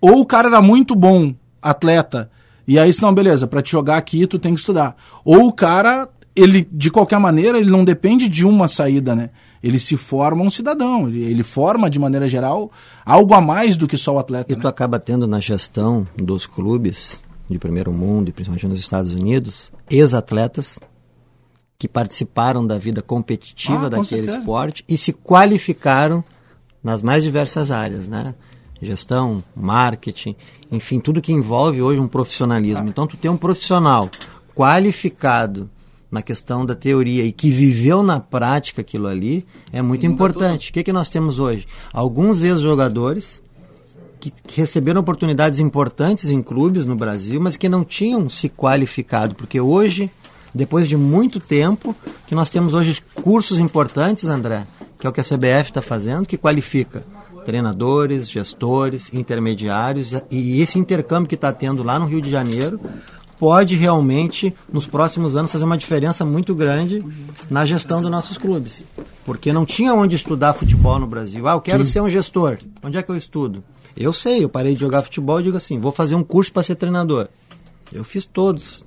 Ou 0.00 0.20
o 0.20 0.24
cara 0.24 0.46
era 0.48 0.62
muito 0.62 0.94
bom 0.94 1.34
atleta, 1.60 2.30
e 2.68 2.78
aí, 2.78 2.90
não, 3.02 3.12
beleza, 3.12 3.48
pra 3.48 3.60
te 3.60 3.72
jogar 3.72 3.96
aqui 3.96 4.26
tu 4.28 4.38
tem 4.38 4.54
que 4.54 4.60
estudar. 4.60 4.94
Ou 5.24 5.48
o 5.48 5.52
cara, 5.52 6.08
ele, 6.36 6.66
de 6.70 6.88
qualquer 6.88 7.18
maneira, 7.18 7.58
ele 7.58 7.68
não 7.70 7.84
depende 7.84 8.28
de 8.28 8.46
uma 8.46 8.68
saída, 8.68 9.14
né? 9.16 9.30
Ele 9.62 9.78
se 9.78 9.96
forma 9.96 10.42
um 10.44 10.48
cidadão, 10.50 11.08
ele, 11.08 11.22
ele 11.24 11.42
forma, 11.42 11.90
de 11.90 11.98
maneira 11.98 12.28
geral, 12.28 12.70
algo 13.04 13.34
a 13.34 13.40
mais 13.40 13.76
do 13.76 13.88
que 13.88 13.98
só 13.98 14.14
o 14.14 14.18
atleta, 14.20 14.52
E 14.52 14.56
né? 14.56 14.62
tu 14.62 14.68
acaba 14.68 14.98
tendo 15.00 15.26
na 15.26 15.40
gestão 15.40 16.06
dos 16.16 16.46
clubes 16.46 17.22
de 17.50 17.58
primeiro 17.58 17.92
mundo, 17.92 18.28
e 18.28 18.32
principalmente 18.32 18.66
nos 18.68 18.78
Estados 18.78 19.12
Unidos, 19.12 19.72
ex-atletas 19.90 20.78
que 21.78 21.88
participaram 21.88 22.66
da 22.66 22.78
vida 22.78 23.02
competitiva 23.02 23.86
Ah, 23.86 23.90
com 23.90 24.02
daquele 24.02 24.06
certeza. 24.22 24.38
esporte 24.38 24.84
e 24.88 24.96
se 24.96 25.12
qualificaram 25.12 26.22
nas 26.82 27.02
mais 27.02 27.22
diversas 27.22 27.70
áreas, 27.70 28.08
né? 28.08 28.34
Gestão, 28.82 29.42
marketing, 29.54 30.34
enfim, 30.70 31.00
tudo 31.00 31.20
que 31.20 31.32
envolve 31.32 31.82
hoje 31.82 32.00
um 32.00 32.08
profissionalismo. 32.08 32.88
Então, 32.88 33.06
tu 33.06 33.16
tem 33.16 33.30
um 33.30 33.36
profissional 33.36 34.08
qualificado 34.54 35.68
na 36.10 36.22
questão 36.22 36.64
da 36.66 36.74
teoria 36.74 37.24
e 37.24 37.32
que 37.32 37.50
viveu 37.50 38.02
na 38.02 38.18
prática 38.20 38.80
aquilo 38.80 39.06
ali 39.06 39.46
é 39.72 39.80
muito 39.82 40.04
importante. 40.06 40.70
O 40.70 40.72
que, 40.72 40.82
que 40.82 40.92
nós 40.92 41.08
temos 41.08 41.38
hoje? 41.38 41.66
Alguns 41.92 42.42
ex-jogadores 42.42 43.40
que, 44.20 44.30
que 44.30 44.60
receberam 44.60 45.00
oportunidades 45.00 45.58
importantes 45.58 46.30
em 46.30 46.42
clubes 46.42 46.84
no 46.84 46.94
Brasil, 46.94 47.40
mas 47.40 47.56
que 47.56 47.68
não 47.68 47.84
tinham 47.84 48.28
se 48.28 48.48
qualificado, 48.48 49.34
porque 49.34 49.60
hoje, 49.60 50.10
depois 50.54 50.88
de 50.88 50.96
muito 50.96 51.40
tempo, 51.40 51.96
que 52.26 52.34
nós 52.34 52.50
temos 52.50 52.74
hoje 52.74 53.02
cursos 53.14 53.58
importantes, 53.58 54.24
André, 54.26 54.66
que 54.98 55.06
é 55.06 55.10
o 55.10 55.12
que 55.12 55.20
a 55.20 55.24
CBF 55.24 55.70
está 55.70 55.80
fazendo, 55.80 56.26
que 56.26 56.36
qualifica 56.36 57.04
treinadores, 57.44 58.30
gestores, 58.30 59.10
intermediários, 59.12 60.12
e 60.30 60.60
esse 60.60 60.78
intercâmbio 60.78 61.28
que 61.28 61.34
está 61.34 61.52
tendo 61.52 61.82
lá 61.82 61.98
no 61.98 62.06
Rio 62.06 62.20
de 62.20 62.30
Janeiro 62.30 62.78
pode 63.40 63.74
realmente, 63.74 64.54
nos 64.70 64.86
próximos 64.86 65.34
anos, 65.34 65.50
fazer 65.50 65.64
uma 65.64 65.78
diferença 65.78 66.26
muito 66.26 66.54
grande 66.54 67.02
na 67.48 67.64
gestão 67.64 68.02
dos 68.02 68.10
nossos 68.10 68.36
clubes. 68.36 68.84
Porque 69.24 69.50
não 69.50 69.64
tinha 69.64 69.94
onde 69.94 70.14
estudar 70.14 70.52
futebol 70.52 70.98
no 70.98 71.06
Brasil. 71.06 71.48
Ah, 71.48 71.52
eu 71.52 71.60
quero 71.60 71.86
ser 71.86 72.02
um 72.02 72.10
gestor. 72.10 72.58
Onde 72.82 72.98
é 72.98 73.02
que 73.02 73.10
eu 73.10 73.16
estudo? 73.16 73.64
Eu 73.96 74.12
sei, 74.12 74.42
eu 74.44 74.48
parei 74.48 74.74
de 74.74 74.80
jogar 74.80 75.02
futebol 75.02 75.40
e 75.40 75.44
digo 75.44 75.56
assim, 75.56 75.78
vou 75.80 75.92
fazer 75.92 76.14
um 76.14 76.22
curso 76.24 76.52
para 76.52 76.62
ser 76.62 76.74
treinador. 76.74 77.28
Eu 77.92 78.04
fiz 78.04 78.24
todos. 78.24 78.84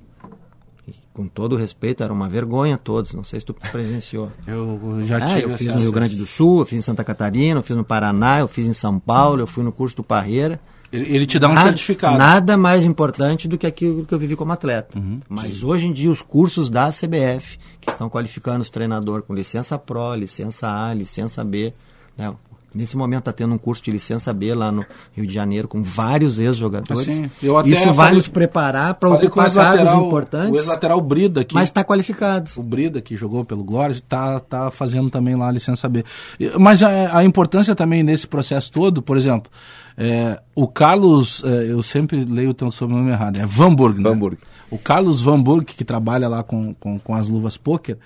E, 0.88 0.92
com 1.12 1.26
todo 1.28 1.54
o 1.54 1.56
respeito, 1.56 2.02
era 2.02 2.12
uma 2.12 2.28
vergonha 2.28 2.76
todos. 2.78 3.12
Não 3.14 3.22
sei 3.24 3.40
se 3.40 3.46
tu 3.46 3.54
presenciou. 3.54 4.30
Eu 4.46 5.00
já 5.02 5.18
É, 5.20 5.26
tive 5.26 5.42
eu 5.52 5.58
fiz 5.58 5.68
no 5.68 5.80
Rio 5.80 5.92
Grande 5.92 6.16
do 6.16 6.26
Sul, 6.26 6.60
eu 6.60 6.66
fiz 6.66 6.78
em 6.78 6.82
Santa 6.82 7.04
Catarina, 7.04 7.58
eu 7.58 7.62
fiz 7.62 7.76
no 7.76 7.84
Paraná, 7.84 8.40
eu 8.40 8.48
fiz 8.48 8.66
em 8.66 8.72
São 8.72 8.98
Paulo, 8.98 9.40
eu 9.42 9.46
fui 9.46 9.62
no 9.62 9.72
curso 9.72 9.96
do 9.96 10.02
Parreira. 10.02 10.60
Ele, 10.92 11.12
ele 11.16 11.26
te 11.26 11.38
dá 11.40 11.48
um 11.48 11.54
Nada- 11.54 11.66
certificado. 11.68 12.16
Nada 12.18 12.56
mais 12.56 12.84
importante 12.84 13.48
do 13.48 13.58
que 13.58 13.66
aquilo 13.66 14.04
que 14.06 14.14
eu 14.14 14.18
vivi 14.18 14.36
como 14.36 14.52
atleta. 14.52 14.96
Uhum, 14.96 15.18
Mas 15.28 15.62
hoje 15.64 15.86
em 15.86 15.92
dia, 15.92 16.08
os 16.10 16.22
cursos 16.22 16.70
da 16.70 16.90
CBF, 16.90 17.58
que 17.80 17.90
estão 17.90 18.08
qualificando 18.08 18.60
os 18.60 18.70
treinadores 18.70 19.26
com 19.26 19.34
licença 19.34 19.76
Pro, 19.76 20.14
licença 20.14 20.68
A, 20.70 20.94
licença 20.94 21.42
B. 21.42 21.72
né? 22.16 22.32
Nesse 22.74 22.96
momento 22.96 23.20
está 23.20 23.32
tendo 23.32 23.54
um 23.54 23.58
curso 23.58 23.82
de 23.82 23.90
licença 23.90 24.32
B 24.32 24.54
lá 24.54 24.72
no 24.72 24.84
Rio 25.12 25.26
de 25.26 25.32
Janeiro, 25.32 25.68
com 25.68 25.82
vários 25.82 26.38
ex-jogadores. 26.38 27.08
Assim, 27.08 27.30
Isso 27.66 27.84
vai 27.86 27.94
falei- 27.94 28.14
nos 28.14 28.28
preparar 28.28 28.94
para 28.94 29.08
ocupar 29.10 29.44
cargos 29.52 29.56
ex-lateral- 29.78 30.02
O 30.02 30.06
importantes, 30.08 30.60
ex-lateral 30.60 31.00
Brida 31.00 31.40
aqui. 31.42 31.54
mas 31.54 31.68
está 31.68 31.84
qualificado. 31.84 32.50
O 32.56 32.62
Brida, 32.62 33.00
que 33.00 33.16
jogou 33.16 33.44
pelo 33.44 33.62
Glória, 33.62 33.96
tá, 34.08 34.40
tá 34.40 34.70
fazendo 34.70 35.08
também 35.10 35.36
lá 35.36 35.48
a 35.48 35.52
licença 35.52 35.88
B. 35.88 36.04
Mas 36.58 36.82
a, 36.82 37.18
a 37.18 37.24
importância 37.24 37.74
também 37.74 38.02
nesse 38.02 38.26
processo 38.26 38.72
todo, 38.72 39.00
por 39.00 39.16
exemplo, 39.16 39.50
é, 39.96 40.40
o 40.54 40.66
Carlos, 40.66 41.44
é, 41.44 41.70
eu 41.70 41.82
sempre 41.82 42.24
leio 42.24 42.50
o 42.50 42.54
teu 42.54 42.70
sobrenome 42.70 43.10
errado, 43.10 43.38
é 43.38 43.46
Vanburg, 43.46 44.00
né? 44.02 44.10
Vanburg. 44.10 44.38
O 44.70 44.78
Carlos 44.78 45.20
Vanburg, 45.20 45.64
que 45.66 45.84
trabalha 45.84 46.26
lá 46.28 46.42
com, 46.42 46.74
com, 46.74 46.98
com 46.98 47.14
as 47.14 47.28
luvas 47.28 47.56
poker, 47.56 47.96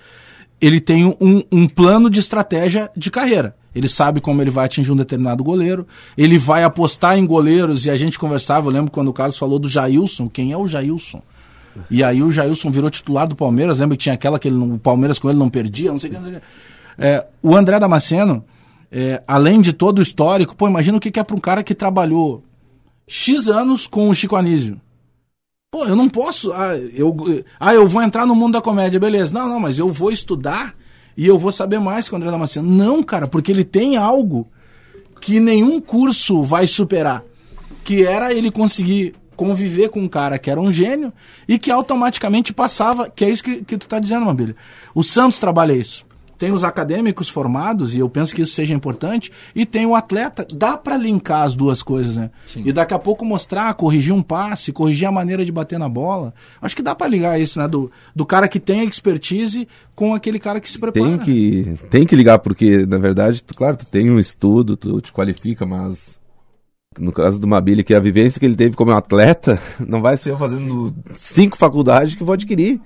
ele 0.61 0.79
tem 0.79 1.05
um, 1.05 1.41
um 1.51 1.67
plano 1.67 2.09
de 2.09 2.19
estratégia 2.19 2.91
de 2.95 3.09
carreira. 3.09 3.55
Ele 3.79 3.87
sabe 3.87 4.19
como 4.19 4.41
ele 4.41 4.49
vai 4.49 4.65
atingir 4.65 4.91
um 4.91 4.95
determinado 4.95 5.41
goleiro. 5.41 5.87
Ele 6.17 6.37
vai 6.37 6.65
apostar 6.65 7.17
em 7.17 7.25
goleiros. 7.25 7.85
E 7.85 7.89
a 7.89 7.95
gente 7.95 8.19
conversava, 8.19 8.67
eu 8.67 8.73
lembro 8.73 8.91
quando 8.91 9.07
o 9.07 9.13
Carlos 9.13 9.37
falou 9.37 9.57
do 9.57 9.69
Jailson. 9.69 10.27
Quem 10.27 10.51
é 10.51 10.57
o 10.57 10.67
Jailson? 10.67 11.21
E 11.89 12.03
aí 12.03 12.21
o 12.21 12.29
Jailson 12.29 12.69
virou 12.69 12.89
titular 12.89 13.25
do 13.25 13.37
Palmeiras. 13.37 13.79
Lembra 13.79 13.95
que 13.95 14.03
tinha 14.03 14.15
aquela 14.15 14.37
que 14.37 14.49
ele, 14.49 14.57
o 14.57 14.77
Palmeiras 14.77 15.17
com 15.17 15.29
ele 15.29 15.39
não 15.39 15.49
perdia, 15.49 15.93
não 15.93 15.99
sei 15.99 16.09
o 16.09 16.13
que. 16.13 16.19
Não 16.19 16.25
sei 16.25 16.35
o 16.35 16.41
que. 16.41 16.45
É, 16.97 17.25
o 17.41 17.55
André 17.55 17.79
Damasceno, 17.79 18.43
é, 18.91 19.23
além 19.25 19.61
de 19.61 19.71
todo 19.71 19.99
o 19.99 20.01
histórico, 20.01 20.53
pô, 20.53 20.67
imagina 20.67 20.97
o 20.97 20.99
que, 20.99 21.09
que 21.09 21.21
é 21.21 21.23
para 21.23 21.37
um 21.37 21.39
cara 21.39 21.63
que 21.63 21.73
trabalhou 21.73 22.43
X 23.07 23.47
anos 23.47 23.87
com 23.87 24.09
o 24.09 24.13
Chico 24.13 24.35
Anísio. 24.35 24.77
Pô, 25.71 25.85
eu 25.85 25.95
não 25.95 26.09
posso. 26.09 26.51
Ah 26.51 26.75
eu, 26.75 27.15
ah, 27.57 27.73
eu 27.73 27.87
vou 27.87 28.01
entrar 28.01 28.25
no 28.25 28.35
mundo 28.35 28.53
da 28.53 28.61
comédia, 28.61 28.99
beleza. 28.99 29.33
Não, 29.33 29.47
não, 29.47 29.59
mas 29.61 29.79
eu 29.79 29.87
vou 29.87 30.11
estudar 30.11 30.75
e 31.19 31.27
eu 31.27 31.37
vou 31.37 31.51
saber 31.51 31.79
mais 31.79 32.07
com 32.07 32.15
o 32.15 32.17
André 32.17 32.31
Damasceno. 32.31 32.71
Não, 32.71 33.03
cara, 33.03 33.27
porque 33.27 33.51
ele 33.51 33.65
tem 33.65 33.97
algo 33.97 34.47
que 35.19 35.37
nenhum 35.37 35.81
curso 35.81 36.41
vai 36.41 36.65
superar. 36.65 37.25
Que 37.83 38.05
era 38.05 38.33
ele 38.33 38.49
conseguir 38.49 39.15
conviver 39.35 39.89
com 39.89 39.99
um 39.99 40.07
cara 40.07 40.39
que 40.39 40.49
era 40.49 40.61
um 40.61 40.71
gênio 40.71 41.11
e 41.45 41.59
que 41.59 41.69
automaticamente 41.69 42.53
passava. 42.53 43.09
Que 43.09 43.25
é 43.25 43.29
isso 43.29 43.43
que, 43.43 43.65
que 43.65 43.77
tu 43.77 43.85
tá 43.85 43.99
dizendo, 43.99 44.25
Mabília. 44.25 44.55
O 44.95 45.03
Santos 45.03 45.41
trabalha 45.41 45.73
isso. 45.73 46.05
Tem 46.39 46.53
os 46.53 46.63
acadêmicos 46.63 47.27
formados, 47.27 47.93
e 47.95 47.99
eu 47.99 48.09
penso 48.09 48.33
que 48.33 48.41
isso 48.41 48.53
seja 48.53 48.73
importante, 48.73 49.29
e 49.53 49.65
tem 49.65 49.85
o 49.85 49.93
atleta. 49.93 50.47
Dá 50.51 50.77
para 50.77 50.95
linkar 50.95 51.43
as 51.43 51.53
duas 51.53 51.83
coisas, 51.83 52.15
né? 52.15 52.31
E 52.65 52.71
daqui 52.71 52.93
a 52.93 52.99
pouco 52.99 53.25
mostrar, 53.25 53.73
corrigir 53.73 54.13
um 54.13 54.23
passe, 54.23 54.71
corrigir 54.71 55.05
a 55.05 55.11
maneira 55.11 55.43
de 55.43 55.51
bater 55.51 55.77
na 55.77 55.89
bola. 55.89 56.33
Acho 56.61 56.75
que 56.75 56.81
dá 56.81 56.95
para 56.95 57.07
ligar 57.07 57.39
isso, 57.39 57.59
né? 57.59 57.67
Do, 57.67 57.91
do 58.15 58.25
cara 58.25 58.47
que 58.47 58.59
tem 58.59 58.87
expertise 58.87 59.67
com 59.93 60.15
aquele 60.15 60.39
cara 60.39 60.61
que 60.61 60.69
se 60.69 60.79
prepara. 60.79 61.05
Tem 61.05 61.17
que, 61.17 61.75
tem 61.89 62.05
que 62.05 62.15
ligar, 62.15 62.39
porque, 62.39 62.85
na 62.85 62.97
verdade, 62.97 63.43
tu, 63.43 63.53
claro, 63.53 63.75
tu 63.75 63.85
tem 63.85 64.09
um 64.09 64.17
estudo, 64.17 64.77
tu 64.77 65.01
te 65.01 65.11
qualifica, 65.11 65.65
mas 65.65 66.18
no 66.99 67.11
caso 67.11 67.39
do 67.39 67.47
Mabili, 67.47 67.83
que 67.83 67.93
é 67.93 67.97
a 67.97 67.99
vivência 67.99 68.39
que 68.39 68.45
ele 68.45 68.55
teve 68.55 68.75
como 68.75 68.91
atleta, 68.91 69.59
não 69.87 70.01
vai 70.01 70.17
ser 70.17 70.31
eu 70.31 70.37
fazendo 70.37 70.93
cinco 71.13 71.57
faculdades 71.57 72.15
que 72.15 72.23
vou 72.23 72.33
adquirir. 72.33 72.79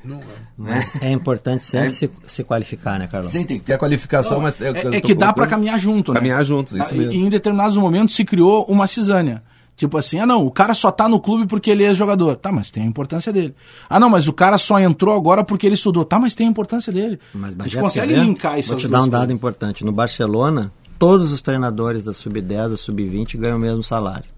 Mas 0.58 0.94
é 1.02 1.12
importante 1.12 1.64
sempre 1.64 1.92
se, 1.92 2.10
se 2.28 2.44
qualificar, 2.44 3.00
né, 3.00 3.08
Carlão? 3.08 3.30
Sim, 3.30 3.44
tem 3.46 3.58
que 3.60 3.66
ter 3.66 3.74
a 3.74 3.78
qualificação, 3.78 4.40
mas... 4.40 4.60
eu- 4.62 4.68
eu 4.68 4.76
É, 4.76 4.98
é 4.98 5.02
tô 5.02 5.08
que 5.08 5.16
dá 5.16 5.34
para 5.34 5.48
caminhar 5.48 5.80
junto, 5.80 6.14
né? 6.14 6.20
Caminhar 6.20 6.44
juntos, 6.46 6.74
isso 6.74 6.96
mesmo. 6.96 7.12
E 7.12 7.18
em 7.18 7.30
determinados 7.30 7.76
momentos 7.76 8.16
se 8.16 8.24
criou 8.24 8.66
uma 8.70 8.86
cisânia. 8.88 9.42
Tipo 9.76 9.98
assim, 9.98 10.20
ah 10.20 10.26
não, 10.28 10.46
o 10.46 10.52
cara 10.52 10.76
só 10.76 10.92
tá 10.92 11.10
no 11.10 11.20
clube 11.20 11.48
porque 11.48 11.72
ele 11.72 11.84
é 11.84 11.96
jogador. 11.96 12.36
Tá, 12.36 12.52
mas 12.52 12.70
tem 12.70 12.84
a 12.84 12.86
importância 12.86 13.34
dele. 13.34 13.56
Ah 13.90 14.00
não, 14.00 14.08
mas 14.08 14.28
o 14.28 14.34
cara 14.34 14.60
só 14.60 14.80
entrou 14.80 15.16
agora 15.18 15.44
porque 15.44 15.66
ele 15.66 15.74
estudou. 15.74 16.06
Tá, 16.06 16.20
mas 16.20 16.36
tem 16.36 16.46
a 16.46 16.50
importância 16.52 16.94
dele. 16.94 17.20
Mas 17.34 17.56
a 17.58 17.64
gente 17.64 17.78
consegue 17.80 18.14
linkar 18.14 18.60
isso 18.60 18.70
Vou 18.70 18.78
te 18.78 18.88
dar 18.88 19.02
um 19.02 19.10
dado 19.10 19.34
importante. 19.34 19.84
No 19.84 19.92
Barcelona, 19.92 20.72
todos 21.04 21.34
os 21.34 21.42
treinadores 21.42 22.06
da 22.06 22.14
Sub-10, 22.14 22.70
da 22.70 22.78
Sub-20 22.78 23.38
ganham 23.38 23.58
o 23.58 23.60
mesmo 23.60 23.84
salário. 23.84 24.30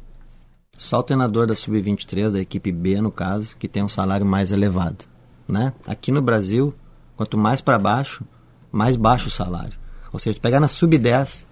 Só 0.75 0.97
o 0.97 1.03
treinador 1.03 1.45
da 1.45 1.53
Sub-23, 1.53 2.31
da 2.31 2.39
equipe 2.39 2.71
B, 2.71 2.99
no 3.01 3.11
caso, 3.11 3.55
que 3.55 3.67
tem 3.67 3.83
um 3.83 3.87
salário 3.87 4.25
mais 4.25 4.51
elevado. 4.51 5.05
Né? 5.47 5.71
Aqui 5.85 6.11
no 6.11 6.23
Brasil, 6.23 6.73
quanto 7.15 7.37
mais 7.37 7.61
para 7.61 7.77
baixo, 7.77 8.23
mais 8.71 8.95
baixo 8.95 9.27
o 9.27 9.31
salário. 9.31 9.73
Ou 10.11 10.17
seja, 10.17 10.39
pegar 10.41 10.59
na 10.59 10.67
Sub-10, 10.67 11.45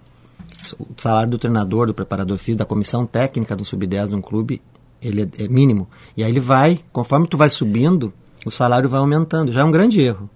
o 0.80 1.00
salário 1.00 1.30
do 1.30 1.38
treinador, 1.38 1.86
do 1.86 1.94
preparador 1.94 2.36
físico, 2.36 2.58
da 2.58 2.64
comissão 2.64 3.06
técnica 3.06 3.54
do 3.54 3.64
Sub-10 3.64 4.08
de 4.08 4.16
um 4.16 4.20
clube, 4.20 4.60
ele 5.00 5.22
é, 5.22 5.44
é 5.44 5.46
mínimo. 5.46 5.88
E 6.16 6.24
aí 6.24 6.30
ele 6.32 6.40
vai, 6.40 6.80
conforme 6.92 7.28
tu 7.28 7.36
vai 7.36 7.48
subindo, 7.48 8.12
o 8.44 8.50
salário 8.50 8.88
vai 8.88 8.98
aumentando. 8.98 9.52
Já 9.52 9.60
é 9.60 9.64
um 9.64 9.70
grande 9.70 10.00
erro. 10.00 10.28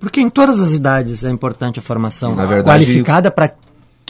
Porque 0.00 0.20
em 0.20 0.28
todas 0.28 0.58
as 0.58 0.72
idades 0.72 1.22
é 1.22 1.30
importante 1.30 1.78
a 1.78 1.82
formação 1.82 2.34
Na 2.34 2.46
verdade- 2.46 2.68
qualificada 2.68 3.30
para 3.30 3.54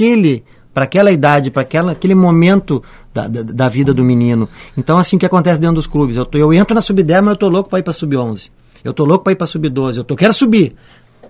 aquele 0.03 0.45
para 0.75 0.85
aquela 0.85 1.11
idade, 1.11 1.51
para 1.51 1.63
aquele 1.63 2.15
momento 2.15 2.81
da, 3.13 3.27
da, 3.27 3.43
da 3.43 3.69
vida 3.69 3.93
do 3.93 4.05
menino. 4.05 4.49
Então, 4.77 4.97
assim, 4.97 5.17
o 5.17 5.19
que 5.19 5.27
acontece 5.27 5.61
dentro 5.61 5.75
dos 5.75 5.89
clubes? 5.89 6.17
Eu, 6.17 6.25
tô- 6.25 6.39
eu 6.39 6.53
entro 6.55 6.73
na 6.75 6.81
sub-10, 6.81 7.21
mas 7.23 7.33
eu 7.33 7.37
tô 7.37 7.49
louco 7.49 7.69
para 7.69 7.81
ir 7.81 7.83
para 7.83 7.93
sub-11. 7.93 8.49
Eu 8.85 8.95
tô 8.95 9.05
louco 9.05 9.25
para 9.25 9.33
ir 9.33 9.37
para 9.37 9.47
sub-12. 9.49 9.97
Eu 9.97 10.05
tô, 10.05 10.15
quero 10.15 10.33
subir. 10.33 10.77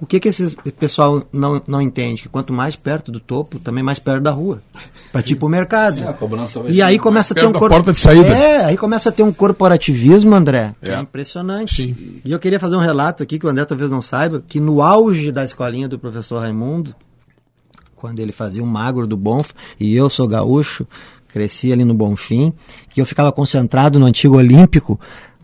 O 0.00 0.06
que 0.06 0.20
que 0.20 0.28
esse 0.28 0.54
pessoal 0.78 1.22
não, 1.32 1.62
não 1.66 1.80
entende? 1.80 2.22
Que 2.22 2.28
quanto 2.28 2.52
mais 2.52 2.76
perto 2.76 3.10
do 3.10 3.18
topo, 3.18 3.58
também 3.58 3.82
mais 3.82 3.98
perto 3.98 4.20
da 4.22 4.30
rua. 4.30 4.60
Para 5.10 5.22
tipo 5.22 5.46
o 5.46 5.48
mercado. 5.48 5.94
Sim, 5.94 6.04
a 6.04 6.12
cobrança 6.12 6.60
vai 6.60 6.70
e 6.70 6.74
ser 6.74 6.82
aí 6.82 6.98
começa 6.98 7.32
a 7.32 7.36
ter 7.36 7.46
um 7.46 7.52
cor- 7.52 7.70
porta 7.70 7.90
de 7.90 7.98
saída. 7.98 8.28
É, 8.28 8.64
aí 8.66 8.76
começa 8.76 9.08
a 9.08 9.12
ter 9.12 9.22
um 9.22 9.32
corporativismo, 9.32 10.34
André, 10.34 10.74
que 10.82 10.90
é, 10.90 10.94
É. 10.94 11.00
impressionante. 11.00 11.74
Sim. 11.74 11.96
E 12.24 12.30
eu 12.30 12.38
queria 12.38 12.60
fazer 12.60 12.76
um 12.76 12.80
relato 12.80 13.22
aqui 13.22 13.38
que 13.38 13.46
o 13.46 13.48
André 13.48 13.64
talvez 13.64 13.90
não 13.90 14.00
saiba, 14.02 14.42
que 14.46 14.60
no 14.60 14.82
auge 14.82 15.32
da 15.32 15.42
escolinha 15.42 15.88
do 15.88 15.98
professor 15.98 16.40
Raimundo, 16.40 16.94
quando 18.00 18.20
ele 18.20 18.32
fazia 18.32 18.62
o 18.62 18.66
magro 18.66 19.06
do 19.06 19.16
Bonf, 19.16 19.50
e 19.78 19.94
eu 19.94 20.08
sou 20.08 20.26
gaúcho, 20.26 20.86
cresci 21.26 21.72
ali 21.72 21.84
no 21.84 21.94
Bonfim, 21.94 22.52
que 22.90 23.00
eu 23.00 23.06
ficava 23.06 23.30
concentrado 23.32 23.98
no 23.98 24.06
antigo 24.06 24.36
Olímpico, 24.36 24.98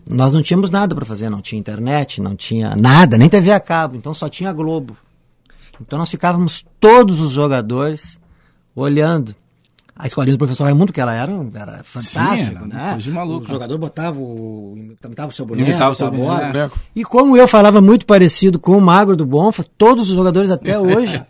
nós 0.09 0.33
não 0.33 0.41
tínhamos 0.41 0.69
nada 0.69 0.95
para 0.95 1.05
fazer, 1.05 1.29
não 1.29 1.41
tinha 1.41 1.59
internet, 1.59 2.21
não 2.21 2.35
tinha 2.35 2.75
nada, 2.75 3.17
nem 3.17 3.29
TV 3.29 3.51
a 3.51 3.59
cabo, 3.59 3.97
então 3.97 4.13
só 4.13 4.29
tinha 4.29 4.53
Globo. 4.53 4.95
Então 5.81 5.99
nós 5.99 6.09
ficávamos 6.09 6.65
todos 6.79 7.19
os 7.19 7.31
jogadores 7.31 8.19
olhando 8.75 9.35
a 9.97 10.07
escolinha 10.07 10.35
do 10.35 10.37
professor 10.37 10.65
Raimundo, 10.65 10.91
que 10.91 10.99
ela 10.99 11.13
era, 11.13 11.31
era 11.53 11.81
fantástico, 11.83 12.57
era 12.57 12.65
né? 12.67 12.89
coisa 12.91 12.97
de 13.01 13.11
maluco. 13.11 13.45
O 13.45 13.49
jogador 13.49 13.77
botava 13.77 14.19
o, 14.19 14.73
imitava 14.75 15.29
o 15.29 15.31
seu 15.31 15.45
boneco, 15.45 15.69
Imitava 15.69 15.91
o 15.91 15.95
seu 15.95 16.11
bola. 16.11 16.47
boneco. 16.47 16.77
E 16.93 17.03
como 17.05 17.37
eu 17.37 17.47
falava 17.47 17.79
muito 17.79 18.05
parecido 18.05 18.59
com 18.59 18.77
o 18.77 18.81
Magro 18.81 19.15
do 19.15 19.25
Bonfa, 19.25 19.63
todos 19.77 20.09
os 20.09 20.15
jogadores 20.15 20.49
até 20.51 20.77
hoje 20.79 21.23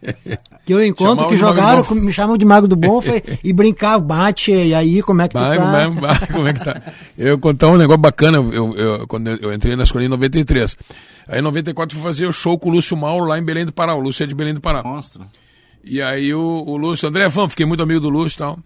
que 0.66 0.74
eu 0.74 0.84
encontro 0.84 1.26
Chamavam 1.26 1.30
que 1.30 1.38
jogaram, 1.38 1.86
me 1.96 2.12
chamam 2.12 2.38
de 2.38 2.46
Magro 2.46 2.68
do 2.68 2.76
Bonfa 2.76 3.22
e, 3.44 3.54
brincavam, 3.54 4.06
bate, 4.08 4.52
e 4.52 4.74
aí 4.74 5.02
como 5.04 5.22
é 5.22 5.28
que 5.28 5.36
tá? 5.36 5.56
vai, 5.56 5.90
vai, 5.92 6.20
como 6.34 6.48
é 6.48 6.54
que 6.54 6.66
tá? 6.66 6.82
Eu 7.16 7.38
contar 7.38 7.68
um 7.70 7.78
negócio 7.78 8.02
bacana, 8.02 8.38
eu, 8.40 8.76
eu- 8.76 9.08
quando 9.08 9.28
eu, 9.28 9.38
eu 9.38 9.54
entrei 9.54 9.76
na 9.76 9.84
escolinha 9.84 10.08
em 10.08 10.10
93. 10.10 10.76
Aí 11.28 11.40
em 11.40 11.42
94 11.44 11.96
eu 11.96 12.02
fui 12.02 12.12
fazer 12.12 12.26
o 12.26 12.32
show 12.34 12.58
com 12.58 12.70
o 12.70 12.72
Lúcio 12.72 12.98
Mauro 12.98 13.26
lá 13.26 13.38
em 13.38 13.44
Belém 13.44 13.66
do 13.66 13.72
Pará. 13.74 13.94
O 13.96 14.00
Lúcio 14.00 14.24
é 14.24 14.28
de 14.28 14.34
Belém 14.36 14.54
do 14.56 14.62
Pará. 14.62 14.82
Mostra. 14.84 15.24
E 15.88 16.02
aí 16.02 16.34
o, 16.34 16.64
o 16.66 16.76
Lúcio, 16.78 17.08
André 17.08 17.30
Fã, 17.30 17.48
fiquei 17.48 17.66
muito 17.66 17.84
amigo 17.84 18.00
do 18.00 18.10
Lúcio 18.10 18.36
e 18.36 18.40
tal. 18.40 18.60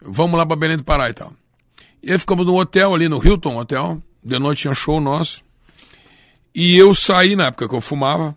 Vamos 0.00 0.38
lá 0.38 0.46
pra 0.46 0.56
Belém 0.56 0.78
do 0.78 0.84
Pará 0.84 1.10
e 1.10 1.12
tal. 1.12 1.30
E 2.02 2.10
aí 2.10 2.18
ficamos 2.18 2.46
no 2.46 2.58
hotel 2.58 2.94
ali, 2.94 3.10
no 3.10 3.22
Hilton 3.22 3.58
Hotel. 3.58 4.00
De 4.24 4.38
noite 4.38 4.62
tinha 4.62 4.72
show 4.72 4.98
nosso. 4.98 5.44
E 6.54 6.74
eu 6.78 6.94
saí 6.94 7.36
na 7.36 7.48
época 7.48 7.68
que 7.68 7.74
eu 7.74 7.80
fumava. 7.80 8.34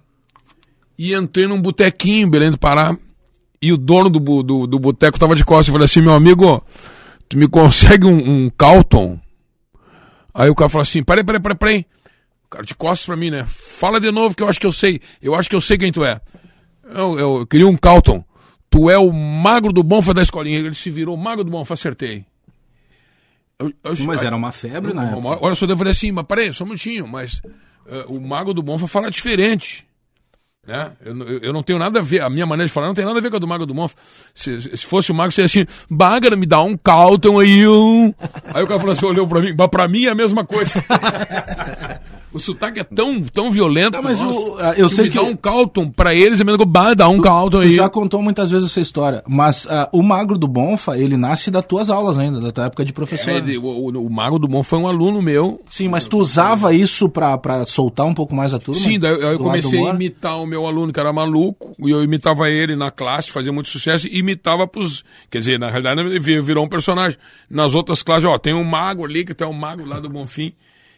E 0.97 1.13
entrei 1.13 1.47
num 1.47 1.61
botequinho 1.61 2.27
em 2.27 2.29
Belém 2.29 2.51
do 2.51 2.59
Pará. 2.59 2.97
E 3.61 3.71
o 3.71 3.77
dono 3.77 4.09
do, 4.09 4.43
do, 4.43 4.67
do 4.67 4.79
boteco 4.79 5.17
tava 5.17 5.33
de 5.33 5.45
costas. 5.45 5.69
Eu 5.69 5.73
falei 5.73 5.85
assim, 5.85 6.01
meu 6.01 6.13
amigo, 6.13 6.61
tu 7.29 7.37
me 7.37 7.47
consegue 7.47 8.05
um, 8.05 8.45
um 8.45 8.49
Calton? 8.49 9.17
Aí 10.33 10.49
o 10.49 10.55
cara 10.55 10.69
falou 10.69 10.83
assim, 10.83 11.03
peraí, 11.03 11.23
peraí, 11.23 11.41
peraí, 11.41 11.57
peraí. 11.57 11.85
O 12.45 12.49
cara 12.49 12.65
de 12.65 12.75
costas 12.75 13.05
pra 13.05 13.15
mim, 13.15 13.29
né? 13.29 13.45
Fala 13.47 14.01
de 14.01 14.11
novo 14.11 14.35
que 14.35 14.43
eu 14.43 14.49
acho 14.49 14.59
que 14.59 14.67
eu 14.67 14.73
sei. 14.73 14.99
Eu 15.21 15.35
acho 15.35 15.49
que 15.49 15.55
eu 15.55 15.61
sei 15.61 15.77
quem 15.77 15.91
tu 15.91 16.03
é. 16.03 16.19
Eu, 16.93 17.19
eu 17.19 17.47
queria 17.47 17.67
um 17.67 17.75
Calton. 17.77 18.23
Tu 18.69 18.89
é 18.89 18.97
o 18.97 19.11
magro 19.11 19.71
do 19.73 19.83
Bonfa 19.83 20.13
da 20.13 20.21
escolinha. 20.21 20.59
Ele 20.59 20.73
se 20.73 20.89
virou 20.89 21.15
magro 21.17 21.43
do 21.43 21.51
Bonfa, 21.51 21.73
acertei. 21.73 22.25
Eu- 23.59 23.73
eu- 23.83 23.95
Mas 24.05 24.23
era 24.23 24.35
uma 24.35 24.51
febre 24.51 24.93
na 24.93 25.05
época. 25.11 25.39
Olha 25.41 25.55
só, 25.55 25.65
eu 25.65 25.77
falei 25.77 25.91
assim, 25.91 26.11
mas 26.11 26.25
peraí, 26.25 26.53
só 26.53 26.63
um 26.63 26.67
minutinho, 26.67 27.07
mas 27.07 27.41
eh, 27.87 28.05
o 28.07 28.19
mago 28.19 28.53
do 28.53 28.63
Bonfa 28.63 28.87
fala 28.87 29.09
diferente. 29.11 29.85
Né? 30.65 30.91
Eu, 31.03 31.17
eu, 31.39 31.51
não 31.53 31.63
tenho 31.63 31.79
nada 31.79 31.99
a 31.99 32.01
ver, 32.01 32.21
a 32.21 32.29
minha 32.29 32.45
maneira 32.45 32.67
de 32.67 32.73
falar 32.73 32.87
não 32.87 32.93
tem 32.93 33.03
nada 33.05 33.17
a 33.17 33.21
ver 33.21 33.29
com 33.31 33.37
a 33.37 33.39
do 33.39 33.47
Mago 33.47 33.65
do 33.65 33.73
Bonfa. 33.73 33.95
Se, 34.35 34.61
se 34.61 34.85
fosse 34.85 35.11
o 35.11 35.15
Mago, 35.15 35.31
seria 35.31 35.47
assim, 35.47 35.65
Bagara, 35.89 36.35
me 36.35 36.45
dá 36.45 36.61
um 36.61 36.77
Calton 36.77 37.39
aí. 37.39 37.67
Um. 37.67 38.13
Aí 38.53 38.63
o 38.63 38.67
cara 38.67 38.79
falou 38.79 38.93
assim, 38.93 39.05
olhou 39.05 39.27
pra 39.27 39.41
mim, 39.41 39.55
mas 39.57 39.67
pra 39.69 39.87
mim 39.87 40.05
é 40.05 40.09
a 40.09 40.15
mesma 40.15 40.45
coisa. 40.45 40.83
o 42.31 42.39
sotaque 42.39 42.79
é 42.79 42.83
tão, 42.83 43.21
tão 43.21 43.51
violento. 43.51 43.97
Mas 44.03 44.21
nosso, 44.21 44.39
o- 44.55 44.59
eu 44.77 44.87
sei 44.89 45.05
me 45.05 45.11
que 45.11 45.17
dá 45.17 45.23
um 45.23 45.35
Calton, 45.35 45.89
pra 45.89 46.13
eles 46.13 46.39
é 46.39 46.43
mesmo 46.43 46.59
que 46.65 46.95
dá 46.95 47.07
um 47.09 47.19
Calton 47.21 47.59
aí. 47.61 47.73
já 47.73 47.89
contou 47.89 48.21
muitas 48.21 48.51
vezes 48.51 48.69
essa 48.69 48.79
história, 48.81 49.23
mas 49.27 49.67
ah, 49.69 49.89
o 49.91 50.03
Magro 50.03 50.37
do 50.37 50.47
Bonfa, 50.47 50.97
ele 50.97 51.17
nasce 51.17 51.49
das 51.51 51.65
tuas 51.65 51.89
aulas 51.89 52.17
ainda, 52.17 52.39
da 52.39 52.51
tua 52.51 52.65
época 52.65 52.85
de 52.85 52.93
professor. 52.93 53.31
É, 53.31 53.57
o, 53.57 53.63
o, 53.63 54.05
o 54.05 54.09
Mago 54.09 54.37
do 54.39 54.47
Bonfa 54.47 54.69
foi 54.69 54.79
um 54.79 54.87
aluno 54.87 55.21
meu. 55.21 55.59
Sim, 55.69 55.87
mas 55.87 56.05
tu 56.07 56.17
usava 56.17 56.73
isso 56.73 57.09
pra, 57.09 57.37
pra 57.37 57.65
soltar 57.65 58.05
um 58.05 58.13
pouco 58.13 58.35
mais 58.35 58.53
a 58.53 58.59
turma? 58.59 58.79
Sim, 58.81 58.99
daí 58.99 59.11
eu, 59.13 59.21
eu 59.31 59.39
comecei 59.39 59.83
a 59.87 59.89
imitar 59.93 60.39
o 60.41 60.45
meu 60.45 60.65
aluno, 60.67 60.93
que 60.93 60.99
era 60.99 61.11
maluco, 61.13 61.75
e 61.79 61.89
eu 61.89 62.03
imitava 62.03 62.49
ele 62.49 62.75
na 62.75 62.91
classe, 62.91 63.31
fazia 63.31 63.51
muito 63.51 63.69
sucesso, 63.69 64.07
e 64.07 64.19
imitava 64.19 64.67
pros. 64.67 65.03
Quer 65.31 65.39
dizer, 65.39 65.59
na 65.59 65.69
realidade 65.69 66.01
ele 66.01 66.19
vi- 66.19 66.41
virou 66.41 66.63
um 66.65 66.69
personagem. 66.69 67.17
Nas 67.49 67.73
outras 67.73 68.03
classes, 68.03 68.25
ó, 68.25 68.37
tem 68.37 68.53
um 68.53 68.63
mago 68.63 69.03
ali, 69.05 69.25
que 69.25 69.33
tem 69.33 69.47
um 69.47 69.53
mago 69.53 69.83
lá 69.85 69.99
do 69.99 70.09
Bonfim. 70.09 70.53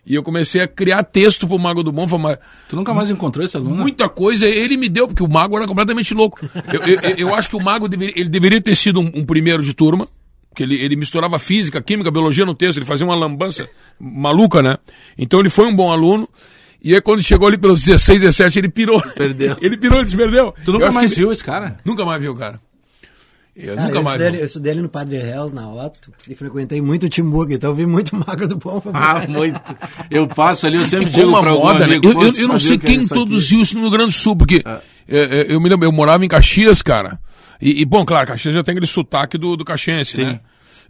E 0.05 0.15
eu 0.15 0.23
comecei 0.23 0.61
a 0.61 0.67
criar 0.67 1.03
texto 1.03 1.47
pro 1.47 1.59
Mago 1.59 1.83
do 1.83 1.91
Bonfim, 1.91 2.17
mas 2.17 2.37
Tu 2.67 2.75
nunca 2.75 2.91
mais 2.93 3.09
encontrou 3.11 3.45
esse 3.45 3.55
aluno? 3.55 3.75
muita 3.75 4.09
coisa 4.09 4.47
ele 4.47 4.75
me 4.75 4.89
deu, 4.89 5.07
porque 5.07 5.21
o 5.23 5.27
mago 5.27 5.55
era 5.57 5.67
completamente 5.67 6.13
louco. 6.13 6.39
Eu, 6.73 6.81
eu- 6.81 7.15
eu- 7.27 7.35
acho 7.35 7.49
que 7.49 7.55
o 7.55 7.63
mago 7.63 7.87
deveria, 7.87 8.19
ele 8.19 8.29
deveria 8.29 8.59
ter 8.59 8.75
sido 8.75 8.99
um, 8.99 9.11
um 9.13 9.23
primeiro 9.23 9.61
de 9.63 9.73
turma, 9.75 10.07
porque 10.49 10.63
ele, 10.63 10.75
ele 10.75 10.95
misturava 10.95 11.37
física, 11.37 11.79
química, 11.81 12.09
biologia 12.09 12.45
no 12.45 12.55
texto, 12.55 12.77
ele 12.77 12.85
fazia 12.85 13.05
uma 13.05 13.15
lambança 13.15 13.69
maluca, 13.99 14.61
né? 14.63 14.77
Então 15.17 15.39
ele 15.39 15.49
foi 15.49 15.65
um 15.67 15.75
bom 15.75 15.91
aluno. 15.91 16.27
E 16.83 16.95
aí 16.95 17.01
quando 17.01 17.21
chegou 17.21 17.47
ali 17.47 17.59
pelos 17.59 17.83
16, 17.83 18.19
17, 18.21 18.57
ele 18.57 18.69
pirou. 18.69 18.99
Perdeu. 19.13 19.55
ele 19.61 19.77
pirou, 19.77 19.99
ele 19.99 20.09
se 20.09 20.17
perdeu. 20.17 20.51
Tu 20.65 20.73
nunca 20.73 20.91
mais 20.91 21.11
que- 21.11 21.19
viu 21.19 21.31
esse 21.31 21.43
cara? 21.43 21.79
Nunca 21.85 22.03
mais 22.03 22.19
viu, 22.19 22.33
cara. 22.35 22.59
Eu 23.55 23.75
Cara, 23.75 23.87
nunca 23.87 23.99
eu, 23.99 24.03
mais. 24.03 24.21
estudei, 24.21 24.41
eu 24.41 24.45
estudei 24.45 24.71
ali 24.71 24.81
no 24.81 24.89
Padre 24.89 25.17
Reus, 25.19 25.51
na 25.51 25.69
Otto, 25.69 26.11
e 26.29 26.35
frequentei 26.35 26.81
muito 26.81 27.05
o 27.05 27.09
Timburgo, 27.09 27.51
então 27.53 27.71
eu 27.71 27.75
vi 27.75 27.85
muito 27.85 28.15
magro 28.27 28.47
do 28.47 28.55
bom. 28.57 28.81
Ah, 28.93 29.25
muito. 29.27 29.59
Eu 30.09 30.25
passo 30.27 30.65
ali, 30.67 30.77
eu 30.77 30.85
sempre 30.85 31.07
Ficou 31.07 31.19
digo 31.25 31.29
uma 31.29 31.41
pra 31.41 31.51
moda, 31.53 31.79
né? 31.79 31.85
amigo, 31.85 32.07
Eu, 32.07 32.13
"Pô, 32.13 32.23
eu, 32.23 32.33
eu 32.33 32.47
não 32.47 32.57
sei 32.59 32.75
era 32.75 32.79
quem 32.85 32.95
isso 32.95 33.13
aqui?" 33.13 33.21
introduziu 33.21 33.61
isso 33.61 33.75
no 33.75 33.81
Rio 33.81 33.91
Grande 33.91 34.05
do 34.07 34.11
Sul, 34.13 34.35
porque 34.37 34.63
é, 34.65 34.81
é, 35.07 35.53
eu 35.53 35.59
me 35.59 35.67
lembro, 35.69 35.85
eu 35.85 35.91
morava 35.91 36.23
em 36.23 36.27
Caxias, 36.29 36.81
cara. 36.81 37.19
E, 37.61 37.81
e, 37.81 37.85
bom, 37.85 38.05
claro, 38.05 38.25
Caxias 38.27 38.53
já 38.53 38.63
tem 38.63 38.71
aquele 38.71 38.87
sotaque 38.87 39.37
do, 39.37 39.55
do 39.57 39.65
caxiense, 39.65 40.13
Sim. 40.15 40.23
né? 40.23 40.39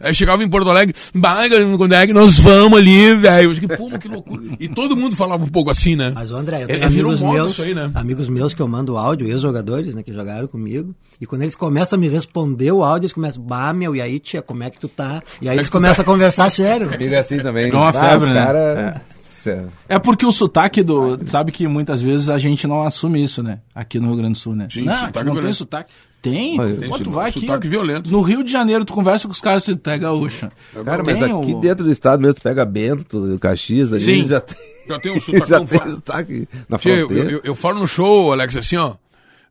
Aí 0.02 0.14
chegava 0.14 0.42
em 0.42 0.48
Porto 0.48 0.68
Alegre, 0.68 0.94
"Bah, 1.14 1.48
cara, 1.48 1.64
quando 1.76 1.92
é 1.94 2.06
que 2.06 2.12
nós 2.12 2.38
vamos 2.38 2.78
ali, 2.78 3.14
velho? 3.16 3.52
Pô, 3.76 3.90
que 3.98 4.08
loucura. 4.08 4.42
E 4.58 4.68
todo 4.68 4.96
mundo 4.96 5.14
falava 5.16 5.44
um 5.44 5.48
pouco 5.48 5.70
assim, 5.70 5.96
né? 5.96 6.12
Mas, 6.14 6.30
André, 6.30 6.58
eu 6.58 6.64
É, 6.64 6.66
tenho 6.66 6.82
é, 6.82 6.86
amigos 6.86 7.20
meus, 7.20 7.52
isso 7.52 7.62
aí, 7.62 7.74
né? 7.74 7.90
amigos 7.94 8.28
meus 8.28 8.52
que 8.54 8.60
eu 8.62 8.68
mando 8.68 8.96
áudio, 8.98 9.26
ex-jogadores, 9.28 9.94
né, 9.94 10.02
que 10.02 10.12
jogaram 10.12 10.46
comigo, 10.48 10.94
e 11.20 11.26
quando 11.26 11.42
eles 11.42 11.54
começam 11.54 11.96
a 11.96 12.00
me 12.00 12.08
responder 12.08 12.72
o 12.72 12.82
áudio, 12.84 13.04
eles 13.06 13.12
começam, 13.12 13.42
bah, 13.42 13.72
meu, 13.72 13.94
e 13.96 14.00
aí, 14.00 14.18
tia, 14.18 14.42
como 14.42 14.62
é 14.62 14.70
que 14.70 14.78
tu 14.80 14.88
tá? 14.88 15.22
E 15.40 15.48
aí 15.48 15.56
eles 15.56 15.68
começam 15.68 16.02
a 16.02 16.06
conversar 16.06 16.50
sério. 16.50 16.88
Comigo 16.90 17.14
é 17.14 17.18
assim 17.18 17.38
também. 17.38 17.70
Dá 17.70 17.78
uma 17.78 17.88
Ah, 17.90 17.92
febre, 17.92 18.28
né? 18.30 18.44
cara- 18.44 19.02
Cê- 19.34 19.62
É 19.88 19.98
porque 19.98 20.24
o 20.24 20.30
sotaque 20.30 20.84
do. 20.84 21.18
Sabe 21.26 21.50
que 21.50 21.66
muitas 21.66 22.00
vezes 22.00 22.30
a 22.30 22.38
gente 22.38 22.64
não 22.68 22.82
assume 22.82 23.20
isso, 23.22 23.42
né? 23.42 23.58
Aqui 23.74 23.98
no 23.98 24.06
Rio 24.08 24.16
Grande 24.18 24.34
do 24.34 24.38
Sul, 24.38 24.54
né? 24.54 24.68
Sim, 24.70 24.82
não, 24.84 24.94
sotaque 24.94 25.16
não 25.18 25.24
tem 25.24 25.32
violento. 25.34 25.54
sotaque. 25.56 25.92
Tem. 26.22 26.56
Mas 26.56 26.78
tem 26.78 26.90
tu 27.02 27.10
vai 27.10 27.30
aqui. 27.30 27.40
sotaque 27.40 27.66
violento. 27.66 28.08
No 28.10 28.22
Rio 28.22 28.44
de 28.44 28.50
Janeiro, 28.52 28.84
tu 28.84 28.92
conversa 28.94 29.26
com 29.26 29.32
os 29.32 29.40
caras, 29.40 29.64
você 29.64 29.74
pega 29.76 30.04
gaúcho. 30.06 30.48
Cara, 30.84 31.02
mas 31.02 31.18
Tem 31.18 31.24
aqui 31.32 31.52
o- 31.52 31.60
dentro 31.60 31.84
do 31.84 31.90
estado 31.90 32.20
mesmo, 32.20 32.34
tu 32.34 32.42
pega 32.42 32.64
Bento, 32.64 33.36
Caxias, 33.40 33.92
ali, 33.92 34.08
eles 34.10 34.28
já 34.28 34.40
tem, 34.40 34.56
Já 34.88 35.00
tem 35.00 35.12
um 35.12 35.20
sotacão 35.20 35.66
sotaque 35.66 36.48
na 36.68 36.78
Tchê, 36.78 36.90
eu, 37.02 37.06
fronteira. 37.08 37.30
eu- 37.32 37.40
eu 37.44 37.54
falo 37.56 37.80
no 37.80 37.88
show, 37.88 38.32
Alex, 38.32 38.56
assim, 38.56 38.76
ó. 38.76 38.94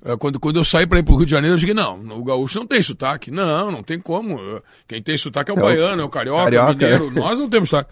eh, 0.05 0.15
Quando, 0.17 0.39
quando 0.39 0.55
eu 0.57 0.63
saí 0.63 0.87
pra 0.87 0.99
ir 0.99 1.03
pro 1.03 1.15
Rio 1.17 1.25
de 1.25 1.31
Janeiro, 1.31 1.55
eu 1.55 1.59
digo, 1.59 1.73
não, 1.73 1.99
o 2.17 2.23
gaúcho 2.23 2.57
não 2.59 2.65
tem 2.67 2.81
sotaque. 2.81 3.29
Não, 3.31 3.69
não 3.69 3.83
tem 3.83 3.99
como. 3.99 4.39
Eh, 4.39 4.61
Quem 4.87 5.01
tem 5.01 5.17
sotaque 5.17 5.51
é 5.51 5.53
o 5.53 5.57
É 5.57 5.59
o 5.59 5.63
baiano, 5.65 6.01
é 6.01 6.05
o 6.05 6.09
carioca, 6.09 6.43
carioca, 6.45 6.71
o 6.71 6.75
mineiro. 6.75 7.11
né? 7.11 7.19
Nós 7.21 7.37
não 7.37 7.49
temos 7.49 7.69
sotaque. 7.69 7.89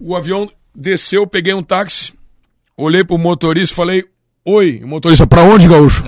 O 0.00 0.14
avião 0.16 0.50
desceu, 0.74 1.26
peguei 1.26 1.54
um 1.54 1.62
táxi, 1.62 2.12
olhei 2.76 3.04
pro 3.04 3.16
motorista 3.18 3.72
e 3.72 3.76
falei, 3.76 4.04
oi. 4.44 4.80
O 4.82 4.88
motorista, 4.88 5.26
pra 5.26 5.42
onde, 5.42 5.68
gaúcho? 5.68 6.04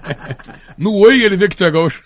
no 0.76 0.94
oi 0.98 1.22
ele 1.22 1.36
vê 1.36 1.48
que 1.48 1.56
tu 1.56 1.64
é 1.64 1.70
gaúcho. 1.70 2.02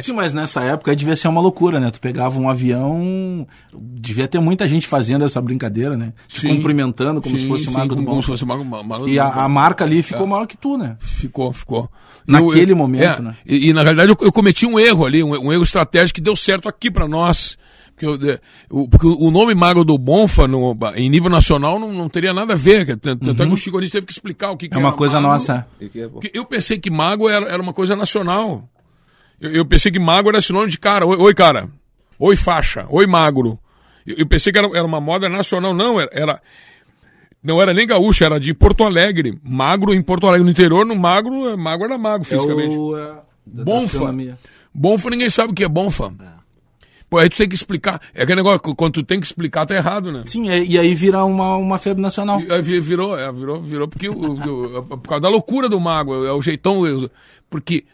Sim, 0.00 0.12
mas 0.12 0.34
nessa 0.34 0.62
época 0.62 0.90
aí 0.90 0.96
devia 0.96 1.16
ser 1.16 1.28
uma 1.28 1.40
loucura, 1.40 1.80
né? 1.80 1.90
Tu 1.90 2.00
pegava 2.00 2.38
um 2.38 2.48
avião. 2.48 3.46
Devia 3.72 4.28
ter 4.28 4.38
muita 4.40 4.68
gente 4.68 4.86
fazendo 4.86 5.24
essa 5.24 5.40
brincadeira, 5.40 5.96
né? 5.96 6.12
Te 6.28 6.40
Sim. 6.40 6.48
cumprimentando 6.48 7.20
como 7.20 7.36
Sim, 7.36 7.42
se 7.42 7.48
fosse 7.48 7.64
sim, 7.64 7.70
o 7.70 7.72
Mago 7.72 7.94
do 7.94 8.02
Bom. 8.02 8.10
como 8.10 8.22
se 8.22 8.28
fosse 8.28 8.44
o 8.44 8.46
Mago, 8.46 8.64
Mago 8.64 9.08
E 9.08 9.18
a, 9.18 9.26
a 9.26 9.48
marca 9.48 9.84
ali 9.84 10.02
ficou 10.02 10.26
maior 10.26 10.46
que 10.46 10.56
tu, 10.56 10.76
né? 10.76 10.96
Ficou, 11.00 11.52
ficou. 11.52 11.90
Naquele 12.26 12.74
momento, 12.74 13.22
né? 13.22 13.34
E, 13.46 13.70
e, 13.70 13.72
na 13.72 13.82
realidade 13.82 14.10
eu, 14.10 14.16
eu 14.20 14.32
cometi 14.32 14.66
um 14.66 14.78
erro 14.78 15.06
ali, 15.06 15.22
um, 15.22 15.30
um 15.30 15.52
erro 15.52 15.62
estratégico 15.62 16.16
que 16.16 16.20
deu 16.20 16.36
certo 16.36 16.68
aqui 16.68 16.90
pra 16.90 17.08
nós. 17.08 17.56
Porque, 17.98 18.24
eu- 18.26 18.30
é, 18.32 18.38
o, 18.70 18.88
porque 18.88 19.06
o 19.06 19.30
nome 19.30 19.54
Mago 19.54 19.84
do 19.84 19.98
Bonfa, 19.98 20.46
no, 20.46 20.76
em 20.94 21.08
nível 21.10 21.28
nacional, 21.30 21.78
não, 21.78 21.92
não 21.92 22.08
teria 22.08 22.32
nada 22.32 22.52
a 22.52 22.56
ver. 22.56 22.86
que- 22.86 22.96
Tanto 22.96 23.30
é 23.42 23.46
que 23.46 23.52
o 23.52 23.56
Chico 23.56 23.78
Anísio 23.78 23.92
teve 23.94 24.06
que 24.06 24.12
explicar 24.12 24.50
o 24.50 24.56
que, 24.56 24.68
que 24.68 24.74
Uhum. 24.74 24.80
É 24.80 24.84
uma 24.84 24.88
era 24.90 24.96
coisa 24.96 25.20
mago. 25.20 25.32
nossa. 25.34 25.66
Que 25.90 26.00
é 26.00 26.08
eu 26.34 26.44
pensei 26.44 26.78
que 26.78 26.90
mago 26.90 27.28
era, 27.28 27.46
era 27.46 27.62
uma 27.62 27.72
coisa 27.72 27.94
nacional. 27.96 28.68
Eu, 29.40 29.50
eu 29.52 29.64
pensei 29.66 29.90
que 29.90 29.98
mago 29.98 30.28
era 30.28 30.40
sinônimo 30.40 30.70
de 30.70 30.78
cara. 30.78 31.04
Oi, 31.06 31.16
oi, 31.18 31.34
cara. 31.34 31.68
Oi, 32.18 32.34
faixa. 32.36 32.86
Oi, 32.90 33.06
magro. 33.06 33.58
Eu, 34.06 34.16
eu 34.18 34.26
pensei 34.26 34.52
que 34.52 34.58
era, 34.58 34.68
era 34.76 34.84
uma 34.84 35.00
moda 35.00 35.28
nacional. 35.28 35.72
Não, 35.74 36.00
era, 36.00 36.10
era- 36.12 36.42
Não 37.42 37.60
era 37.62 37.72
nem 37.72 37.86
gaúcho, 37.86 38.24
era 38.24 38.38
de 38.40 38.52
Porto 38.54 38.82
Alegre. 38.84 39.38
Magro 39.44 39.94
em 39.94 40.02
Porto 40.02 40.26
Alegre. 40.26 40.44
No 40.44 40.50
interior, 40.50 40.84
no 40.86 40.96
magro, 40.96 41.48
é- 41.50 41.56
magro 41.56 41.84
era 41.86 41.96
magro, 41.98 42.26
fisicamente. 42.26 42.74
É 42.74 42.78
o, 42.78 42.96
é, 42.96 43.12
Bonfa. 43.46 44.14
Bonfa 44.74 45.10
ninguém 45.10 45.30
sabe 45.30 45.52
o 45.52 45.54
que 45.54 45.64
é 45.64 45.68
bonfa. 45.68 46.12
Pô, 47.10 47.16
aí 47.18 47.30
tu 47.30 47.36
tem 47.38 47.48
que 47.48 47.54
explicar. 47.54 48.00
É 48.14 48.22
aquele 48.22 48.36
negócio, 48.36 48.60
quando 48.60 48.92
tu 48.94 49.02
tem 49.02 49.18
que 49.18 49.26
explicar, 49.26 49.64
tá 49.64 49.74
errado, 49.74 50.12
né? 50.12 50.22
Sim, 50.26 50.48
e, 50.50 50.72
e 50.72 50.78
aí 50.78 50.94
vira 50.94 51.24
uma, 51.24 51.56
uma 51.56 51.78
febre 51.78 52.02
nacional. 52.02 52.38
E 52.40 52.52
aí 52.52 52.60
vi- 52.60 52.80
virou, 52.80 53.18
é, 53.18 53.32
virou, 53.32 53.62
virou 53.62 53.88
porque 53.88 54.08
o, 54.10 54.32
o- 54.34 54.82
por 54.82 55.08
causa 55.08 55.22
da 55.22 55.28
loucura 55.28 55.68
do 55.70 55.80
mago, 55.80 56.24
é 56.26 56.32
o 56.32 56.42
jeitão. 56.42 56.82
Porque 57.48 57.84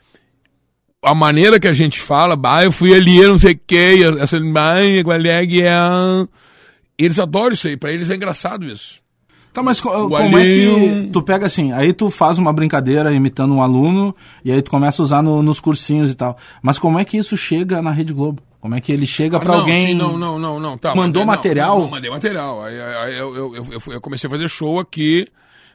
a 1.01 1.15
maneira 1.15 1.61
que 1.61 1.69
a 1.69 1.73
gente 1.73 2.01
fala, 2.01 2.35
bah, 2.35 2.65
eu 2.65 2.73
fui 2.73 2.93
ali, 2.93 3.17
eu 3.19 3.29
não 3.29 3.39
sei 3.39 3.53
o 3.53 3.61
que, 3.65 4.03
essa 4.21 4.41
bah, 4.41 4.75
qual 5.05 5.17
é 5.21 5.47
que 5.47 5.63
é. 5.63 5.73
Eles 6.99 7.19
adoram 7.19 7.53
isso 7.55 7.69
aí, 7.69 7.77
pra 7.77 7.93
eles 7.93 8.11
é 8.11 8.15
engraçado 8.17 8.65
isso. 8.67 9.01
Tá, 9.55 9.63
mas 9.63 9.81
co- 9.81 9.89
como 9.89 10.17
é 10.17 10.21
que 10.43 10.67
alheio- 10.67 11.11
tu 11.13 11.23
pega 11.23 11.47
assim, 11.47 11.71
aí 11.73 11.93
tu 11.93 12.11
faz 12.11 12.39
uma 12.39 12.53
brincadeira 12.53 13.15
imitando 13.15 13.55
um 13.55 13.63
aluno 13.63 14.15
e 14.45 14.51
aí 14.51 14.61
tu 14.61 14.69
começa 14.71 15.01
a 15.01 15.05
usar 15.05 15.23
no- 15.23 15.43
nos 15.45 15.61
cursinhos 15.61 16.11
e 16.11 16.15
tal. 16.17 16.37
Mas 16.61 16.77
como 16.79 16.99
é 16.99 17.05
que 17.05 17.17
isso 17.17 17.37
chega 17.37 17.81
na 17.81 17.93
Rede 17.93 18.13
Globo? 18.13 18.43
Como 18.61 18.75
é 18.75 18.81
que 18.81 18.93
ele 18.93 19.07
chega 19.07 19.39
pra 19.39 19.53
Ah, 19.53 19.57
não, 19.57 19.61
alguém? 19.63 19.87
sim, 19.89 19.95
não, 19.95 20.19
não, 20.19 20.39
não, 20.41 20.59
não. 20.59 20.77
Tá, 20.77 20.95
Mandou 20.95 21.25
mas- 21.25 21.29
não, 21.29 21.37
material? 21.37 21.79
Não, 21.79 21.89
mandei 21.89 22.11
material. 22.11 22.65
Aí, 22.65 22.75
aí- 22.81 23.17
eu, 23.17 23.37
eu, 23.37 23.55
eu, 23.55 23.83
eu 23.93 24.01
comecei 24.01 24.27
a 24.27 24.31
fazer 24.31 24.49
show 24.49 24.81
aqui. 24.81 25.29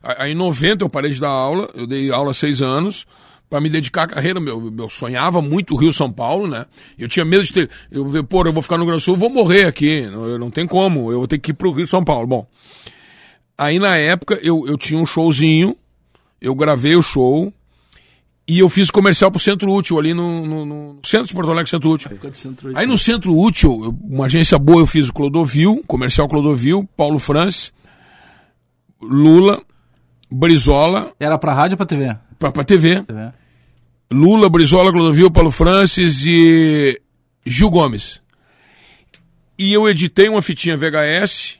Aí 0.03 0.31
em 0.33 0.35
90 0.35 0.83
eu 0.83 0.89
parei 0.89 1.11
de 1.11 1.21
dar 1.21 1.29
aula. 1.29 1.69
Eu 1.73 1.87
dei 1.87 2.11
aula 2.11 2.31
há 2.31 2.33
seis 2.33 2.61
anos 2.61 3.05
para 3.49 3.61
me 3.61 3.69
dedicar 3.69 4.03
à 4.03 4.07
carreira. 4.07 4.39
Meu, 4.41 4.73
eu 4.77 4.89
sonhava 4.89 5.41
muito 5.41 5.73
o 5.73 5.77
Rio 5.77 5.93
São 5.93 6.11
Paulo, 6.11 6.47
né? 6.47 6.65
Eu 6.97 7.07
tinha 7.07 7.23
medo 7.23 7.43
de 7.43 7.53
ter. 7.53 7.69
Eu, 7.91 8.23
pô, 8.25 8.43
eu 8.45 8.51
vou 8.51 8.61
ficar 8.63 8.75
no 8.77 8.83
Rio 8.83 8.91
Grande 8.91 9.03
do 9.03 9.05
Sul, 9.05 9.15
vou 9.15 9.29
morrer 9.29 9.65
aqui. 9.65 10.09
Não, 10.11 10.37
não 10.37 10.49
tem 10.49 10.65
como. 10.67 11.11
Eu 11.11 11.19
vou 11.19 11.27
ter 11.27 11.37
que 11.37 11.51
ir 11.51 11.53
pro 11.53 11.71
Rio 11.71 11.87
São 11.87 12.03
Paulo. 12.03 12.27
Bom. 12.27 12.45
Aí 13.59 13.77
na 13.79 13.95
época 13.97 14.39
eu, 14.41 14.65
eu 14.67 14.77
tinha 14.77 14.99
um 14.99 15.05
showzinho. 15.05 15.75
Eu 16.41 16.55
gravei 16.55 16.95
o 16.95 17.01
show. 17.03 17.53
E 18.47 18.57
eu 18.59 18.67
fiz 18.69 18.89
comercial 18.89 19.29
pro 19.29 19.39
Centro 19.39 19.71
Útil 19.71 19.99
ali 19.99 20.11
no, 20.11 20.43
no- 20.47 20.65
no 20.65 20.99
centro 21.05 21.27
de 21.27 21.33
Porto 21.35 21.51
Alegre, 21.51 21.69
Centro 21.69 21.91
Útil. 21.91 22.09
Centro- 22.33 22.71
Aí 22.75 22.87
no 22.87 22.97
Centro 22.97 23.37
Útil, 23.37 23.79
eu- 23.83 23.95
uma 24.09 24.25
agência 24.25 24.57
boa, 24.57 24.81
eu 24.81 24.87
fiz 24.87 25.07
o 25.09 25.13
Clodovil, 25.13 25.83
comercial 25.85 26.27
Clodovil, 26.27 26.89
Paulo 26.97 27.19
Francis, 27.19 27.71
Lula, 29.01 29.61
Brizola, 30.31 31.13
Era 31.19 31.37
pra 31.37 31.53
rádio 31.53 31.73
ou 31.73 31.77
pra 31.77 31.85
TV? 31.85 32.15
pra, 32.39 32.51
pra 32.51 32.63
TV. 32.63 33.03
TV. 33.03 33.31
Lula, 34.11 34.49
Brizola, 34.49 34.91
Clodovil, 34.91 35.29
Paulo 35.29 35.51
Francis 35.51 36.23
e 36.25 36.99
Gil 37.45 37.69
Gomes. 37.69 38.19
E 39.59 39.71
eu 39.73 39.87
editei 39.87 40.27
uma 40.27 40.41
fitinha 40.41 40.75
VHS 40.75 41.58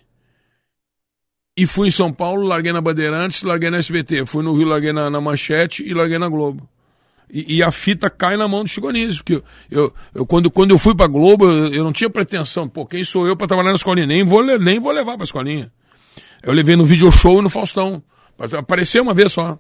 e 1.60 1.68
fui 1.68 1.90
em 1.90 1.92
São 1.92 2.12
Paulo, 2.12 2.48
larguei 2.48 2.72
na 2.72 2.80
Bandeirantes, 2.80 3.42
larguei 3.44 3.70
na 3.70 3.78
SBT. 3.78 4.26
Fui 4.26 4.42
no 4.42 4.56
Rio, 4.56 4.66
larguei 4.66 4.94
na, 4.94 5.10
na 5.10 5.20
Manchete 5.20 5.84
e 5.86 5.94
larguei 5.94 6.18
na 6.18 6.30
Globo. 6.30 6.68
E, 7.30 7.58
e 7.58 7.64
a 7.64 7.70
fita 7.70 8.10
cai 8.10 8.38
na 8.38 8.48
mão 8.48 8.64
do 8.64 8.70
Chico 8.70 8.88
Anísio, 8.88 9.24
porque 9.24 9.44
eu, 9.70 9.94
eu, 10.16 10.26
quando, 10.26 10.50
quando 10.50 10.72
eu 10.72 10.80
fui 10.80 10.96
pra 10.96 11.06
Globo, 11.06 11.46
eu, 11.46 11.74
eu 11.74 11.84
não 11.84 11.92
tinha 11.92 12.10
pretensão, 12.10 12.68
pô, 12.68 12.86
quem 12.86 13.04
sou 13.04 13.28
eu 13.28 13.36
pra 13.36 13.46
trabalhar 13.46 13.72
na 13.72 13.76
escolinha? 13.76 14.08
Nem 14.08 14.24
vou, 14.24 14.42
nem 14.58 14.80
vou 14.80 14.92
levar 14.92 15.16
pra 15.16 15.26
escolinha. 15.26 15.70
Eu 16.42 16.54
levei 16.54 16.78
no 16.78 16.86
video 16.86 17.12
show 17.12 17.40
e 17.40 17.42
no 17.42 17.50
Faustão. 17.50 18.02
Apareceu 18.58 19.04
uma 19.04 19.14
vez 19.14 19.34
só. 19.34 19.60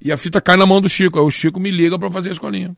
E 0.00 0.12
a 0.12 0.16
fita 0.16 0.40
cai 0.40 0.56
na 0.56 0.64
mão 0.64 0.80
do 0.80 0.88
Chico. 0.88 1.18
Aí 1.18 1.24
o 1.24 1.30
Chico 1.30 1.58
me 1.58 1.72
liga 1.72 1.98
pra 1.98 2.10
fazer 2.10 2.28
a 2.28 2.32
escolinha. 2.32 2.76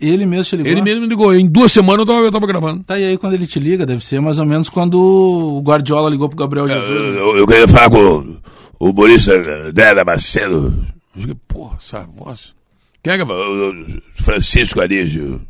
Ele 0.00 0.26
mesmo 0.26 0.44
te 0.44 0.56
ligou? 0.56 0.70
Ele 0.72 0.82
mesmo 0.82 1.00
me 1.02 1.06
ligou. 1.08 1.34
Em 1.34 1.46
duas 1.46 1.72
semanas 1.72 2.00
eu 2.00 2.06
tava, 2.06 2.26
eu 2.26 2.30
tava 2.32 2.46
gravando. 2.46 2.84
Tá, 2.84 2.98
e 2.98 3.04
aí 3.04 3.18
quando 3.18 3.34
ele 3.34 3.46
te 3.46 3.58
liga, 3.58 3.84
deve 3.84 4.04
ser 4.04 4.20
mais 4.20 4.38
ou 4.38 4.46
menos 4.46 4.68
quando 4.68 4.94
o 5.00 5.60
Guardiola 5.60 6.08
ligou 6.08 6.28
pro 6.28 6.38
Gabriel 6.38 6.68
Jesus. 6.68 7.04
né? 7.14 7.20
Eu, 7.20 7.36
eu 7.36 7.46
queria 7.46 7.66
falar 7.66 7.90
com 7.90 8.38
o 8.78 8.88
humorista 8.90 9.72
Dera 9.72 10.04
Macedo. 10.04 10.86
Eu 11.16 11.20
digo, 11.22 11.34
porra, 11.48 11.76
essa 11.80 12.00
voz. 12.14 12.54
Quem 13.02 13.12
é 13.14 13.18
que 13.18 13.26
fala? 13.26 13.48
O- 13.48 13.70
o 13.80 14.00
Francisco 14.12 14.80
Anísio. 14.80 15.40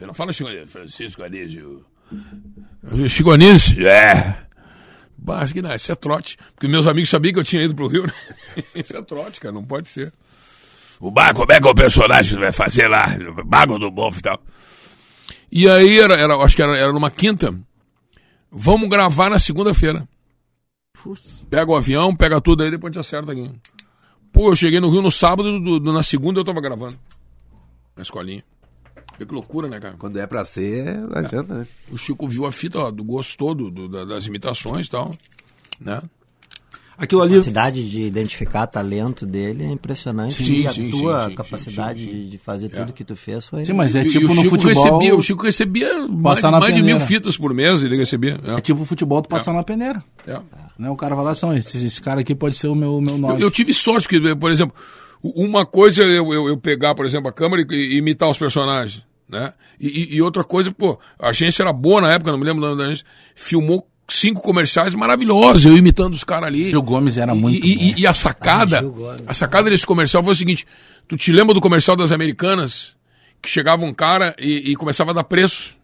Eu 0.00 0.06
não 0.06 0.14
falo 0.14 0.32
Chico 0.32 0.48
Anísio. 0.50 0.66
Francisco 0.68 1.22
Anísio. 1.24 1.84
Chico 3.08 3.30
Anísio? 3.32 3.86
É. 3.88 4.38
Bah, 5.18 5.40
acho 5.40 5.52
que 5.54 5.62
não, 5.62 5.74
isso 5.74 5.90
é 5.90 5.94
trote. 5.96 6.36
Porque 6.54 6.68
meus 6.68 6.86
amigos 6.86 7.08
sabiam 7.10 7.32
que 7.32 7.40
eu 7.40 7.44
tinha 7.44 7.62
ido 7.62 7.74
pro 7.74 7.88
Rio, 7.88 8.04
né? 8.06 8.12
Isso 8.76 8.96
é 8.96 9.02
trote, 9.02 9.40
cara, 9.40 9.52
não 9.52 9.64
pode 9.64 9.88
ser. 9.88 10.12
O 11.00 11.10
Bar, 11.10 11.34
como 11.34 11.52
é 11.52 11.60
que 11.60 11.66
é 11.66 11.70
o 11.70 11.74
personagem 11.74 12.38
vai 12.38 12.52
fazer 12.52 12.88
lá? 12.88 13.08
Mago 13.44 13.78
do 13.78 13.90
Bofo 13.90 14.18
e 14.18 14.22
tal. 14.22 14.40
E 15.52 15.68
aí, 15.68 16.00
era, 16.00 16.14
era, 16.14 16.34
acho 16.36 16.56
que 16.56 16.62
era, 16.62 16.76
era 16.76 16.92
numa 16.92 17.10
quinta. 17.10 17.54
Vamos 18.50 18.88
gravar 18.88 19.28
na 19.30 19.38
segunda-feira. 19.38 20.08
Pega 21.50 21.70
o 21.70 21.76
avião, 21.76 22.14
pega 22.16 22.40
tudo 22.40 22.62
aí, 22.62 22.70
depois 22.70 22.90
a 22.90 22.92
gente 22.94 23.00
acerta 23.06 23.32
aqui. 23.32 23.50
Pô, 24.32 24.50
eu 24.50 24.56
cheguei 24.56 24.80
no 24.80 24.90
Rio 24.90 25.02
no 25.02 25.10
sábado, 25.10 25.60
do- 25.60 25.78
do- 25.78 25.92
na 25.92 26.02
segunda 26.02 26.40
eu 26.40 26.44
tava 26.44 26.60
gravando. 26.60 26.98
Na 27.96 28.02
escolinha. 28.02 28.42
Que 29.18 29.24
loucura, 29.24 29.68
né, 29.68 29.78
cara? 29.78 29.94
Quando 29.98 30.18
é 30.18 30.26
pra 30.26 30.44
ser, 30.44 30.94
não 30.96 31.18
adianta, 31.18 31.54
né? 31.54 31.66
O 31.90 31.96
Chico 31.96 32.28
viu 32.28 32.44
a 32.44 32.52
fita, 32.52 32.78
ó, 32.78 32.90
do 32.90 33.02
gostou 33.04 33.54
do, 33.54 33.70
do- 33.70 33.88
da- 33.88 34.04
das 34.04 34.26
imitações 34.26 34.86
e 34.86 34.90
tal. 34.90 35.10
Né? 35.80 36.02
Aquilo 36.98 37.20
A 37.20 37.24
ali. 37.24 37.34
capacidade 37.34 37.88
de 37.90 38.02
identificar 38.02 38.66
talento 38.66 39.26
dele 39.26 39.64
é 39.64 39.68
impressionante. 39.70 40.42
Sim, 40.42 40.60
e 40.62 40.66
a 40.66 40.72
sim, 40.72 40.90
tua 40.90 41.24
sim, 41.24 41.28
sim, 41.30 41.34
capacidade 41.36 42.00
sim, 42.00 42.06
sim, 42.06 42.12
sim. 42.12 42.18
de- 42.24 42.30
de 42.30 42.38
fazer 42.38 42.68
tudo 42.70 42.92
que 42.92 43.04
tu 43.04 43.14
fez 43.14 43.46
foi. 43.46 43.64
Sim, 43.64 43.74
mas 43.74 43.94
é 43.94 44.02
E- 44.02 44.06
e 44.06 44.10
tipo 44.10 44.32
o 44.32 44.34
no 44.34 44.44
futebol. 44.44 44.74
recebia, 44.98 45.14
o 45.16 45.22
Chico 45.22 45.42
recebia 45.44 46.06
mais, 46.08 46.22
Passar 46.22 46.50
na 46.50 46.58
mais 46.60 46.74
de 46.74 46.82
mil 46.82 46.98
fitas 46.98 47.36
por 47.36 47.52
mês, 47.52 47.82
ele 47.82 47.96
recebia. 47.96 48.40
É 48.56 48.60
tipo 48.60 48.80
o 48.82 48.84
futebol 48.86 49.20
tu 49.20 49.28
passar 49.28 49.52
na 49.52 49.62
peneira. 49.62 50.02
É, 50.26 50.32
é. 50.32 50.40
Né? 50.78 50.88
O 50.90 50.96
cara 50.96 51.14
vai 51.14 51.24
lá 51.24 51.30
assim, 51.32 51.46
"Ó, 51.46 51.52
esse, 51.54 51.84
esse 51.86 52.00
cara 52.00 52.20
aqui 52.22 52.34
pode 52.34 52.56
ser 52.56 52.68
o 52.68 52.74
meu, 52.74 53.00
meu 53.00 53.14
Eu, 53.14 53.18
nome. 53.18 53.42
eu 53.42 53.50
tive 53.50 53.74
sorte, 53.74 54.08
porque, 54.08 54.34
por 54.34 54.50
exemplo, 54.50 54.74
uma 55.22 55.66
coisa 55.66 56.02
é 56.02 56.06
eu, 56.18 56.32
eu, 56.32 56.48
eu 56.48 56.56
pegar, 56.56 56.94
por 56.94 57.04
exemplo, 57.04 57.28
a 57.28 57.32
câmera 57.32 57.62
e, 57.70 57.74
e 57.74 57.96
imitar 57.98 58.28
os 58.30 58.38
personagens. 58.38 59.04
Né? 59.28 59.52
E, 59.80 59.88
e- 59.88 60.16
e 60.16 60.22
outra 60.22 60.44
coisa, 60.44 60.70
pô, 60.70 60.98
a 61.18 61.28
agência 61.30 61.62
era 61.62 61.72
boa 61.72 62.00
na 62.00 62.12
época, 62.12 62.30
não 62.30 62.38
me 62.38 62.44
lembro 62.44 62.62
o 62.64 62.66
nome 62.68 62.78
da 62.80 62.86
agência, 62.88 63.04
filmou 63.34 63.86
cinco 64.08 64.40
comerciais 64.40 64.94
maravilhosos, 64.94 65.64
eu 65.66 65.76
imitando 65.76 66.14
os 66.14 66.24
caras 66.24 66.48
ali. 66.48 66.70
Gil 66.70 66.82
Gomes 66.82 67.18
era 67.18 67.34
E- 67.34 67.38
muito 67.38 67.66
e, 67.66 67.74
bom. 67.76 67.82
e- 67.82 67.94
e 68.02 68.06
a 68.06 68.14
sacada, 68.14 68.78
Ah, 68.78 68.80
Gil 68.82 68.92
Gomes. 68.92 69.22
a 69.26 69.34
sacada 69.34 69.68
desse 69.70 69.86
comercial 69.86 70.22
foi 70.22 70.32
o 70.32 70.36
seguinte: 70.36 70.66
tu 71.08 71.16
te 71.16 71.32
lembra 71.32 71.52
do 71.54 71.60
comercial 71.60 71.96
das 71.96 72.12
americanas? 72.12 72.94
Que 73.42 73.50
chegava 73.50 73.84
um 73.84 73.92
cara 73.92 74.34
e, 74.38 74.72
e 74.72 74.76
começava 74.76 75.10
a 75.10 75.14
dar 75.14 75.24
preço. 75.24 75.76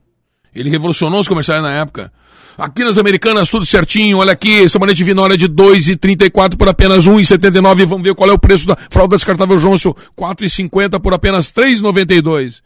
Ele 0.54 0.68
revolucionou 0.70 1.20
os 1.20 1.28
comerciais 1.28 1.62
na 1.62 1.72
época. 1.72 2.12
Aqui 2.58 2.84
nas 2.84 2.98
americanas, 2.98 3.48
tudo 3.48 3.64
certinho. 3.64 4.18
Olha 4.18 4.32
aqui, 4.32 4.68
sabonete 4.68 5.02
é 5.02 5.36
de 5.36 5.48
2,34 5.48 6.56
por 6.58 6.68
apenas 6.68 7.06
1,79. 7.06 7.86
Vamos 7.86 8.02
ver 8.04 8.14
qual 8.14 8.28
é 8.28 8.32
o 8.32 8.38
preço 8.38 8.66
da 8.66 8.76
fralda 8.90 9.16
descartável 9.16 9.56
Johnson. 9.58 9.94
4,50 10.14 11.00
por 11.00 11.14
apenas 11.14 11.50
3,92. 11.50 12.60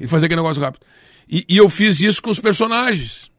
E 0.00 0.06
fazer 0.06 0.26
aquele 0.26 0.40
negócio 0.40 0.62
rápido. 0.62 0.80
E, 1.28 1.44
e 1.48 1.56
eu 1.58 1.68
fiz 1.68 2.00
isso 2.00 2.22
com 2.22 2.30
os 2.30 2.38
personagens. 2.40 3.30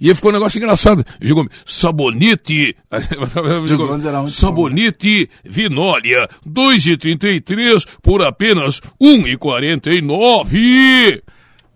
E 0.00 0.08
aí 0.08 0.14
ficou 0.14 0.30
um 0.30 0.34
negócio 0.34 0.58
engraçado. 0.58 1.04
Eu 1.20 1.26
digo, 1.26 1.48
sabonete. 1.64 2.76
Digo, 3.66 3.86
Gomes 3.86 4.04
era 4.04 4.18
muito 4.18 4.34
sabonete 4.34 5.30
Vinólia, 5.44 6.28
2,33 6.46 7.86
por 8.02 8.22
apenas 8.22 8.80
1,49. 9.00 11.22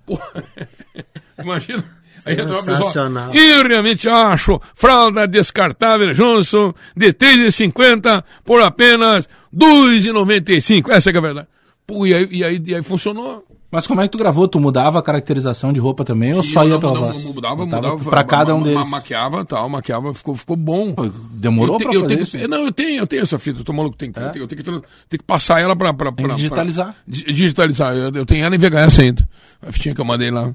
Pô, 0.04 0.18
Imagina. 1.42 1.84
Aí. 2.24 2.36
Sensacional. 2.36 3.32
Eu 3.32 3.68
realmente 3.68 4.08
acho 4.08 4.60
fralda 4.74 5.28
descartável 5.28 6.12
Johnson 6.12 6.74
de 6.96 7.12
3,50 7.12 8.24
por 8.44 8.60
apenas 8.60 9.28
2,95. 9.54 10.90
Essa 10.90 11.10
é 11.10 11.12
que 11.12 11.18
é 11.18 11.20
a 11.20 11.22
verdade. 11.22 11.46
Pô, 11.86 12.04
e 12.04 12.12
aí, 12.12 12.26
e 12.30 12.44
aí, 12.44 12.60
e 12.66 12.74
aí 12.74 12.82
funcionou. 12.82 13.46
Mas 13.70 13.86
como 13.86 14.00
é 14.00 14.04
que 14.04 14.10
tu 14.10 14.18
gravou? 14.18 14.46
Tu 14.46 14.60
mudava 14.60 14.98
a 14.98 15.02
caracterização 15.02 15.72
de 15.72 15.80
roupa 15.80 16.04
também 16.04 16.32
ou 16.34 16.42
só 16.42 16.62
Sim, 16.62 16.68
ia 16.68 16.74
não, 16.74 16.80
pela 16.80 16.94
não, 16.94 17.00
voz? 17.00 17.24
não, 17.24 17.32
Mudava, 17.32 17.56
Botava 17.56 17.82
mudava. 17.88 18.10
Pra 18.10 18.22
cada 18.24 18.54
um 18.54 18.62
deles. 18.62 18.88
Maquiava 18.88 19.44
tal, 19.44 19.68
maquiava, 19.68 20.14
ficou, 20.14 20.34
ficou 20.36 20.56
bom. 20.56 20.94
Demorou 21.32 21.74
eu 21.74 21.78
te- 21.78 21.84
pra 21.84 21.94
eu 21.94 22.00
fazer 22.02 22.20
isso? 22.20 22.38
que, 22.38 22.46
Não, 22.46 22.64
eu 22.64 22.72
tenho, 22.72 23.00
eu 23.00 23.06
tenho 23.06 23.22
essa 23.24 23.38
fita, 23.38 23.60
eu 23.60 23.64
tô 23.64 23.72
maluco, 23.72 23.96
tem 23.96 24.12
que, 24.12 24.18
eu 24.20 24.30
tenho, 24.30 24.42
eu 24.44 24.46
tenho 24.48 24.62
que, 24.62 24.70
tra- 24.70 24.80
tenho 25.08 25.18
que 25.20 25.24
passar 25.26 25.60
ela 25.60 25.74
pra... 25.74 25.92
pra, 25.92 26.12
pra- 26.12 26.26
pra- 26.28 26.34
digitalizar. 26.36 26.94
di- 27.06 27.24
digitalizar, 27.24 27.94
eu, 27.94 28.10
eu 28.14 28.24
tenho 28.24 28.44
ela 28.44 28.54
em 28.54 28.58
VHS 28.58 29.00
ainda, 29.00 29.28
a 29.60 29.72
fitinha 29.72 29.94
que 29.94 30.00
eu 30.00 30.04
mandei 30.04 30.30
lá, 30.30 30.54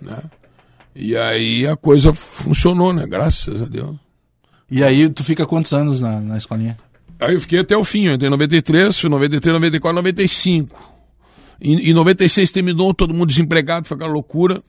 né? 0.00 0.18
E 0.94 1.14
aí 1.14 1.66
a 1.66 1.76
coisa 1.76 2.14
funcionou, 2.14 2.90
né? 2.92 3.06
Graças 3.06 3.60
a 3.60 3.66
Deus. 3.66 3.94
E 4.70 4.82
aí 4.82 5.08
tu 5.10 5.22
fica 5.22 5.44
quantos 5.46 5.72
anos 5.74 6.00
na, 6.00 6.18
na 6.20 6.38
escolinha? 6.38 6.76
Aí 7.20 7.34
eu 7.34 7.40
fiquei 7.40 7.60
até 7.60 7.76
o 7.76 7.84
fim, 7.84 8.06
eu 8.06 8.14
entrei 8.14 8.28
em 8.28 8.30
93, 8.30 8.98
fui 8.98 9.10
93, 9.10 9.52
94, 9.54 9.94
95. 9.94 10.95
Em, 11.60 11.90
em 11.90 11.94
96 11.94 12.50
terminou, 12.50 12.92
todo 12.92 13.14
mundo 13.14 13.28
desempregado, 13.28 13.86
foi 13.88 13.94
aquela 13.96 14.12
loucura. 14.12 14.62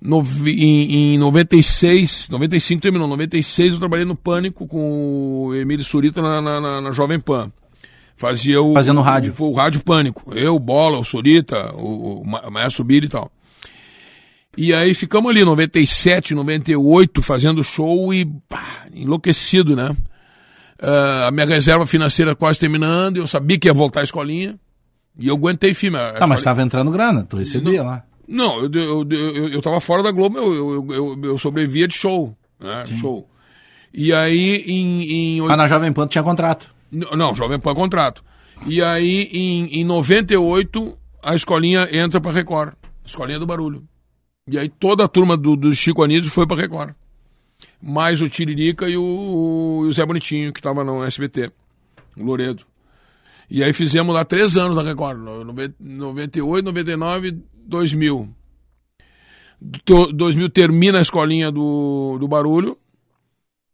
Novi- 0.00 0.62
em, 0.62 1.14
em 1.14 1.18
96, 1.18 2.28
95 2.28 2.82
terminou, 2.82 3.08
96 3.08 3.72
eu 3.72 3.78
trabalhei 3.78 4.04
no 4.04 4.14
Pânico 4.14 4.66
com 4.66 5.46
o 5.46 5.54
Emílio 5.54 5.84
Surita 5.84 6.20
na, 6.20 6.40
na, 6.42 6.60
na- 6.60 6.80
na 6.80 6.92
Jovem 6.92 7.18
Pan. 7.18 7.50
Fazia 8.16 8.60
o. 8.62 8.74
Fazendo 8.74 9.00
rádio. 9.00 9.34
O, 9.38 9.50
o 9.50 9.54
Rádio 9.54 9.80
Pânico. 9.82 10.32
Eu, 10.34 10.58
Bola, 10.58 10.98
o 10.98 11.04
Surita, 11.04 11.74
o, 11.74 12.20
o 12.20 12.26
Ma- 12.26 12.42
o 12.46 12.50
Maestro 12.50 12.84
Billy 12.84 13.06
e 13.06 13.08
tal. 13.08 13.30
E 14.56 14.72
aí 14.72 14.94
ficamos 14.94 15.30
ali, 15.30 15.44
97, 15.44 16.32
98, 16.34 17.20
fazendo 17.22 17.64
show 17.64 18.14
e 18.14 18.24
pá, 18.48 18.86
enlouquecido, 18.94 19.74
né? 19.74 19.96
Ah, 20.80 21.26
a 21.28 21.30
minha 21.32 21.46
reserva 21.46 21.86
financeira 21.86 22.36
quase 22.36 22.60
terminando, 22.60 23.16
eu 23.16 23.26
sabia 23.26 23.58
que 23.58 23.66
ia 23.68 23.74
voltar 23.74 24.00
à 24.00 24.04
escolinha. 24.04 24.56
E 25.18 25.28
eu 25.28 25.34
aguentei 25.36 25.72
firme. 25.74 25.96
Ah, 25.98 26.12
mas 26.12 26.12
escolinha- 26.40 26.42
tava 26.44 26.62
entrando 26.62 26.90
grana, 26.90 27.24
tu 27.24 27.36
recebia 27.36 27.82
lá. 27.82 28.04
Não, 28.26 28.58
eu, 28.64 28.70
eu, 28.72 29.06
eu, 29.10 29.48
eu, 29.50 29.62
tava 29.62 29.78
fora 29.80 30.02
da 30.02 30.10
Globo, 30.10 30.38
eu, 30.38 30.54
eu, 30.54 30.88
eu, 30.92 31.20
eu 31.24 31.38
sobrevivia 31.38 31.86
de 31.86 31.94
show. 31.94 32.36
Né? 32.58 32.84
Show. 33.00 33.28
E 33.92 34.12
aí 34.12 34.64
em. 34.66 35.36
em 35.36 35.40
Mas 35.42 35.56
na 35.58 35.68
Jovem 35.68 35.92
Pan 35.92 36.06
tinha 36.06 36.24
contrato. 36.24 36.68
N- 36.90 37.06
Não, 37.16 37.34
Jovem 37.34 37.60
Pan 37.60 37.72
é 37.72 37.74
contrato. 37.74 38.24
E 38.66 38.82
aí, 38.82 39.28
em, 39.32 39.80
em 39.80 39.84
98, 39.84 40.96
a 41.22 41.34
escolinha 41.34 41.86
entra 41.92 42.20
pra 42.20 42.32
Record. 42.32 42.72
Escolinha 43.04 43.38
do 43.38 43.46
Barulho. 43.46 43.84
E 44.48 44.58
aí 44.58 44.68
toda 44.68 45.04
a 45.04 45.08
turma 45.08 45.36
do, 45.36 45.54
do 45.56 45.74
Chico 45.74 46.02
Anísio 46.02 46.30
foi 46.30 46.46
pra 46.46 46.56
Record. 46.56 46.94
Mais 47.80 48.20
o 48.22 48.28
Tiririca 48.28 48.88
e 48.88 48.96
o, 48.96 49.82
o 49.84 49.92
Zé 49.92 50.04
Bonitinho, 50.06 50.52
que 50.52 50.62
tava 50.62 50.82
no 50.82 51.04
SBT. 51.04 51.50
O 52.16 52.24
Loredo. 52.24 52.64
E 53.50 53.62
aí 53.62 53.72
fizemos 53.72 54.14
lá 54.14 54.24
três 54.24 54.56
anos 54.56 54.76
na 54.76 54.82
Record. 54.82 55.18
no- 55.18 55.44
noven- 55.44 55.74
98, 55.80 56.64
99, 56.64 57.36
2000. 57.66 58.28
Do- 59.60 60.12
2000 60.12 60.48
termina 60.50 60.98
a 60.98 61.02
escolinha 61.02 61.50
do, 61.50 62.16
do 62.18 62.28
Barulho 62.28 62.76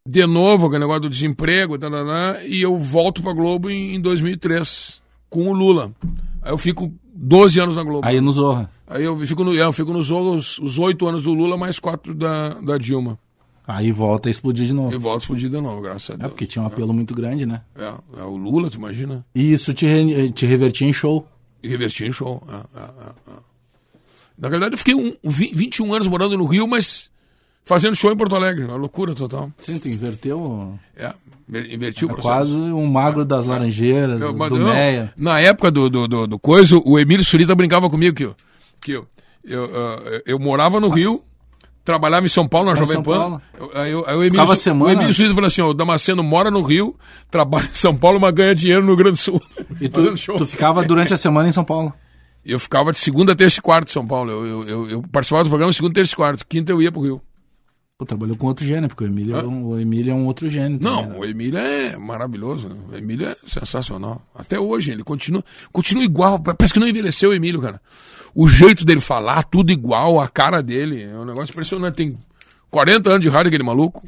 de 0.06 0.26
novo, 0.26 0.66
aquele 0.66 0.80
negócio 0.80 1.02
do 1.02 1.10
desemprego, 1.10 1.78
tarará, 1.78 2.38
e 2.44 2.60
eu 2.62 2.76
volto 2.78 3.22
pra 3.22 3.32
Globo 3.34 3.68
em, 3.70 3.94
em 3.94 4.00
2003, 4.00 5.00
com 5.28 5.48
o 5.48 5.52
Lula. 5.52 5.92
Aí 6.42 6.50
eu 6.50 6.58
fico 6.58 6.92
12 7.14 7.60
anos 7.60 7.76
na 7.76 7.82
Globo. 7.84 8.06
Aí 8.08 8.20
no 8.20 8.32
Zorra. 8.32 8.70
Aí 8.86 9.04
eu 9.04 9.16
fico 9.18 9.44
no, 9.44 9.54
é, 9.54 9.60
eu 9.62 9.72
fico 9.72 9.92
nos 9.92 10.06
Zorro 10.06 10.34
os, 10.34 10.78
8 10.78 11.06
anos 11.06 11.22
do 11.22 11.32
Lula, 11.34 11.56
mais 11.56 11.78
4 11.78 12.14
da, 12.14 12.48
da 12.54 12.78
Dilma. 12.78 13.18
Aí 13.72 13.92
volta 13.92 14.28
a 14.28 14.30
explodir 14.30 14.64
de 14.66 14.72
E 14.72 14.74
novo. 14.74 14.98
volto 14.98 15.20
explodido 15.22 15.56
de 15.56 15.62
novo, 15.62 15.80
graças 15.80 16.10
a 16.10 16.14
É 16.14 16.16
Deus. 16.16 16.30
porque 16.32 16.46
tinha 16.46 16.62
um 16.62 16.66
apelo 16.66 16.92
muito 16.92 17.14
grande, 17.14 17.46
né? 17.46 17.60
É, 17.76 17.92
é 18.20 18.24
o 18.24 18.36
Lula, 18.36 18.68
tu 18.70 18.76
imagina? 18.78 19.24
E 19.34 19.52
isso 19.52 19.72
te, 19.72 19.86
re- 19.86 20.30
te 20.30 20.44
revertia 20.46 20.88
em 20.88 20.92
show. 20.92 21.26
E 21.62 21.68
reverti 21.68 22.04
em 22.04 22.12
show. 22.12 22.42
é, 22.48 22.54
é, 22.78 22.82
é, 22.82 23.32
é. 23.36 23.38
Na 24.38 24.48
verdade, 24.48 24.74
eu 24.74 24.78
fiquei 24.78 24.94
um, 24.94 25.14
um 25.22 25.30
vi- 25.30 25.52
21 25.54 25.92
anos 25.94 26.08
morando 26.08 26.36
no 26.36 26.46
Rio, 26.46 26.66
mas 26.66 27.10
fazendo 27.64 27.94
show 27.94 28.10
em 28.10 28.16
Porto 28.16 28.34
Alegre. 28.34 28.64
Uma 28.64 28.76
loucura 28.76 29.14
total. 29.14 29.52
Sim, 29.58 29.78
tu 29.78 29.88
inverteu. 29.88 30.78
É, 30.96 31.14
inverti 31.72 32.04
o 32.04 32.10
É 32.10 32.12
processo. 32.14 32.28
quase 32.28 32.52
um 32.56 32.86
magro 32.86 33.24
das 33.24 33.46
laranjeiras, 33.46 34.20
Eu- 34.20 34.32
do 34.32 34.58
não, 34.58 34.72
Meia. 34.72 35.12
Na 35.16 35.38
época 35.40 35.70
do, 35.70 35.88
do, 35.90 36.08
do, 36.08 36.26
do 36.26 36.38
coisa, 36.38 36.80
o 36.84 36.98
Emílio 36.98 37.24
Surita 37.24 37.54
brincava 37.54 37.88
comigo 37.90 38.16
que, 38.16 38.24
eu, 38.24 38.34
que 38.80 38.92
eu, 38.96 39.06
eu, 39.44 39.64
eu, 39.66 40.22
eu 40.26 40.38
morava 40.38 40.80
no 40.80 40.88
Rio, 40.88 41.22
trabalhava 41.90 42.24
em 42.26 42.28
São 42.28 42.46
Paulo, 42.46 42.66
na 42.68 42.72
em 42.72 42.76
Jovem 42.78 42.92
São 42.94 43.02
Pan. 43.02 43.18
Paulo. 43.18 43.42
Eu- 43.58 43.70
Aí, 43.74 43.90
eu- 43.92 44.04
aí 44.06 44.16
o 44.16 44.22
Emílio, 44.24 44.56
semana- 44.56 44.90
o 44.90 44.92
Emílio 44.92 45.14
Surita 45.14 45.34
falou 45.34 45.48
assim: 45.48 45.60
ó, 45.60 45.68
o 45.70 45.74
Damasceno 45.74 46.22
mora 46.22 46.50
no 46.50 46.62
Rio, 46.62 46.96
trabalha 47.30 47.66
em 47.66 47.74
São 47.74 47.96
Paulo, 47.96 48.20
mas 48.20 48.32
ganha 48.32 48.54
dinheiro 48.54 48.82
no 48.82 48.88
Rio 48.88 48.96
Grande 48.96 49.12
do 49.12 49.18
Sul. 49.18 49.42
E 49.80 49.88
tu, 49.88 50.14
tu 50.38 50.46
ficava 50.46 50.82
durante 50.84 51.12
a 51.12 51.16
semana 51.18 51.48
em 51.48 51.52
São 51.52 51.64
Paulo. 51.64 51.92
Eu 52.44 52.58
ficava 52.58 52.90
de 52.92 52.98
segunda, 52.98 53.36
terça 53.36 53.58
e 53.58 53.62
quarta 53.62 53.90
em 53.90 53.92
São 53.92 54.06
Paulo. 54.06 54.30
Eu, 54.30 54.46
eu, 54.46 54.62
eu, 54.68 54.90
eu 54.90 55.02
participava 55.12 55.44
do 55.44 55.50
programa 55.50 55.72
segunda, 55.74 55.92
terça 55.94 56.14
e 56.14 56.16
quarta. 56.16 56.44
Quinta 56.48 56.72
eu 56.72 56.80
ia 56.80 56.90
pro 56.90 57.02
Rio. 57.02 57.20
Pô, 58.00 58.06
trabalhou 58.06 58.34
com 58.34 58.46
outro 58.46 58.64
gênio, 58.64 58.88
porque 58.88 59.04
o 59.04 59.06
Emílio, 59.06 59.36
é 59.36 59.42
um, 59.44 59.62
o 59.66 59.78
Emílio 59.78 60.10
é 60.12 60.14
um 60.14 60.24
outro 60.24 60.48
gênio. 60.48 60.78
Não, 60.80 61.02
também, 61.02 61.10
né? 61.12 61.18
o 61.18 61.24
Emílio 61.26 61.58
é 61.58 61.96
maravilhoso. 61.98 62.66
Né? 62.70 62.76
O 62.90 62.96
Emílio 62.96 63.28
é 63.28 63.36
sensacional. 63.46 64.22
Até 64.34 64.58
hoje, 64.58 64.90
ele 64.90 65.04
continua, 65.04 65.44
continua 65.70 66.02
igual. 66.02 66.38
Parece 66.38 66.72
que 66.72 66.80
não 66.80 66.88
envelheceu 66.88 67.28
o 67.28 67.34
Emílio, 67.34 67.60
cara. 67.60 67.78
O 68.34 68.48
jeito 68.48 68.86
dele 68.86 69.00
falar, 69.00 69.42
tudo 69.44 69.70
igual, 69.70 70.18
a 70.18 70.28
cara 70.30 70.62
dele. 70.62 71.02
É 71.02 71.14
um 71.14 71.26
negócio 71.26 71.52
impressionante. 71.52 71.94
Tem 71.96 72.16
40 72.70 73.10
anos 73.10 73.20
de 73.20 73.28
rádio, 73.28 73.48
aquele 73.48 73.64
maluco. 73.64 74.02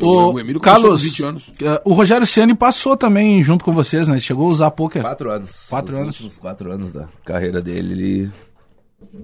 O, 0.00 0.32
começou 0.32 0.54
com 0.54 0.58
Carlos, 0.60 1.02
20 1.02 1.24
anos. 1.24 1.44
eh, 1.62 1.82
o 1.84 1.92
Rogério 1.92 2.26
Ceni 2.26 2.52
passou 2.56 2.96
também 2.96 3.44
junto 3.44 3.64
com 3.64 3.70
vocês, 3.70 4.08
né? 4.08 4.18
Chegou 4.18 4.48
a 4.48 4.52
usar 4.52 4.70
poker. 4.72 5.02
Quatro 5.02 5.30
anos. 5.30 5.66
Quatro 5.70 5.94
Os 5.94 6.00
anos. 6.00 6.16
últimos 6.16 6.36
quatro 6.38 6.72
anos 6.72 6.92
da 6.92 7.06
carreira 7.24 7.62
dele, 7.62 7.92
ele 7.92 8.30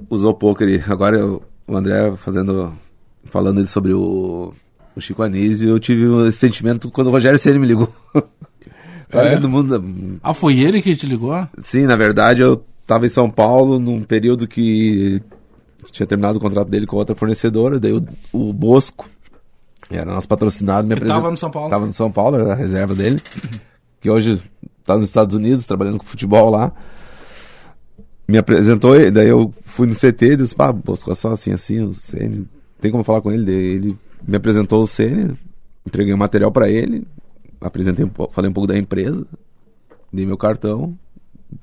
usou 0.09 0.33
poker. 0.33 0.69
Ele- 0.69 0.85
Agora 0.87 1.19
eu- 1.19 1.43
o 1.67 1.77
André 1.77 2.13
fazendo, 2.19 2.73
falando 3.25 3.59
ele 3.59 3.67
sobre 3.67 3.93
o, 3.93 4.53
o 4.97 5.01
Chico 5.01 5.23
Anísio, 5.23 5.69
eu 5.71 5.79
tive 5.81 6.05
esse 6.29 6.39
sentimento 6.39 6.91
quando 6.91 7.09
o 7.09 7.11
Rogério 7.11 7.39
Ceni 7.39 7.59
me 7.59 7.67
ligou. 7.67 7.93
É? 9.15 9.35
Todo 9.35 9.47
mundo, 9.47 10.19
Ah, 10.23 10.33
foi 10.33 10.59
ele 10.59 10.81
que 10.81 10.97
te 10.97 11.05
ligou? 11.05 11.47
sim, 11.63 11.83
na 11.83 11.97
verdade 11.97 12.41
eu 12.41 12.65
tava 12.87 13.05
em 13.05 13.11
São 13.11 13.29
Paulo 13.29 13.79
num 13.79 14.03
período 14.03 14.49
que 14.49 15.21
tinha 15.91 16.07
terminado 16.07 16.39
o 16.39 16.41
contrato 16.41 16.69
dele 16.71 16.87
com 16.87 16.97
outra 16.97 17.15
fornecedora, 17.15 17.79
daí 17.79 17.93
o, 17.93 18.03
o 18.33 18.55
Bosco, 18.55 19.07
era 19.91 20.07
nosso 20.15 20.27
patrocinado, 20.27 20.89
me 20.89 20.95
apresentou. 20.95 21.21
tava 21.21 21.31
no 21.31 21.37
São 21.37 21.51
Paulo. 21.51 21.69
Tava 21.69 21.85
no 21.85 21.93
São 21.93 22.11
Paulo, 22.11 22.37
era 22.39 22.53
a 22.53 22.57
reserva 22.57 22.95
dele, 22.95 23.21
que 24.01 24.09
hoje 24.09 24.41
tá 24.83 24.97
nos 24.97 25.09
Estados 25.09 25.37
Unidos, 25.37 25.67
trabalhando 25.67 25.99
com 25.99 26.07
futebol 26.07 26.49
lá. 26.49 26.73
Me 28.27 28.39
apresentou, 28.39 28.95
daí 29.11 29.29
eu 29.29 29.53
fui 29.63 29.87
no 29.87 29.95
CT 29.95 30.23
e 30.25 30.37
disse, 30.37 30.55
pá, 30.55 30.73
Bosco, 30.73 31.13
é 31.13 31.15
só 31.15 31.33
assim, 31.33 31.53
assim, 31.53 31.81
o 31.83 31.93
CN, 31.93 32.47
tem 32.83 32.91
como 32.91 33.05
falar 33.05 33.23
com 33.23 33.31
ele? 33.31 33.51
Ele 33.51 33.99
me 34.27 34.37
apresentou 34.37 34.83
o 34.83 34.87
CN, 34.87 35.39
entreguei 35.87 36.13
o 36.13 36.19
material 36.19 36.51
pra 36.51 36.69
ele, 36.69 37.07
apresentei, 37.61 38.11
falei 38.31 38.51
um 38.51 38.53
pouco 38.53 38.67
da 38.67 38.77
empresa, 38.77 39.25
dei 40.13 40.27
meu 40.27 40.37
cartão, 40.37 40.99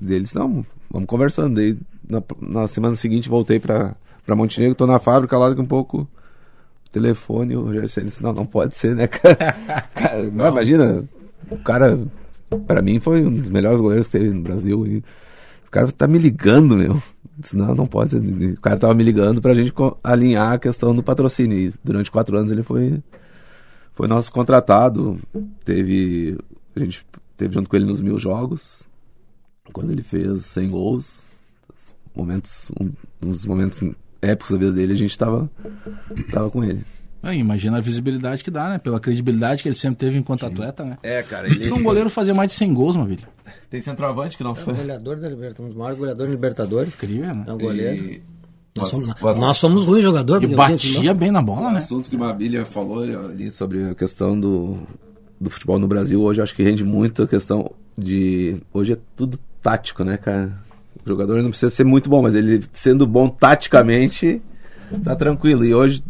disse, 0.00 0.34
não, 0.34 0.64
vamos 0.90 1.06
conversando. 1.06 1.56
Daí 1.56 1.78
na, 2.08 2.22
na 2.40 2.66
semana 2.66 2.96
seguinte 2.96 3.28
voltei 3.28 3.60
pra 3.60 3.94
Montenegro, 4.26 4.74
tô 4.74 4.86
na 4.86 4.98
fábrica 4.98 5.36
lá 5.36 5.50
daqui 5.50 5.60
um 5.60 5.66
pouco, 5.66 6.08
telefone, 6.90 7.54
o 7.54 7.64
Rogério 7.64 7.88
Ceni 7.88 8.06
disse, 8.06 8.22
não, 8.22 8.32
não 8.32 8.46
pode 8.46 8.74
ser, 8.74 8.96
né, 8.96 9.06
cara? 9.06 9.52
cara 9.94 10.22
não, 10.32 10.48
imagina, 10.48 11.04
o 11.50 11.58
cara, 11.58 11.98
pra 12.66 12.80
mim 12.80 12.98
foi 12.98 13.22
um 13.22 13.34
dos 13.34 13.50
melhores 13.50 13.80
goleiros 13.80 14.06
que 14.06 14.18
teve 14.18 14.30
no 14.30 14.40
Brasil 14.40 14.86
e 14.86 15.04
o 15.70 15.72
cara 15.72 15.92
tá 15.92 16.08
me 16.08 16.18
ligando, 16.18 16.76
meu. 16.76 17.00
Disse, 17.38 17.56
não, 17.56 17.76
não 17.76 17.86
pode. 17.86 18.16
O 18.16 18.60
cara 18.60 18.76
tava 18.76 18.92
me 18.92 19.04
ligando 19.04 19.40
pra 19.40 19.54
gente 19.54 19.72
alinhar 20.02 20.54
a 20.54 20.58
questão 20.58 20.92
do 20.92 21.00
patrocínio. 21.00 21.56
E 21.56 21.72
durante 21.82 22.10
quatro 22.10 22.36
anos 22.36 22.50
ele 22.50 22.64
foi, 22.64 23.00
foi 23.94 24.08
nosso 24.08 24.32
contratado. 24.32 25.16
Teve. 25.64 26.36
A 26.74 26.80
gente 26.80 27.06
teve 27.36 27.54
junto 27.54 27.70
com 27.70 27.76
ele 27.76 27.84
nos 27.84 28.00
mil 28.00 28.18
jogos. 28.18 28.88
Quando 29.72 29.92
ele 29.92 30.02
fez 30.02 30.44
100 30.46 30.70
gols. 30.70 31.26
Momentos, 32.16 32.72
um, 32.80 32.92
momentos 33.46 33.80
épicos 34.20 34.50
da 34.50 34.58
vida 34.58 34.72
dele, 34.72 34.94
a 34.94 34.96
gente 34.96 35.16
tava, 35.16 35.48
tava 36.32 36.50
com 36.50 36.64
ele. 36.64 36.84
Ah, 37.22 37.34
imagina 37.34 37.76
a 37.78 37.80
visibilidade 37.80 38.42
que 38.42 38.50
dá, 38.50 38.70
né? 38.70 38.78
Pela 38.78 38.98
credibilidade 38.98 39.62
que 39.62 39.68
ele 39.68 39.76
sempre 39.76 39.98
teve 39.98 40.16
enquanto 40.18 40.46
atleta, 40.46 40.84
né? 40.84 40.96
É, 41.02 41.22
cara, 41.22 41.48
Pra 41.54 41.74
um 41.74 41.82
goleiro 41.82 42.08
fazer 42.08 42.32
mais 42.32 42.50
de 42.50 42.56
100 42.56 42.72
gols, 42.72 42.96
Maravilha. 42.96 43.28
Tem 43.68 43.80
centroavante 43.80 44.36
que 44.38 44.42
não 44.42 44.56
É 44.56 44.62
o 44.62 44.74
goleador 44.74 45.16
da 45.18 45.28
Libertadores, 45.28 45.60
um 45.60 45.68
dos 45.68 45.76
maiores 45.76 45.98
goleadores 45.98 46.30
da 46.30 46.34
Libertadores. 46.36 46.94
Incrível, 46.94 47.34
né? 47.34 47.44
É 47.46 47.52
um 47.52 47.58
goleiro. 47.58 47.94
E- 48.04 48.22
Nós, 48.76 48.88
somos, 48.88 49.12
mas- 49.20 49.38
nós 49.38 49.58
somos 49.58 49.84
ruins 49.84 50.02
jogador. 50.02 50.42
E 50.42 50.46
batia 50.46 51.12
bem 51.12 51.30
na 51.30 51.40
O 51.40 51.42
bola, 51.42 51.70
né? 51.72 51.78
assunto 51.78 52.08
que 52.08 52.16
a 52.16 52.32
Bíblia 52.32 52.64
falou 52.64 53.02
ali 53.02 53.50
sobre 53.50 53.90
a 53.90 53.94
questão 53.94 54.38
do, 54.38 54.78
do 55.40 55.50
futebol 55.50 55.78
no 55.78 55.86
Brasil, 55.88 56.22
hoje 56.22 56.40
eu 56.40 56.44
acho 56.44 56.54
que 56.54 56.62
rende 56.62 56.84
muito 56.84 57.22
a 57.24 57.26
questão 57.28 57.70
de. 57.98 58.56
Hoje 58.72 58.94
é 58.94 58.98
tudo 59.16 59.38
tático, 59.60 60.04
né, 60.04 60.16
cara? 60.16 60.52
O 61.04 61.08
jogador 61.08 61.42
não 61.42 61.50
precisa 61.50 61.70
ser 61.70 61.84
muito 61.84 62.08
bom, 62.08 62.22
mas 62.22 62.34
ele 62.34 62.62
sendo 62.72 63.06
bom 63.06 63.28
taticamente, 63.28 64.40
tá 65.04 65.14
tranquilo. 65.16 65.64
E 65.64 65.74
hoje, 65.74 66.02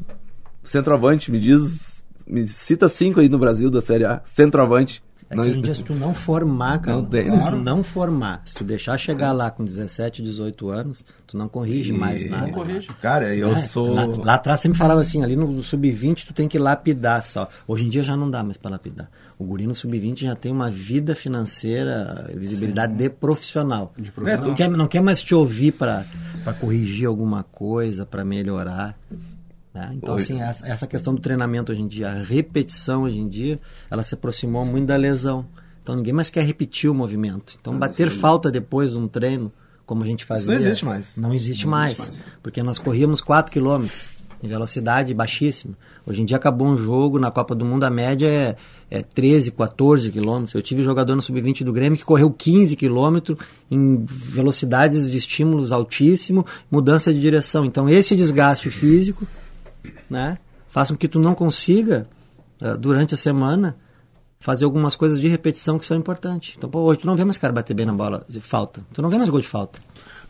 centroavante, 0.64 1.30
me 1.30 1.38
diz. 1.40 2.00
Me 2.26 2.46
cita 2.46 2.88
cinco 2.88 3.18
aí 3.20 3.28
no 3.28 3.38
Brasil 3.38 3.70
da 3.70 3.80
Série 3.82 4.04
A. 4.04 4.20
Centroavante. 4.24 5.02
É 5.28 5.34
que 5.34 5.40
hoje 5.40 5.58
em 5.58 5.62
dia, 5.62 5.74
se 5.76 5.84
tu 5.84 5.94
não 5.94 6.12
formar, 6.12 6.80
cara, 6.80 6.96
Não 6.96 7.04
tem, 7.04 7.24
se 7.30 7.36
claro. 7.36 7.56
tu 7.56 7.62
não 7.62 7.84
formar, 7.84 8.42
se 8.44 8.54
tu 8.56 8.64
deixar 8.64 8.98
chegar 8.98 9.30
lá 9.30 9.48
com 9.48 9.64
17, 9.64 10.22
18 10.22 10.70
anos, 10.70 11.04
tu 11.24 11.36
não 11.36 11.48
corrige 11.48 11.92
mais 11.92 12.28
nada. 12.28 12.50
Cara, 13.00 13.32
eu 13.34 13.52
É, 13.52 13.58
sou. 13.58 13.94
Lá, 13.94 14.06
lá 14.06 14.34
atrás 14.34 14.58
sempre 14.60 14.76
falava 14.76 15.00
assim, 15.00 15.22
ali 15.22 15.36
no, 15.36 15.46
no 15.46 15.62
sub-20 15.62 16.26
tu 16.26 16.32
tem 16.34 16.48
que 16.48 16.58
lapidar 16.58 17.22
só. 17.22 17.48
Hoje 17.66 17.84
em 17.84 17.88
dia 17.88 18.02
já 18.02 18.16
não 18.16 18.28
dá 18.28 18.42
mais 18.42 18.56
para 18.56 18.72
lapidar. 18.72 19.08
O 19.38 19.44
guri 19.44 19.68
no 19.68 19.74
sub-20 19.74 20.20
já 20.22 20.34
tem 20.34 20.50
uma 20.50 20.68
vida 20.68 21.14
financeira, 21.14 22.28
visibilidade 22.36 22.94
de 22.94 23.08
profissional. 23.08 23.92
É, 24.26 24.36
tu- 24.36 24.48
Não, 24.48 24.54
quer, 24.56 24.68
não 24.68 24.86
quer 24.88 25.00
mais 25.00 25.22
te 25.22 25.32
ouvir 25.32 25.70
para 25.72 26.04
corrigir 26.60 27.06
alguma 27.06 27.44
coisa, 27.44 28.04
para 28.04 28.24
melhorar. 28.24 28.98
Né? 29.72 29.92
Então, 29.94 30.14
Oi. 30.14 30.20
assim, 30.20 30.40
essa, 30.40 30.66
essa 30.66 30.86
questão 30.86 31.14
do 31.14 31.20
treinamento 31.20 31.72
hoje 31.72 31.80
em 31.80 31.88
dia, 31.88 32.08
a 32.08 32.22
repetição 32.22 33.04
hoje 33.04 33.18
em 33.18 33.28
dia, 33.28 33.58
ela 33.90 34.02
se 34.02 34.14
aproximou 34.14 34.64
muito 34.64 34.86
da 34.86 34.96
lesão. 34.96 35.46
Então, 35.82 35.94
ninguém 35.94 36.12
mais 36.12 36.30
quer 36.30 36.44
repetir 36.44 36.90
o 36.90 36.94
movimento. 36.94 37.54
Então, 37.60 37.78
bater 37.78 38.10
falta 38.10 38.50
depois 38.50 38.92
de 38.92 38.98
um 38.98 39.08
treino, 39.08 39.52
como 39.86 40.02
a 40.02 40.06
gente 40.06 40.24
fazia... 40.24 40.46
não 40.46 40.60
existe 40.60 40.84
mais. 40.84 41.16
Não 41.16 41.34
existe, 41.34 41.64
Não 41.64 41.70
mais, 41.70 41.92
existe 41.92 42.16
mais. 42.18 42.24
Porque 42.42 42.62
nós 42.62 42.78
corríamos 42.78 43.20
4 43.20 43.52
km 43.52 43.86
em 44.42 44.48
velocidade 44.48 45.12
baixíssima. 45.12 45.76
Hoje 46.06 46.22
em 46.22 46.24
dia 46.24 46.36
acabou 46.36 46.66
um 46.66 46.78
jogo, 46.78 47.18
na 47.18 47.30
Copa 47.30 47.54
do 47.54 47.64
Mundo 47.64 47.84
a 47.84 47.90
média 47.90 48.26
é, 48.26 48.56
é 48.90 49.02
13, 49.02 49.52
14 49.52 50.10
quilômetros. 50.10 50.54
Eu 50.54 50.62
tive 50.62 50.82
jogador 50.82 51.14
no 51.14 51.22
Sub-20 51.22 51.62
do 51.62 51.72
Grêmio 51.72 51.98
que 51.98 52.04
correu 52.04 52.30
15 52.30 52.74
quilômetros 52.76 53.38
em 53.70 54.02
velocidades 54.02 55.10
de 55.10 55.18
estímulos 55.18 55.72
altíssimo, 55.72 56.46
mudança 56.70 57.12
de 57.12 57.20
direção. 57.20 57.64
Então 57.64 57.88
esse 57.88 58.16
desgaste 58.16 58.70
físico 58.70 59.26
né, 60.08 60.38
com 60.72 60.96
que 60.96 61.08
tu 61.08 61.18
não 61.18 61.34
consiga, 61.34 62.08
eh, 62.60 62.76
durante 62.76 63.14
a 63.14 63.16
semana, 63.16 63.76
fazer 64.38 64.64
algumas 64.64 64.96
coisas 64.96 65.20
de 65.20 65.28
repetição 65.28 65.78
que 65.78 65.84
são 65.84 65.96
importantes. 65.96 66.54
Então, 66.56 66.70
pô, 66.70 66.80
hoje 66.80 67.00
tu 67.00 67.06
não 67.06 67.16
vê 67.16 67.24
mais 67.24 67.36
cara 67.36 67.52
bater 67.52 67.74
bem 67.74 67.86
na 67.86 67.92
bola 67.92 68.24
de 68.28 68.40
falta. 68.40 68.80
Tu 68.92 69.02
não 69.02 69.10
vê 69.10 69.18
mais 69.18 69.28
gol 69.28 69.40
de 69.40 69.48
falta. 69.48 69.78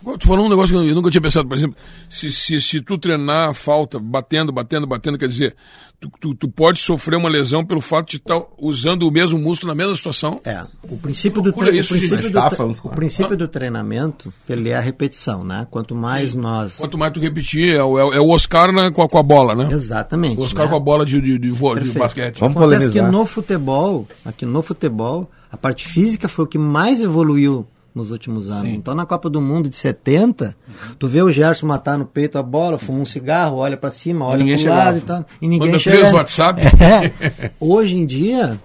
Agora, 0.00 0.16
Tu 0.18 0.26
falou 0.26 0.46
um 0.46 0.48
negócio 0.48 0.74
que 0.80 0.88
eu 0.90 0.94
nunca 0.94 1.10
tinha 1.10 1.20
pensado, 1.20 1.46
por 1.46 1.56
exemplo, 1.56 1.76
se, 2.08 2.30
se, 2.32 2.60
se 2.60 2.80
tu 2.80 2.96
treinar 2.96 3.50
a 3.50 3.54
falta, 3.54 3.98
batendo, 3.98 4.50
batendo, 4.50 4.86
batendo, 4.86 5.18
quer 5.18 5.28
dizer, 5.28 5.54
tu, 6.00 6.10
tu, 6.18 6.34
tu 6.34 6.48
pode 6.48 6.78
sofrer 6.80 7.16
uma 7.16 7.28
lesão 7.28 7.62
pelo 7.64 7.82
fato 7.82 8.08
de 8.10 8.16
estar 8.16 8.40
usando 8.58 9.02
o 9.06 9.10
mesmo 9.10 9.38
músculo 9.38 9.70
na 9.70 9.74
mesma 9.74 9.94
situação. 9.94 10.40
É, 10.44 10.64
o 10.88 10.96
princípio 10.96 11.42
do, 11.42 11.52
tre- 11.52 11.70
o 11.70 11.74
isso, 11.74 11.94
gente. 11.96 12.08
princípio 12.08 12.32
do, 12.32 12.88
o 12.88 12.90
princípio 12.90 13.36
do 13.36 13.46
treinamento, 13.46 14.32
ele 14.48 14.70
é 14.70 14.76
a 14.76 14.80
repetição, 14.80 15.44
né? 15.44 15.66
Quanto 15.70 15.94
mais 15.94 16.34
nós 16.34 16.78
Quanto 16.78 16.96
mais 16.96 17.12
tu 17.12 17.20
repetir, 17.20 17.76
é, 17.76 17.82
o- 17.84 17.98
é 17.98 18.04
o- 18.04 18.12
é 18.14 18.20
o 18.20 18.28
Oscar 18.30 18.72
né, 18.72 18.90
com, 18.90 19.02
a, 19.02 19.08
com 19.08 19.18
a 19.18 19.22
bola, 19.22 19.54
né? 19.54 19.68
exatamente, 19.70 20.40
O 20.40 20.44
Oscar 20.44 20.64
né? 20.64 20.70
com 20.70 20.76
a 20.76 20.80
bola 20.80 21.04
de, 21.04 21.20
de, 21.20 21.38
de, 21.38 21.50
vôlei, 21.50 21.84
de 21.84 21.90
basquete. 21.98 22.40
Vamos 22.40 22.56
Acontece 22.56 22.86
que 22.86 22.92
polemizar. 22.98 23.12
no 23.12 23.26
futebol, 23.26 24.08
aqui 24.24 24.46
no 24.46 24.62
futebol, 24.62 25.30
a 25.52 25.58
parte 25.58 25.86
física 25.86 26.26
foi 26.26 26.46
o 26.46 26.48
que 26.48 26.56
mais 26.58 27.02
evoluiu 27.02 27.66
nos 27.94 28.10
últimos 28.10 28.48
anos. 28.48 28.72
Então 28.72 28.94
na 28.94 29.04
Copa 29.04 29.28
do 29.28 29.40
Mundo 29.40 29.68
de 29.68 29.76
70, 29.76 30.56
tu 30.98 31.08
vê 31.08 31.22
o 31.22 31.30
Gerson 31.32 31.66
matar 31.66 31.98
no 31.98 32.06
peito 32.06 32.38
a 32.38 32.42
bola, 32.42 32.78
fuma 32.78 33.00
um 33.00 33.04
cigarro, 33.04 33.56
olha 33.56 33.76
pra 33.76 33.90
cima, 33.90 34.24
olha 34.26 34.38
ninguém 34.44 34.58
pro 34.62 34.68
lado 34.70 34.98
e 34.98 35.00
tal, 35.00 35.24
e 35.42 35.48
ninguém 35.48 35.68
Manda 35.68 35.78
chega. 35.80 35.96
três 35.98 36.12
WhatsApp. 36.12 36.60
É. 36.80 37.50
Hoje 37.58 37.96
em 37.96 38.06
dia, 38.06 38.58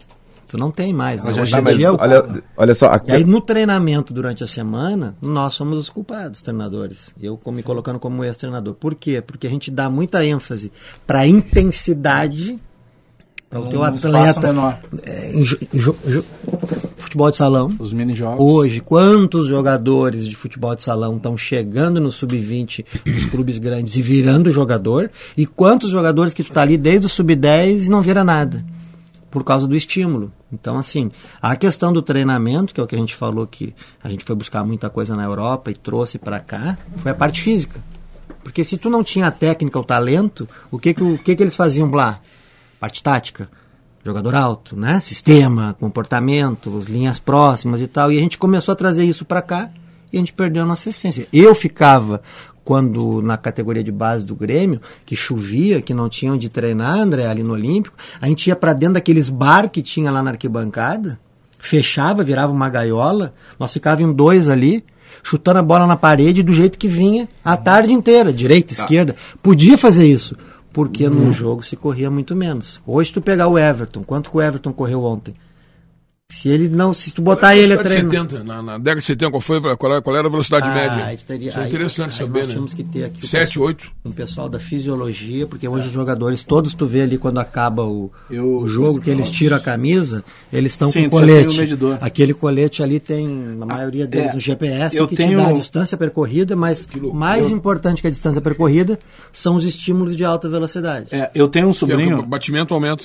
tu 0.47 0.57
não 0.57 0.69
tem 0.71 0.93
mais, 0.93 1.23
né? 1.23 1.31
Hoje 1.31 1.51
tá 1.51 1.59
em 1.59 1.61
Mas 1.63 1.77
dia, 1.77 1.91
o- 1.91 1.97
olha, 1.99 2.43
olha 2.55 2.75
só, 2.75 2.87
aqui, 2.87 3.11
E 3.11 3.13
aí 3.15 3.23
no 3.25 3.41
treinamento 3.41 4.13
durante 4.13 4.43
a 4.43 4.47
semana, 4.47 5.15
nós 5.21 5.53
somos 5.55 5.77
os 5.79 5.89
culpados, 5.89 6.41
treinadores. 6.41 7.13
Eu 7.21 7.39
me 7.47 7.63
colocando 7.63 7.99
como 7.99 8.23
ex-treinador. 8.23 8.75
Por 8.75 8.93
quê? 8.95 9.21
Porque 9.25 9.47
a 9.47 9.49
gente 9.49 9.71
dá 9.71 9.89
muita 9.89 10.23
ênfase 10.25 10.71
para 11.07 11.25
intensidade 11.27 12.57
para 13.49 13.59
o 13.59 13.69
teu 13.69 13.79
Um 13.79 13.83
atleta 13.83 14.39
menor. 14.41 14.79
é, 15.05 15.31
futebol 17.05 17.29
de 17.29 17.37
salão. 17.37 17.71
Os 17.79 17.93
mini-jogos. 17.93 18.39
Hoje, 18.39 18.81
quantos 18.81 19.47
jogadores 19.47 20.27
de 20.27 20.35
futebol 20.35 20.75
de 20.75 20.83
salão 20.83 21.15
estão 21.15 21.37
chegando 21.37 22.01
no 22.01 22.11
sub-20 22.11 22.85
dos 23.05 23.25
clubes 23.25 23.57
grandes 23.57 23.95
e 23.95 24.01
virando 24.01 24.51
jogador? 24.51 25.09
E 25.37 25.45
quantos 25.45 25.89
jogadores 25.89 26.33
que 26.33 26.43
tu 26.43 26.51
tá 26.51 26.61
ali 26.61 26.77
desde 26.77 27.05
o 27.05 27.09
sub-10 27.09 27.85
e 27.85 27.89
não 27.89 28.01
vira 28.01 28.23
nada? 28.23 28.65
Por 29.31 29.43
causa 29.43 29.67
do 29.67 29.75
estímulo. 29.75 30.31
Então, 30.51 30.77
assim, 30.77 31.11
a 31.41 31.55
questão 31.55 31.91
do 31.91 32.01
treinamento, 32.01 32.73
que 32.73 32.79
é 32.79 32.83
o 32.83 32.87
que 32.87 32.95
a 32.95 32.99
gente 32.99 33.15
falou 33.15 33.45
que 33.45 33.73
a 34.03 34.09
gente 34.09 34.23
foi 34.23 34.35
buscar 34.35 34.63
muita 34.63 34.89
coisa 34.89 35.15
na 35.15 35.23
Europa 35.23 35.71
e 35.71 35.75
trouxe 35.75 36.17
para 36.17 36.39
cá, 36.39 36.77
foi 36.97 37.11
a 37.11 37.15
parte 37.15 37.41
física. 37.41 37.83
Porque 38.43 38.63
se 38.63 38.77
tu 38.77 38.89
não 38.89 39.03
tinha 39.03 39.27
a 39.27 39.31
técnica, 39.31 39.79
o 39.79 39.83
talento, 39.83 40.47
o 40.71 40.79
que 40.79 40.93
que, 40.93 41.03
o 41.03 41.17
que, 41.17 41.35
que 41.35 41.43
eles 41.43 41.55
faziam 41.55 41.89
lá? 41.91 42.19
Parte 42.79 43.01
tática 43.03 43.49
jogador 44.05 44.35
alto, 44.35 44.75
né? 44.75 44.99
Sistema, 44.99 45.75
comportamento, 45.79 46.77
as 46.77 46.85
linhas 46.85 47.17
próximas 47.17 47.81
e 47.81 47.87
tal. 47.87 48.11
E 48.11 48.17
a 48.17 48.21
gente 48.21 48.37
começou 48.37 48.71
a 48.71 48.75
trazer 48.75 49.03
isso 49.03 49.25
para 49.25 49.41
cá 49.41 49.71
e 50.13 50.17
a 50.17 50.19
gente 50.19 50.31
perdeu 50.31 50.61
a 50.61 50.65
nossa 50.65 50.89
essência. 50.89 51.27
Eu 51.33 51.55
ficava 51.55 52.21
quando 52.63 53.21
na 53.21 53.37
categoria 53.37 53.83
de 53.83 53.91
base 53.91 54.25
do 54.25 54.35
Grêmio, 54.35 54.79
que 55.05 55.15
chovia, 55.15 55.81
que 55.81 55.93
não 55.93 56.07
tinha 56.07 56.33
onde 56.33 56.49
treinar, 56.49 56.99
André, 56.99 57.27
ali 57.27 57.43
no 57.43 57.53
Olímpico, 57.53 57.95
a 58.21 58.27
gente 58.27 58.47
ia 58.47 58.55
para 58.55 58.73
dentro 58.73 58.95
daqueles 58.95 59.29
bar 59.29 59.69
que 59.69 59.81
tinha 59.83 60.09
lá 60.09 60.23
na 60.23 60.31
arquibancada, 60.31 61.19
fechava, 61.59 62.23
virava 62.23 62.51
uma 62.51 62.69
gaiola, 62.69 63.33
nós 63.59 63.71
ficávamos 63.71 64.09
em 64.09 64.13
dois 64.13 64.47
ali, 64.47 64.83
chutando 65.21 65.59
a 65.59 65.63
bola 65.63 65.85
na 65.85 65.95
parede 65.95 66.41
do 66.41 66.53
jeito 66.53 66.77
que 66.77 66.87
vinha 66.87 67.27
a 67.43 67.55
tarde 67.55 67.91
inteira, 67.91 68.33
direita, 68.33 68.73
esquerda. 68.73 69.15
Podia 69.43 69.77
fazer 69.77 70.07
isso, 70.07 70.35
porque 70.75 71.09
no 71.09 71.31
jogo 71.31 71.63
se 71.63 71.77
corria 71.77 72.11
muito 72.11 72.35
menos. 72.35 72.81
Hoje 72.85 73.13
tu 73.13 73.21
pegar 73.21 73.47
o 73.47 73.57
Everton, 73.57 74.03
quanto 74.03 74.29
que 74.29 74.35
o 74.35 74.41
Everton 74.41 74.73
correu 74.73 75.05
ontem? 75.05 75.33
Se 76.31 76.49
ele 76.49 76.67
não, 76.67 76.91
se 76.91 77.11
tu 77.11 77.21
botar 77.21 77.55
ele 77.55 77.73
a 77.73 77.77
treinar... 77.83 78.11
70, 78.11 78.43
na, 78.43 78.59
na 78.59 78.77
década 78.79 78.99
de 78.99 79.05
70, 79.05 79.29
qual, 79.31 79.39
foi, 79.41 79.61
qual, 79.61 79.91
era, 79.91 80.01
qual 80.01 80.15
era 80.17 80.27
a 80.27 80.31
velocidade 80.31 80.67
Ah, 80.67 80.73
média? 80.73 81.17
teria- 81.25 81.49
Isso 81.49 81.59
é 81.59 81.61
aí- 81.61 81.67
interessante 81.67 82.09
aí 82.13 82.17
saber, 82.17 82.39
nós 82.39 82.47
né? 82.47 82.53
tínhamos 82.53 82.73
que 82.73 82.83
ter 82.83 83.03
aqui 83.03 83.23
o 83.23 83.27
7, 83.27 83.45
pessoal- 83.49 83.67
8. 83.67 83.91
um 84.05 84.11
pessoal 84.11 84.49
da 84.49 84.57
fisiologia, 84.57 85.45
porque 85.45 85.67
hoje 85.67 85.85
os 85.85 85.93
jogadores, 85.93 86.41
todos 86.41 86.73
tu 86.73 86.87
vê 86.87 87.01
ali 87.01 87.19
quando 87.19 87.37
acaba 87.37 87.83
o, 87.85 88.11
Eu- 88.27 88.57
o 88.57 88.67
jogo, 88.67 88.99
que 89.01 89.09
eles 89.11 89.29
tiram 89.29 89.55
a 89.55 89.59
camisa, 89.59 90.23
eles 90.51 90.71
estão 90.71 90.91
com 90.91 91.09
colete. 91.11 91.59
Aquele 92.01 92.33
colete 92.33 92.81
ali 92.81 92.99
tem, 92.99 93.55
a 93.61 93.65
maioria 93.65 94.07
deles, 94.07 94.33
é, 94.33 94.35
um 94.35 94.39
GPS 94.39 94.97
eu 94.97 95.07
que 95.07 95.15
tenho- 95.15 95.37
te 95.37 95.43
dá 95.45 95.49
a 95.49 95.53
distância 95.53 95.95
percorrida, 95.95 96.55
mas 96.55 96.87
mais 97.13 97.51
importante 97.51 98.01
que 98.01 98.07
a 98.07 98.11
distância 98.11 98.41
percorrida 98.41 98.97
são 99.31 99.55
os 99.55 99.63
estímulos 99.63 100.17
de 100.17 100.25
alta 100.25 100.49
velocidade. 100.49 101.05
É, 101.11 101.29
eu 101.35 101.47
tenho 101.47 101.67
um 101.67 101.71
E 101.71 101.73
sobrinho. 101.75 102.17
O 102.17 102.25
batimento 102.25 102.73
aumenta. 102.73 103.03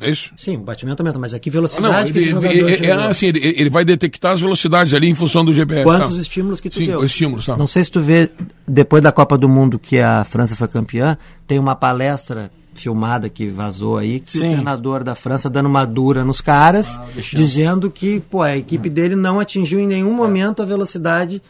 É 0.00 0.08
isso? 0.10 0.30
Sim, 0.36 0.56
o 0.56 0.60
batimento 0.60 1.02
aumenta, 1.02 1.18
mas 1.18 1.34
aqui 1.34 1.48
Ah, 1.50 1.52
não, 1.54 1.60
velocidade 1.60 2.12
que 2.12 2.18
ele, 2.20 2.26
esse 2.28 2.34
ele- 2.36 2.46
jogador 2.76 2.84
é- 3.02 3.06
é- 3.06 3.10
assim, 3.10 3.26
ele, 3.26 3.40
ele 3.56 3.68
vai 3.70 3.84
detectar 3.84 4.32
as 4.32 4.40
velocidades 4.40 4.94
ali 4.94 5.08
em 5.08 5.14
função 5.14 5.44
do 5.44 5.52
GPS. 5.52 5.82
Quantos 5.82 6.14
tá? 6.16 6.22
estímulos 6.22 6.60
que 6.60 6.70
tu 6.70 6.78
Sim, 6.78 6.86
deu? 6.86 7.00
os 7.00 7.06
estímulos, 7.06 7.46
tá. 7.46 7.56
Não 7.56 7.66
sei 7.66 7.82
se 7.82 7.90
tu 7.90 8.00
vê, 8.00 8.30
depois 8.66 9.02
da 9.02 9.10
Copa 9.10 9.36
do 9.36 9.48
Mundo 9.48 9.76
que 9.78 9.98
a 9.98 10.22
França 10.24 10.54
foi 10.54 10.68
campeã, 10.68 11.18
tem 11.48 11.58
uma 11.58 11.74
palestra 11.74 12.48
filmada 12.74 13.28
que 13.28 13.48
vazou 13.48 13.96
aí, 13.98 14.20
que 14.20 14.28
o 14.28 14.40
Sim. 14.40 14.50
treinador 14.52 15.02
da 15.02 15.16
França 15.16 15.50
dando 15.50 15.66
uma 15.66 15.84
dura 15.84 16.24
nos 16.24 16.40
caras, 16.40 16.96
dizendo 17.32 17.90
que 17.90 18.20
pô, 18.20 18.40
a 18.40 18.56
equipe 18.56 18.88
dele 18.88 19.16
não 19.16 19.40
atingiu 19.40 19.80
em 19.80 19.86
nenhum 19.88 20.12
momento 20.12 20.62
a 20.62 20.64
velocidade 20.64 21.42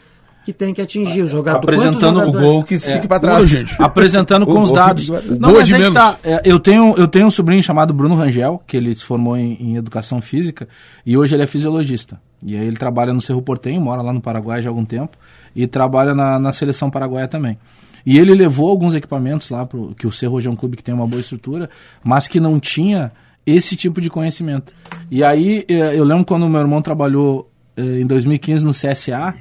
que 0.51 0.53
tem 0.57 0.73
que 0.73 0.81
atingir. 0.81 1.21
O 1.23 1.27
jogador, 1.27 1.59
Apresentando 1.59 2.17
o 2.17 2.19
jogadores- 2.21 2.47
Gol 2.47 2.63
que 2.63 2.73
É. 2.75 2.77
fique 2.79 3.07
pra 3.07 3.19
Pura, 3.19 3.33
trás. 3.33 3.47
gente. 3.49 3.75
apresentando 3.79 4.45
com 4.45 4.61
os 4.61 4.71
dados. 4.71 5.07
Não, 5.09 5.49
é 5.51 5.53
mas 5.53 5.67
de 5.67 5.75
é 5.75 5.91
tá. 5.91 6.17
É, 6.23 6.41
eu, 6.45 6.59
tenho, 6.59 6.95
eu 6.97 7.07
tenho 7.07 7.27
um 7.27 7.31
sobrinho 7.31 7.61
chamado 7.61 7.93
Bruno 7.93 8.15
Rangel, 8.15 8.61
que 8.65 8.75
ele 8.75 8.93
se 8.95 9.05
formou 9.05 9.37
em, 9.37 9.53
em 9.59 9.75
educação 9.75 10.21
física, 10.21 10.67
e 11.05 11.15
hoje 11.17 11.35
ele 11.35 11.43
é 11.43 11.47
fisiologista. 11.47 12.19
E 12.45 12.55
aí 12.57 12.65
ele 12.65 12.77
trabalha 12.77 13.13
no 13.13 13.21
Cerro 13.21 13.41
Portenho, 13.41 13.79
mora 13.81 14.01
lá 14.01 14.11
no 14.11 14.21
Paraguai 14.21 14.61
já 14.61 14.69
há 14.69 14.71
algum 14.71 14.85
tempo, 14.85 15.17
e 15.55 15.67
trabalha 15.67 16.15
na, 16.15 16.39
na 16.39 16.51
seleção 16.51 16.89
paraguaia 16.89 17.27
também. 17.27 17.57
E 18.05 18.17
ele 18.17 18.33
levou 18.33 18.69
alguns 18.69 18.95
equipamentos 18.95 19.49
lá, 19.49 19.65
pro, 19.65 19.93
que 19.97 20.07
o 20.07 20.11
Cerro 20.11 20.35
hoje 20.35 20.47
é 20.47 20.51
um 20.51 20.55
clube 20.55 20.77
que 20.77 20.83
tem 20.83 20.93
uma 20.95 21.05
boa 21.05 21.19
estrutura, 21.19 21.69
mas 22.03 22.27
que 22.27 22.39
não 22.39 22.59
tinha 22.59 23.11
esse 23.45 23.75
tipo 23.75 23.99
de 23.99 24.09
conhecimento. 24.09 24.73
E 25.11 25.23
aí 25.23 25.65
eu 25.67 26.03
lembro 26.03 26.23
quando 26.25 26.47
meu 26.47 26.61
irmão 26.61 26.81
trabalhou 26.81 27.49
em 27.77 28.05
2015 28.05 28.63
no 28.65 28.71
CSA, 28.71 29.33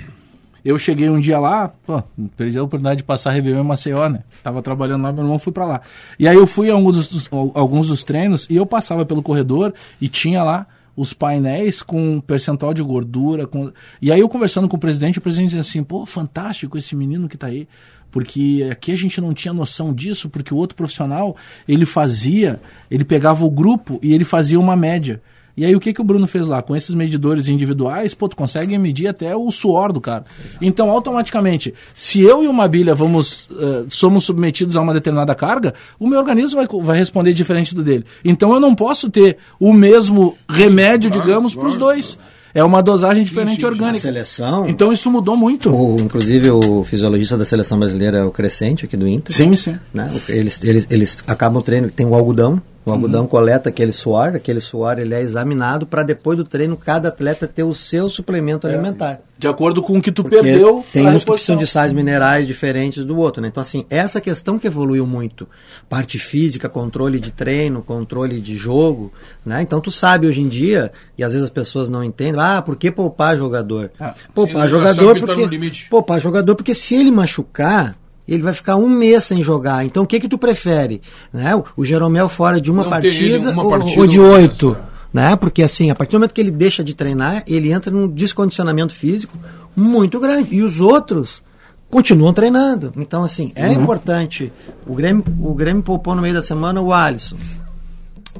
eu 0.68 0.78
cheguei 0.78 1.08
um 1.08 1.18
dia 1.20 1.38
lá, 1.38 1.68
pô, 1.68 2.02
perdi 2.36 2.58
a 2.58 2.62
oportunidade 2.62 2.98
de 2.98 3.04
passar 3.04 3.30
Réveillon 3.30 3.60
em 3.60 3.64
Maceió, 3.66 4.08
né? 4.08 4.20
Tava 4.42 4.60
trabalhando 4.62 5.02
lá, 5.02 5.12
meu 5.12 5.22
irmão 5.24 5.38
fui 5.38 5.52
pra 5.52 5.64
lá. 5.64 5.80
E 6.18 6.26
aí 6.28 6.36
eu 6.36 6.46
fui 6.46 6.70
a 6.70 6.74
alguns 6.74 6.96
dos, 6.96 7.08
dos- 7.08 7.28
alguns 7.54 7.88
dos 7.88 8.04
treinos 8.04 8.46
e 8.50 8.56
eu 8.56 8.66
passava 8.66 9.04
pelo 9.06 9.22
corredor 9.22 9.72
e 10.00 10.08
tinha 10.08 10.42
lá 10.42 10.66
os 10.96 11.12
painéis 11.12 11.80
com 11.80 12.20
percentual 12.20 12.74
de 12.74 12.82
gordura. 12.82 13.46
Com... 13.46 13.70
E 14.02 14.10
aí 14.10 14.18
eu 14.20 14.28
conversando 14.28 14.68
com 14.68 14.76
o 14.76 14.80
presidente, 14.80 15.18
o 15.18 15.22
presidente 15.22 15.48
dizia 15.50 15.60
assim, 15.60 15.82
pô, 15.84 16.04
fantástico 16.04 16.76
esse 16.76 16.96
menino 16.96 17.28
que 17.28 17.36
tá 17.36 17.46
aí. 17.46 17.68
Porque 18.10 18.66
aqui 18.72 18.90
a 18.92 18.96
gente 18.96 19.20
não 19.20 19.32
tinha 19.34 19.52
noção 19.52 19.92
disso, 19.92 20.28
porque 20.30 20.52
o 20.52 20.56
outro 20.56 20.74
profissional, 20.74 21.36
ele 21.68 21.84
fazia, 21.84 22.58
ele 22.90 23.04
pegava 23.04 23.44
o 23.44 23.50
grupo 23.50 24.00
e 24.02 24.12
ele 24.14 24.24
fazia 24.24 24.58
uma 24.58 24.74
média. 24.74 25.20
E 25.58 25.64
aí 25.64 25.74
o 25.74 25.80
que, 25.80 25.92
que 25.92 26.00
o 26.00 26.04
Bruno 26.04 26.24
fez 26.24 26.46
lá? 26.46 26.62
Com 26.62 26.76
esses 26.76 26.94
medidores 26.94 27.48
individuais, 27.48 28.14
pô, 28.14 28.28
tu 28.28 28.36
consegue 28.36 28.78
medir 28.78 29.08
até 29.08 29.34
o 29.34 29.50
suor 29.50 29.92
do 29.92 30.00
cara. 30.00 30.24
Então, 30.62 30.88
automaticamente, 30.88 31.74
se 31.92 32.20
eu 32.22 32.44
e 32.44 32.46
o 32.46 32.52
Mabilha 32.52 32.94
vamos, 32.94 33.50
eh, 33.58 33.84
somos 33.88 34.22
submetidos 34.22 34.76
a 34.76 34.80
uma 34.80 34.94
determinada 34.94 35.34
carga, 35.34 35.74
o 35.98 36.06
meu 36.06 36.20
organismo 36.20 36.64
vai, 36.64 36.68
vai 36.80 36.96
responder 36.96 37.32
diferente 37.32 37.74
do 37.74 37.82
dele. 37.82 38.04
Então 38.24 38.54
eu 38.54 38.60
não 38.60 38.72
posso 38.72 39.10
ter 39.10 39.36
o 39.58 39.72
mesmo 39.72 40.38
remédio, 40.48 41.10
claro, 41.10 41.26
digamos, 41.26 41.56
para 41.56 41.66
os 41.66 41.76
dois. 41.76 42.16
É 42.54 42.64
uma 42.64 42.80
dosagem 42.80 43.24
diferente 43.24 43.64
orgânica. 43.66 43.98
seleção, 43.98 44.68
Então 44.68 44.92
isso 44.92 45.10
mudou 45.10 45.36
muito. 45.36 45.74
o, 45.74 45.96
inclusive 46.00 46.50
o 46.50 46.82
fisiologista 46.84 47.36
da 47.36 47.44
seleção 47.44 47.78
brasileira 47.78 48.18
é 48.18 48.24
o 48.24 48.30
Crescente 48.30 48.84
aqui 48.84 48.96
do 48.96 49.06
Inter. 49.06 49.34
Sim, 49.34 49.54
sim. 49.54 49.76
né? 49.92 50.08
Eles, 50.28 50.62
eles, 50.64 50.86
eles 50.88 51.24
acabam 51.26 51.60
o 51.60 51.62
treino, 51.62 51.90
tem 51.90 52.06
o 52.06 52.14
algodão, 52.14 52.60
o 52.88 52.92
algodão 52.92 53.26
coleta 53.26 53.68
aquele 53.68 53.92
suor, 53.92 54.34
aquele 54.34 54.60
suor 54.60 54.98
ele 54.98 55.14
é 55.14 55.20
examinado 55.20 55.86
para 55.86 56.02
depois 56.02 56.36
do 56.36 56.44
treino 56.44 56.76
cada 56.76 57.08
atleta 57.08 57.46
ter 57.46 57.62
o 57.62 57.74
seu 57.74 58.08
suplemento 58.08 58.66
alimentar. 58.66 59.20
De 59.38 59.46
acordo 59.46 59.80
com 59.80 59.98
o 59.98 60.02
que 60.02 60.10
tu 60.10 60.24
Porque 60.24 60.40
perdeu. 60.42 60.84
tem 60.92 61.06
uns 61.06 61.22
que 61.22 61.30
reposição. 61.30 61.56
de 61.56 61.64
sais 61.66 61.92
minerais 61.92 62.44
diferentes 62.44 63.04
do 63.04 63.16
outro, 63.16 63.40
né? 63.40 63.46
Então 63.48 63.60
assim, 63.60 63.86
essa 63.88 64.20
questão 64.20 64.58
que 64.58 64.66
evoluiu 64.66 65.06
muito, 65.06 65.48
parte 65.88 66.18
física, 66.18 66.68
controle 66.68 67.20
de 67.20 67.30
treino, 67.30 67.80
controle 67.80 68.40
de 68.40 68.56
jogo, 68.56 69.12
né? 69.46 69.62
Então 69.62 69.80
tu 69.80 69.92
sabe 69.92 70.26
hoje 70.26 70.40
em 70.40 70.48
dia, 70.48 70.90
e 71.16 71.22
às 71.22 71.32
vezes 71.32 71.44
as 71.44 71.50
pessoas 71.50 71.88
não 71.88 72.02
entendem, 72.02 72.40
ah, 72.40 72.60
por 72.60 72.74
que 72.74 72.90
poupar 72.90 73.36
jogador? 73.36 73.92
Ah, 74.00 74.12
poupar 74.34 74.68
jogador 74.68 75.20
tá 75.20 75.26
porque 75.26 75.46
limite. 75.46 75.88
poupar 75.88 76.20
jogador 76.20 76.56
porque 76.56 76.74
se 76.74 76.96
ele 76.96 77.12
machucar 77.12 77.94
ele 78.28 78.42
vai 78.42 78.52
ficar 78.52 78.76
um 78.76 78.88
mês 78.88 79.24
sem 79.24 79.42
jogar. 79.42 79.84
Então 79.84 80.02
o 80.02 80.06
que 80.06 80.20
que 80.20 80.28
tu 80.28 80.36
prefere? 80.38 81.00
Né? 81.32 81.54
O- 81.76 81.84
Jeromel 81.84 82.28
fora 82.28 82.60
de 82.60 82.70
uma 82.70 82.88
partida, 82.90 83.50
uma 83.50 83.64
ou, 83.64 83.70
partida 83.70 84.00
ou 84.00 84.06
de 84.06 84.20
ou 84.20 84.26
duas, 84.28 84.40
oito. 84.42 84.70
né? 84.72 85.30
Né? 85.30 85.36
Porque 85.36 85.62
assim, 85.62 85.90
a 85.90 85.94
partir 85.94 86.12
do 86.12 86.18
momento 86.18 86.34
que 86.34 86.40
ele 86.40 86.50
deixa 86.50 86.84
de 86.84 86.94
treinar, 86.94 87.42
ele 87.46 87.72
entra 87.72 87.90
num 87.90 88.06
descondicionamento 88.06 88.94
físico 88.94 89.36
muito 89.74 90.20
grande. 90.20 90.54
E 90.54 90.62
os 90.62 90.80
outros 90.80 91.42
continuam 91.90 92.34
treinando. 92.34 92.92
Então, 92.96 93.24
assim, 93.24 93.50
é 93.54 93.72
importante. 93.72 94.52
O 94.86 94.94
Grêmio, 94.94 95.24
o 95.40 95.54
Grêmio 95.54 95.82
poupou 95.82 96.14
no 96.14 96.20
meio 96.20 96.34
da 96.34 96.42
semana 96.42 96.82
o 96.82 96.92
Alisson. 96.92 97.36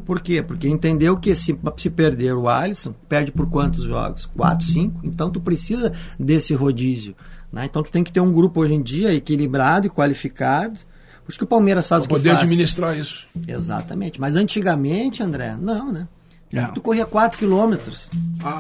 Por 0.05 0.21
quê? 0.21 0.43
Porque 0.43 0.69
entendeu 0.69 1.17
que 1.17 1.35
se, 1.35 1.59
se 1.77 1.91
perder 1.91 2.35
o 2.35 2.49
Alisson, 2.49 2.95
perde 3.09 3.33
por 3.33 3.49
quantos 3.49 3.85
jogos? 3.85 4.27
Quatro, 4.27 4.67
cinco? 4.67 5.01
Então 5.03 5.31
tu 5.31 5.41
precisa 5.41 5.93
desse 6.19 6.55
rodízio. 6.55 7.15
Né? 7.53 7.65
Então 7.65 7.83
tu 7.83 7.91
tem 7.91 8.05
que 8.05 8.13
ter 8.13 8.21
um 8.21 8.33
grupo 8.33 8.61
hoje 8.61 8.75
em 8.75 8.83
dia 8.83 9.13
equilibrado 9.15 9.87
e 9.87 9.91
qualificado. 9.91 10.79
Por 11.25 11.31
isso 11.31 11.39
que 11.39 11.45
o 11.45 11.49
Palmeiras 11.49 11.87
faz 11.89 12.05
o 12.05 12.09
que 12.09 12.15
Poder 12.15 12.31
faz. 12.31 12.43
administrar 12.43 12.97
isso. 12.99 13.27
Exatamente. 13.47 14.21
Mas 14.21 14.35
antigamente, 14.37 15.23
André, 15.23 15.57
não, 15.61 15.93
né? 15.93 16.09
É. 16.53 16.63
Tu 16.69 16.81
corria 16.81 17.05
4 17.05 17.39
quilômetros. 17.39 18.09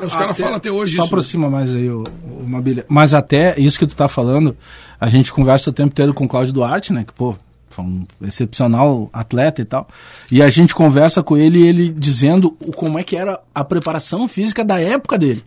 Os 0.05 0.13
caras 0.15 0.37
falam 0.37 0.57
até 0.57 0.71
hoje 0.71 0.95
Só 0.97 1.03
isso. 1.05 1.09
aproxima 1.09 1.49
mais 1.49 1.75
aí 1.75 1.89
o, 1.89 2.05
o 2.25 2.45
Mabilha. 2.47 2.85
Mas 2.87 3.15
até 3.15 3.59
isso 3.59 3.79
que 3.79 3.87
tu 3.87 3.97
tá 3.97 4.07
falando, 4.09 4.55
a 5.01 5.09
gente 5.09 5.33
conversa 5.33 5.71
o 5.71 5.73
tempo 5.73 5.89
inteiro 5.89 6.13
com 6.13 6.27
o 6.27 6.29
Cláudio 6.29 6.53
Duarte, 6.53 6.93
né? 6.93 7.03
Que, 7.07 7.13
pô, 7.15 7.35
foi 7.71 7.85
um 7.87 8.07
excepcional 8.21 9.09
atleta 9.11 9.63
e 9.63 9.65
tal. 9.65 9.89
E 10.31 10.43
a 10.43 10.51
gente 10.51 10.75
conversa 10.75 11.23
com 11.23 11.35
ele, 11.39 11.67
ele 11.67 11.91
dizendo 11.91 12.55
o- 12.61 12.73
como 12.73 12.99
é 12.99 13.03
que 13.05 13.17
era 13.17 13.41
a 13.55 13.65
preparação 13.65 14.29
física 14.29 14.63
da 14.63 14.79
época 14.79 15.17
dele. 15.17 15.43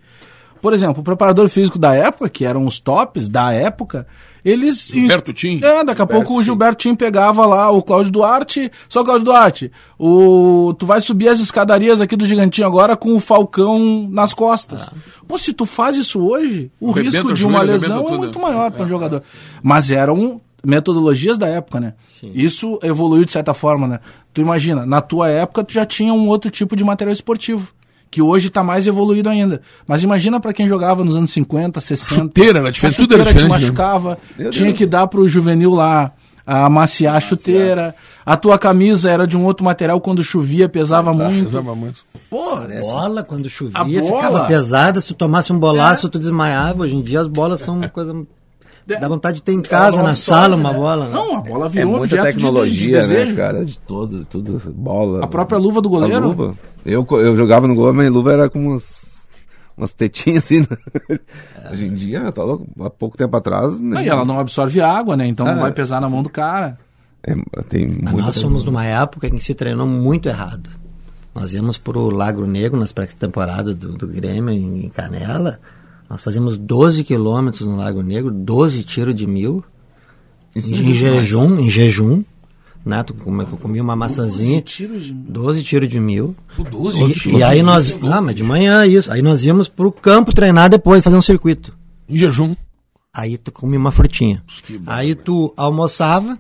Por 0.61 0.73
exemplo, 0.73 1.01
o 1.01 1.03
preparador 1.03 1.49
físico 1.49 1.79
da 1.79 1.93
época, 1.93 2.29
que 2.29 2.45
eram 2.45 2.65
os 2.65 2.79
tops 2.79 3.27
da 3.27 3.51
época, 3.51 4.05
eles. 4.43 4.89
Gilberto 4.89 5.33
Tim? 5.33 5.59
É, 5.63 5.83
daqui 5.83 6.01
a 6.01 6.05
pouco 6.05 6.35
o 6.35 6.43
Gilberto 6.43 6.77
Tim 6.77 6.95
pegava 6.95 7.45
lá 7.45 7.71
o 7.71 7.81
Cláudio 7.81 8.11
Duarte. 8.11 8.71
Só 8.87 9.03
Cláudio 9.03 9.25
Duarte, 9.25 9.71
o, 9.97 10.73
tu 10.77 10.85
vai 10.85 11.01
subir 11.01 11.29
as 11.29 11.39
escadarias 11.39 12.01
aqui 12.01 12.15
do 12.15 12.25
Gigantinho 12.25 12.67
agora 12.67 12.95
com 12.95 13.15
o 13.15 13.19
Falcão 13.19 14.07
nas 14.11 14.33
costas. 14.33 14.89
Pô, 15.27 15.37
se 15.37 15.53
tu 15.53 15.65
faz 15.65 15.95
isso 15.95 16.21
hoje, 16.21 16.71
o 16.79 16.91
Arrebenta 16.91 17.17
risco 17.17 17.31
o 17.31 17.33
de 17.33 17.45
uma 17.45 17.59
joelho, 17.59 17.71
lesão 17.71 18.07
é 18.07 18.17
muito 18.17 18.39
maior 18.39 18.71
para 18.71 18.83
um 18.83 18.89
jogador. 18.89 19.23
Mas 19.63 19.89
eram 19.89 20.41
metodologias 20.63 21.37
da 21.37 21.47
época, 21.47 21.79
né? 21.79 21.93
Isso 22.23 22.79
evoluiu 22.83 23.25
de 23.25 23.31
certa 23.31 23.53
forma, 23.53 23.87
né? 23.87 23.99
Tu 24.33 24.41
imagina, 24.41 24.85
na 24.85 25.01
tua 25.01 25.27
época 25.29 25.63
tu 25.63 25.73
já 25.73 25.85
tinha 25.85 26.13
um 26.13 26.27
outro 26.27 26.51
tipo 26.51 26.75
de 26.75 26.83
material 26.83 27.13
esportivo. 27.13 27.73
Que 28.11 28.21
hoje 28.21 28.49
está 28.49 28.61
mais 28.61 28.85
evoluído 28.85 29.29
ainda. 29.29 29.61
Mas 29.87 30.03
imagina 30.03 30.37
para 30.37 30.51
quem 30.51 30.67
jogava 30.67 31.01
nos 31.03 31.15
anos 31.15 31.31
50, 31.31 31.79
60. 31.79 32.13
Chuteira 32.23 32.59
era 32.59 32.69
diferente, 32.71 32.95
A 32.95 32.97
tudo 33.01 33.13
era 33.15 33.23
chuteira 33.23 33.39
te 33.39 33.47
diferente, 33.47 33.61
né? 33.63 33.67
machucava, 33.67 34.17
tinha 34.51 34.73
que 34.73 34.85
dar 34.85 35.07
pro 35.07 35.27
juvenil 35.29 35.73
lá 35.73 36.11
amaciar 36.45 37.15
a 37.15 37.19
chuteira. 37.21 37.95
A 38.25 38.35
tua 38.35 38.59
camisa 38.59 39.09
era 39.09 39.25
de 39.25 39.37
um 39.37 39.45
outro 39.45 39.63
material, 39.65 39.99
quando 40.01 40.23
chovia 40.23 40.67
pesava 40.69 41.13
muito. 41.13 41.45
Pesava 41.45 41.73
muito. 41.73 42.01
Pô, 42.29 42.53
A 42.55 42.67
bola, 42.81 43.23
quando 43.23 43.49
chovia, 43.49 43.77
A 43.79 43.83
bola? 43.85 44.03
ficava 44.03 44.45
pesada. 44.45 44.99
Se 45.01 45.07
tu 45.07 45.13
tomasse 45.13 45.51
um 45.53 45.57
bolaço, 45.57 46.09
tu 46.09 46.19
desmaiava. 46.19 46.83
Hoje 46.83 46.95
em 46.95 47.01
dia 47.01 47.21
as 47.21 47.27
bolas 47.27 47.61
são 47.61 47.77
uma 47.77 47.87
coisa. 47.89 48.13
Dá 48.99 49.07
vontade 49.07 49.35
de 49.37 49.43
ter 49.43 49.53
em 49.53 49.61
casa, 49.61 49.97
não 49.97 50.03
na 50.03 50.15
sala, 50.15 50.55
uma 50.55 50.71
né? 50.71 50.77
bola. 50.77 51.05
né? 51.05 51.11
Não, 51.13 51.37
a 51.37 51.41
bola 51.41 51.65
É 51.67 51.69
virou 51.69 51.87
um 51.93 51.97
muita 51.99 52.15
objeto 52.15 52.27
de- 52.27 52.33
tecnologia, 52.33 53.01
de, 53.01 53.07
né, 53.07 53.15
desejo. 53.19 53.35
cara? 53.37 53.65
De 53.65 53.79
todo, 53.79 54.25
tudo, 54.25 54.61
bola. 54.73 55.23
A 55.23 55.27
própria 55.27 55.57
luva 55.57 55.81
do 55.81 55.87
A 55.89 55.91
goleiro. 55.91 56.27
luva. 56.27 56.55
Eu, 56.85 57.05
co- 57.05 57.19
eu 57.19 57.35
jogava 57.35 57.67
no 57.67 57.75
gol, 57.75 57.89
a 57.89 57.93
minha 57.93 58.09
luva 58.09 58.33
era 58.33 58.49
com 58.49 58.59
umas, 58.67 59.21
umas 59.77 59.93
tetinhas 59.93 60.43
assim. 60.45 60.59
né? 61.09 61.19
Hoje 61.71 61.85
em 61.85 61.93
dia, 61.93 62.31
tá 62.31 62.43
louco? 62.43 62.67
Há 62.81 62.89
pouco 62.89 63.15
tempo 63.17 63.35
atrás. 63.37 63.79
né? 63.79 63.95
Não, 63.95 64.01
e 64.01 64.09
ela 64.09 64.25
não 64.25 64.39
absorve 64.39 64.81
água, 64.81 65.15
né? 65.15 65.25
Então 65.27 65.45
não 65.45 65.53
Ah, 65.53 65.59
vai 65.59 65.71
pesar 65.71 66.01
na 66.01 66.09
mão 66.09 66.23
do 66.23 66.29
cara. 66.29 66.77
É, 67.23 67.35
tem 67.69 67.99
Mas 68.01 68.13
nós 68.13 68.35
somos 68.35 68.63
numa 68.63 68.83
época 68.83 69.27
em 69.27 69.31
que 69.37 69.43
se 69.43 69.53
treinou 69.53 69.85
muito 69.85 70.27
errado. 70.27 70.69
Nós 71.35 71.53
íamos 71.53 71.77
pro 71.77 72.09
Lago 72.09 72.45
Negro 72.45 72.79
nas 72.79 72.91
pré-temporadas 72.91 73.75
do, 73.75 73.93
do 73.93 74.07
Grêmio 74.07 74.49
em, 74.51 74.85
em 74.85 74.89
Canela. 74.89 75.59
Nós 76.11 76.21
fazíamos 76.21 76.57
12 76.57 77.05
quilômetros 77.05 77.65
no 77.65 77.77
Lago 77.77 78.01
Negro, 78.03 78.29
12 78.29 78.83
tiros 78.83 79.15
de 79.15 79.25
mil. 79.25 79.63
Isso 80.53 80.73
em, 80.73 80.93
jejum, 80.93 81.57
em 81.57 81.69
jejum. 81.69 82.21
Né? 82.85 83.01
Tu 83.01 83.15
eu 83.15 83.57
comia 83.57 83.81
uma 83.81 83.95
maçãzinha. 83.95 84.61
tiros 84.61 85.05
de- 85.05 85.13
12 85.13 85.63
tiros 85.63 85.87
de 85.87 86.01
mil. 86.01 86.35
Pô, 86.57 86.63
12 86.65 87.01
E, 87.01 87.13
tiros. 87.13 87.39
e 87.39 87.43
aí 87.43 87.63
nós. 87.63 87.95
Ah, 88.03 88.19
mas 88.19 88.35
de 88.35 88.43
manhã 88.43 88.85
isso. 88.85 89.09
Aí 89.09 89.21
nós 89.21 89.45
íamos 89.45 89.69
pro 89.69 89.89
campo 89.89 90.33
treinar 90.33 90.69
depois, 90.69 91.01
fazer 91.01 91.15
um 91.15 91.21
circuito. 91.21 91.73
Em 92.09 92.17
jejum. 92.17 92.53
Aí 93.13 93.37
tu 93.37 93.49
comia 93.49 93.79
uma 93.79 93.91
frutinha. 93.93 94.43
Aí 94.85 95.15
tu 95.15 95.53
almoçava, 95.55 96.37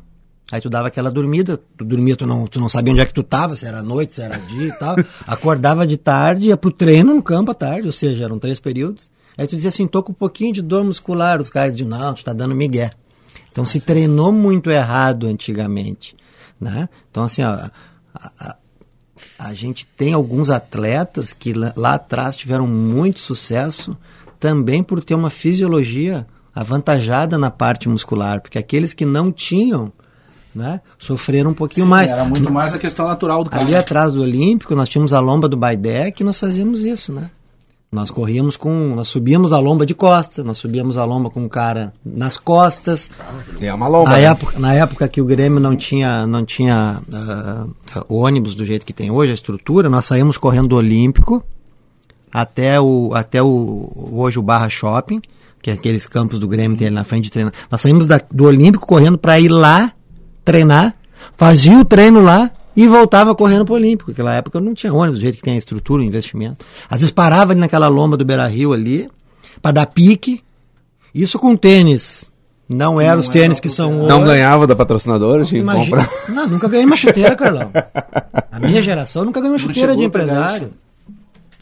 aí 0.51 0.59
tu 0.59 0.69
dava 0.69 0.89
aquela 0.89 1.09
dormida, 1.09 1.57
tu 1.77 1.85
dormia, 1.85 2.17
tu 2.17 2.25
não, 2.27 2.45
tu 2.45 2.59
não 2.59 2.67
sabia 2.67 2.91
onde 2.91 3.01
é 3.01 3.05
que 3.05 3.13
tu 3.13 3.23
tava, 3.23 3.55
se 3.55 3.65
era 3.65 3.81
noite, 3.81 4.13
se 4.15 4.21
era 4.21 4.37
dia 4.37 4.67
e 4.67 4.73
tal. 4.73 4.97
Acordava 5.25 5.87
de 5.87 5.95
tarde, 5.95 6.47
ia 6.47 6.57
pro 6.57 6.71
treino 6.71 7.13
no 7.15 7.23
campo 7.23 7.51
à 7.51 7.53
tarde, 7.53 7.87
ou 7.87 7.93
seja, 7.93 8.25
eram 8.25 8.37
três 8.37 8.59
períodos. 8.59 9.09
Aí 9.41 9.47
tu 9.47 9.55
dizia 9.55 9.69
assim, 9.69 9.87
tô 9.87 10.03
com 10.03 10.11
um 10.11 10.15
pouquinho 10.15 10.53
de 10.53 10.61
dor 10.61 10.83
muscular. 10.83 11.41
Os 11.41 11.49
caras 11.49 11.75
diziam, 11.75 11.89
não, 11.89 12.13
tu 12.13 12.23
tá 12.23 12.31
dando 12.31 12.53
migué. 12.53 12.91
Então 13.51 13.65
se 13.65 13.79
treinou 13.79 14.31
muito 14.31 14.69
errado 14.69 15.25
antigamente, 15.25 16.15
né? 16.59 16.87
Então 17.09 17.23
assim, 17.23 17.41
ó, 17.41 17.47
a- 17.49 17.71
a- 18.39 18.55
a 19.39 19.53
gente 19.55 19.87
tem 19.97 20.13
alguns 20.13 20.51
atletas 20.51 21.33
que 21.33 21.53
lá, 21.53 21.73
lá 21.75 21.93
atrás 21.95 22.35
tiveram 22.35 22.67
muito 22.67 23.19
sucesso 23.19 23.97
também 24.39 24.83
por 24.83 25.03
ter 25.03 25.15
uma 25.15 25.31
fisiologia 25.31 26.27
avantajada 26.53 27.35
na 27.35 27.49
parte 27.49 27.89
muscular, 27.89 28.41
porque 28.41 28.59
aqueles 28.59 28.93
que 28.93 29.05
não 29.05 29.31
tinham, 29.31 29.91
né, 30.53 30.81
sofreram 30.99 31.49
um 31.49 31.53
pouquinho 31.55 31.87
mais. 31.87 32.11
Era 32.11 32.25
muito 32.25 32.51
mais 32.53 32.75
a 32.75 32.77
questão 32.77 33.07
natural 33.07 33.43
do 33.43 33.49
cara. 33.49 33.63
Ali 33.63 33.75
atrás 33.75 34.11
do 34.13 34.21
Olímpico, 34.21 34.75
nós 34.75 34.87
tínhamos 34.87 35.13
a 35.13 35.19
lomba 35.19 35.49
do 35.49 35.57
Baidé 35.57 36.11
que 36.11 36.23
nós 36.23 36.39
fazíamos 36.39 36.83
isso, 36.83 37.11
né? 37.11 37.31
Nós 37.93 38.09
corríamos 38.09 38.55
com. 38.55 38.95
Nós 38.95 39.09
subíamos 39.09 39.51
a 39.51 39.59
lomba 39.59 39.85
de 39.85 39.93
costa, 39.93 40.45
nós 40.45 40.55
subíamos 40.57 40.95
a 40.95 41.03
lomba 41.03 41.29
com 41.29 41.43
o 41.43 41.49
cara 41.49 41.91
nas 42.05 42.37
costas. 42.37 43.11
É 43.59 43.73
uma 43.73 43.89
lomba. 43.89 44.11
Na 44.11 44.15
né? 44.15 44.23
época, 44.23 44.59
na 44.59 44.73
época 44.73 45.07
que 45.09 45.19
o 45.19 45.25
Grêmio 45.25 45.59
não 45.59 45.75
tinha, 45.75 46.25
não 46.25 46.45
tinha 46.45 47.01
ah, 47.13 47.65
ônibus 48.07 48.55
do 48.55 48.65
jeito 48.65 48.85
que 48.85 48.93
tem 48.93 49.11
hoje, 49.11 49.31
a 49.31 49.33
estrutura, 49.33 49.89
nós 49.89 50.05
saímos 50.05 50.37
correndo 50.37 50.69
do 50.69 50.77
Olímpico 50.77 51.43
até 52.31 52.79
o, 52.79 53.11
até 53.13 53.43
o 53.43 54.09
hoje 54.13 54.39
o 54.39 54.41
Barra 54.41 54.69
Shopping, 54.69 55.19
que 55.61 55.69
é 55.69 55.73
aqueles 55.73 56.07
campos 56.07 56.39
do 56.39 56.47
Grêmio 56.47 56.77
tem 56.77 56.87
ali 56.87 56.95
na 56.95 57.03
frente 57.03 57.25
de 57.25 57.31
treinar. 57.31 57.53
Nós 57.69 57.81
saímos 57.81 58.05
da- 58.05 58.21
do 58.31 58.45
Olímpico 58.45 58.87
correndo 58.87 59.17
para 59.17 59.37
ir 59.37 59.49
lá 59.49 59.91
treinar, 60.45 60.95
fazia 61.35 61.77
o 61.77 61.83
treino 61.83 62.21
lá 62.21 62.49
e 62.75 62.87
voltava 62.87 63.33
correndo 63.35 63.65
pro 63.65 63.75
Olímpico. 63.75 64.11
Naquela 64.11 64.33
época 64.33 64.59
não 64.59 64.73
tinha 64.73 64.93
ônibus 64.93 65.19
do 65.19 65.21
jeito 65.21 65.37
que 65.37 65.43
tem 65.43 65.55
a 65.55 65.57
estrutura, 65.57 66.01
o 66.01 66.05
investimento. 66.05 66.65
Às 66.89 67.01
vezes 67.01 67.11
parava 67.11 67.51
ali 67.53 67.59
naquela 67.59 67.87
lomba 67.87 68.15
do 68.17 68.25
Beira 68.25 68.47
Rio 68.47 68.73
ali, 68.73 69.09
para 69.61 69.71
dar 69.71 69.85
pique. 69.87 70.41
Isso 71.13 71.37
com 71.37 71.55
tênis. 71.55 72.31
Não 72.69 73.01
eram 73.01 73.19
os 73.19 73.27
tênis 73.27 73.59
que 73.59 73.67
são 73.67 74.07
Não 74.07 74.19
hoje. 74.19 74.27
ganhava 74.27 74.65
da 74.65 74.73
patrocinadora, 74.73 75.43
tinha 75.43 75.59
Imagina. 75.59 75.85
comprar. 76.05 76.09
Não, 76.29 76.47
nunca 76.47 76.69
ganhei 76.69 76.85
uma 76.85 76.95
chuteira, 76.95 77.35
Carlão. 77.35 77.69
A 78.49 78.59
minha 78.59 78.81
geração 78.81 79.25
nunca 79.25 79.41
ganhou 79.41 79.53
uma 79.55 79.59
chuteira 79.59 79.93
de 79.95 80.03
empresário. 80.05 80.71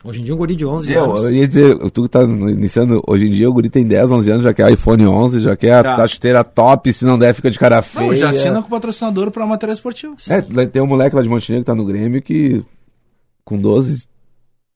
Hoje 0.04 0.22
em 0.22 0.24
dia 0.24 0.34
um 0.34 0.38
guri 0.38 0.56
de 0.56 0.66
11 0.66 0.94
Pô, 0.94 1.00
anos. 1.04 1.20
eu 1.26 1.32
ia 1.34 1.48
dizer, 1.48 1.78
tu 1.92 2.04
que 2.04 2.10
tá 2.10 2.24
iniciando, 2.24 3.04
hoje 3.06 3.28
em 3.28 3.32
dia 3.32 3.50
o 3.50 3.54
guri 3.54 3.70
tem 3.70 3.84
10, 3.84 4.12
11 4.12 4.32
anos, 4.32 4.44
já 4.44 4.54
quer 4.54 4.72
iPhone 4.72 5.06
11, 5.06 5.40
já 5.42 5.56
quer 5.58 5.74
a, 5.74 5.84
Tá. 5.84 6.04
a 6.04 6.08
chuteira 6.08 6.44
top, 6.44 6.94
se 6.94 7.04
não 7.04 7.20
der 7.20 7.34
fica 7.34 7.52
de 7.52 7.60
cara 7.60 7.82
feia. 7.82 8.08
Não, 8.08 8.16
já 8.16 8.30
assina 8.30 8.62
com 8.62 8.68
o 8.68 8.72
patrocinador 8.72 9.30
para 9.30 9.46
material 9.46 9.74
esportivo. 9.74 10.16
É, 10.30 10.44
lá 10.54 10.66
tem 10.66 10.82
um 10.82 10.88
moleque 10.88 11.16
lá 11.16 11.22
de 11.22 11.28
Montenegro 11.28 11.64
que 11.64 11.68
tá 11.68 11.76
no 11.76 11.84
Grêmio 11.84 12.22
que 12.22 12.64
com 13.44 13.60
12, 13.60 14.06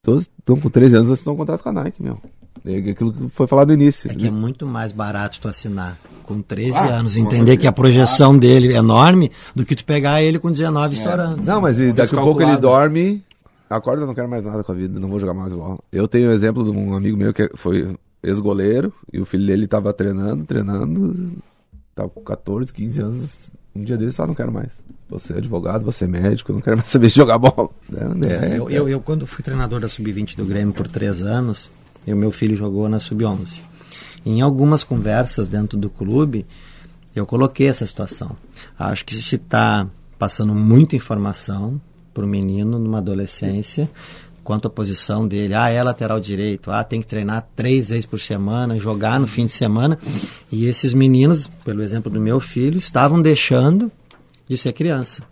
12 0.05 0.27
estão 0.39 0.57
com 0.59 0.69
13 0.69 0.95
anos 0.97 1.11
assinou 1.11 1.35
um 1.35 1.37
contrato 1.37 1.63
com 1.63 1.69
a 1.69 1.73
Nike, 1.73 2.03
meu. 2.03 2.17
É 2.65 2.77
aquilo 2.91 3.11
que 3.13 3.29
foi 3.29 3.45
falado 3.47 3.69
no 3.69 3.73
início. 3.75 4.09
É 4.11 4.15
que 4.15 4.27
é 4.27 4.31
muito 4.31 4.67
mais 4.67 4.91
barato 4.91 5.39
tu 5.41 5.47
assinar 5.47 5.97
com 6.23 6.41
13 6.41 6.77
Ah, 6.77 6.83
anos, 6.99 7.17
entender 7.17 7.57
que 7.57 7.67
a 7.67 7.71
projeção 7.73 8.37
dele 8.37 8.73
é 8.73 8.77
enorme, 8.77 9.31
do 9.55 9.65
que 9.65 9.75
tu 9.75 9.83
pegar 9.85 10.21
ele 10.21 10.39
com 10.39 10.49
19 10.49 10.95
estourando. 10.95 11.45
Não, 11.45 11.59
mas 11.61 11.77
e 11.79 11.91
daqui 11.91 12.15
a 12.15 12.21
pouco 12.21 12.41
ele 12.41 12.55
dorme, 12.57 13.21
acorda, 13.77 14.05
não 14.05 14.13
quero 14.13 14.29
mais 14.29 14.43
nada 14.43 14.63
com 14.63 14.71
a 14.71 14.75
vida, 14.75 14.99
não 14.99 15.09
vou 15.09 15.19
jogar 15.19 15.33
mais 15.33 15.53
bola. 15.53 15.79
Eu 15.91 16.07
tenho 16.07 16.29
o 16.29 16.33
exemplo 16.33 16.63
de 16.63 16.71
um 16.71 16.95
amigo 16.95 17.17
meu 17.17 17.33
que 17.33 17.49
foi 17.55 17.95
ex-goleiro 18.21 18.93
e 19.11 19.19
o 19.19 19.25
filho 19.25 19.45
dele 19.45 19.67
tava 19.67 19.91
treinando, 19.91 20.45
treinando, 20.45 21.33
tava 21.93 22.09
com 22.09 22.21
14, 22.21 22.71
15 22.71 23.01
anos. 23.01 23.51
Um 23.75 23.83
dia 23.83 23.97
dele 23.97 24.11
só 24.11 24.25
não 24.25 24.35
quero 24.35 24.51
mais. 24.51 24.69
Você 25.09 25.33
é 25.33 25.37
advogado, 25.37 25.83
você 25.83 26.05
é 26.05 26.07
médico, 26.07 26.51
eu 26.51 26.55
não 26.55 26.61
quero 26.61 26.77
mais 26.77 26.87
saber 26.89 27.07
de 27.07 27.15
jogar 27.15 27.37
bola. 27.37 27.69
É, 27.91 28.53
é, 28.53 28.57
eu, 28.57 28.69
eu, 28.69 28.89
eu, 28.89 29.01
quando 29.01 29.27
fui 29.27 29.43
treinador 29.43 29.79
da 29.79 29.87
Sub-20 29.87 30.35
do 30.35 30.45
Grêmio 30.45 30.73
por 30.73 30.87
três 30.87 31.21
anos, 31.21 31.71
e 32.05 32.13
o 32.13 32.17
meu 32.17 32.31
filho 32.31 32.55
jogou 32.55 32.87
na 32.87 32.99
Sub-11. 32.99 33.61
Em 34.25 34.41
algumas 34.41 34.83
conversas 34.83 35.47
dentro 35.47 35.77
do 35.77 35.89
clube, 35.89 36.45
eu 37.15 37.25
coloquei 37.25 37.67
essa 37.67 37.85
situação. 37.85 38.35
Acho 38.77 39.05
que 39.05 39.13
se 39.15 39.35
está 39.35 39.87
passando 40.17 40.55
muita 40.55 40.95
informação 40.95 41.79
para 42.13 42.23
o 42.25 42.27
menino 42.27 42.77
numa 42.79 42.99
adolescência 42.99 43.89
quanto 44.43 44.67
à 44.67 44.69
posição 44.69 45.25
dele. 45.27 45.53
Ah, 45.53 45.69
é 45.69 45.81
lateral 45.81 46.19
direito. 46.19 46.69
Ah, 46.69 46.83
tem 46.83 47.01
que 47.01 47.07
treinar 47.07 47.47
três 47.55 47.87
vezes 47.89 48.05
por 48.05 48.19
semana, 48.19 48.77
jogar 48.77 49.19
no 49.19 49.25
fim 49.27 49.45
de 49.45 49.53
semana. 49.53 49.97
E 50.51 50.65
esses 50.65 50.93
meninos, 50.93 51.49
pelo 51.63 51.81
exemplo 51.81 52.11
do 52.11 52.19
meu 52.19 52.39
filho, 52.41 52.77
estavam 52.77 53.21
deixando 53.21 53.89
de 54.47 54.57
ser 54.57 54.73
criança. 54.73 55.23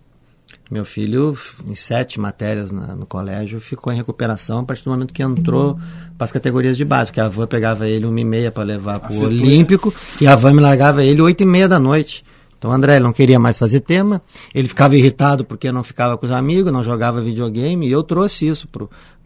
Meu 0.70 0.86
filho, 0.86 1.36
em 1.68 1.74
sete 1.74 2.18
matérias 2.18 2.72
na- 2.72 2.96
no 2.96 3.04
colégio, 3.04 3.60
ficou 3.60 3.92
em 3.92 3.96
recuperação 3.96 4.60
a 4.60 4.62
partir 4.64 4.84
do 4.84 4.90
momento 4.90 5.12
que 5.12 5.22
entrou 5.22 5.74
para 6.16 6.24
as 6.24 6.32
categorias 6.32 6.78
de 6.78 6.84
base, 6.84 7.06
porque 7.10 7.20
a 7.20 7.28
van 7.28 7.46
pegava 7.46 7.86
ele 7.86 8.06
uma 8.06 8.18
e 8.18 8.24
meia 8.24 8.50
para 8.50 8.62
levar 8.64 8.98
para 8.98 9.12
o. 9.12 9.20
Olímpico 9.24 9.92
e 10.18 10.26
a 10.26 10.34
van 10.34 10.54
me 10.54 10.62
largava 10.62 11.04
ele 11.04 11.20
oito 11.20 11.42
e 11.42 11.46
meia 11.46 11.68
da 11.68 11.78
noite. 11.78 12.24
Então 12.62 12.70
o 12.70 12.74
André 12.74 12.94
ele 12.94 13.02
não 13.02 13.12
queria 13.12 13.40
mais 13.40 13.58
fazer 13.58 13.80
tema, 13.80 14.22
ele 14.54 14.68
ficava 14.68 14.94
irritado 14.94 15.44
porque 15.44 15.72
não 15.72 15.82
ficava 15.82 16.16
com 16.16 16.24
os 16.24 16.30
amigos, 16.30 16.72
não 16.72 16.84
jogava 16.84 17.20
videogame, 17.20 17.88
e 17.88 17.90
eu 17.90 18.04
trouxe 18.04 18.46
isso 18.46 18.68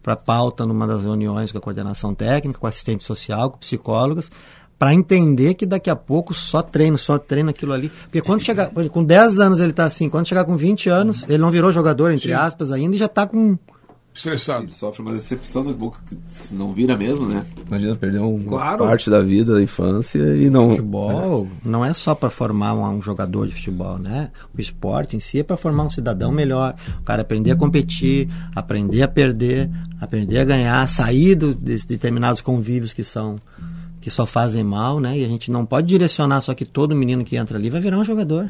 para 0.01 0.13
a 0.13 0.15
pauta 0.15 0.65
numa 0.65 0.87
das 0.87 1.03
reuniões 1.03 1.51
com 1.51 1.59
a 1.59 1.61
coordenação 1.61 2.15
técnica, 2.15 2.59
com 2.59 2.65
assistente 2.65 3.03
social, 3.03 3.51
com 3.51 3.59
psicólogas, 3.59 4.31
para 4.79 4.91
entender 4.91 5.53
que 5.53 5.67
daqui 5.67 5.87
a 5.87 5.95
pouco 5.95 6.33
só 6.33 6.63
treino, 6.63 6.97
só 6.97 7.19
treino 7.19 7.51
aquilo 7.51 7.73
ali. 7.73 7.89
Porque 7.89 8.23
quando 8.23 8.41
chegar, 8.41 8.71
com 8.91 9.03
10 9.03 9.39
anos 9.39 9.59
ele 9.59 9.71
tá 9.71 9.83
assim, 9.83 10.09
quando 10.09 10.27
chegar 10.27 10.43
com 10.43 10.57
20 10.57 10.89
anos, 10.89 11.23
ele 11.29 11.37
não 11.37 11.51
virou 11.51 11.71
jogador, 11.71 12.09
entre 12.09 12.33
aspas, 12.33 12.71
ainda, 12.71 12.95
e 12.95 12.99
já 12.99 13.07
tá 13.07 13.27
com. 13.27 13.55
Estressado. 14.17 14.63
Ele 14.63 14.71
sofre 14.71 15.03
uma 15.03 15.13
decepção 15.13 15.63
daqui 15.63 15.75
a 15.75 15.79
pouco 15.79 16.01
que 16.07 16.53
não 16.53 16.73
vira 16.73 16.97
mesmo, 16.97 17.27
né? 17.27 17.45
Imagina 17.67 17.95
perder 17.95 18.17
uma 18.17 18.49
Claro. 18.49 18.83
parte 18.83 19.11
da 19.11 19.21
vida, 19.21 19.53
da 19.53 19.61
infância 19.61 20.35
e 20.35 20.49
não. 20.49 20.71
Futebol 20.71 21.47
não 21.63 21.85
é 21.85 21.93
só 21.93 22.15
para 22.15 22.31
formar 22.31 22.73
um, 22.73 22.99
jogador 22.99 23.47
de 23.47 23.53
futebol, 23.53 23.99
né? 23.99 24.31
O 24.57 24.59
esporte 24.59 25.15
em 25.15 25.19
si 25.19 25.39
é 25.39 25.43
para 25.43 25.55
formar 25.55 25.83
um 25.83 25.89
cidadão 25.91 26.31
melhor, 26.31 26.75
o 26.99 27.03
cara 27.03 27.21
aprender 27.21 27.51
a 27.51 27.55
competir, 27.55 28.27
aprender 28.55 29.03
a 29.03 29.07
perder, 29.07 29.69
aprender 30.01 30.39
a 30.39 30.43
ganhar, 30.45 30.87
sair 30.89 31.35
dos 31.35 31.55
desses 31.55 31.85
determinados 31.85 32.41
convívios 32.41 32.93
que 32.93 33.03
são 33.03 33.35
que 34.01 34.09
só 34.09 34.25
fazem 34.25 34.63
mal, 34.63 34.99
né? 34.99 35.17
E 35.19 35.25
a 35.25 35.27
gente 35.27 35.51
não 35.51 35.63
pode 35.63 35.87
direcionar 35.87 36.41
só 36.41 36.55
que 36.55 36.65
todo 36.65 36.95
menino 36.95 37.23
que 37.23 37.35
entra 37.35 37.57
ali 37.57 37.69
vai 37.69 37.81
virar 37.81 37.97
um 37.99 38.05
jogador. 38.05 38.49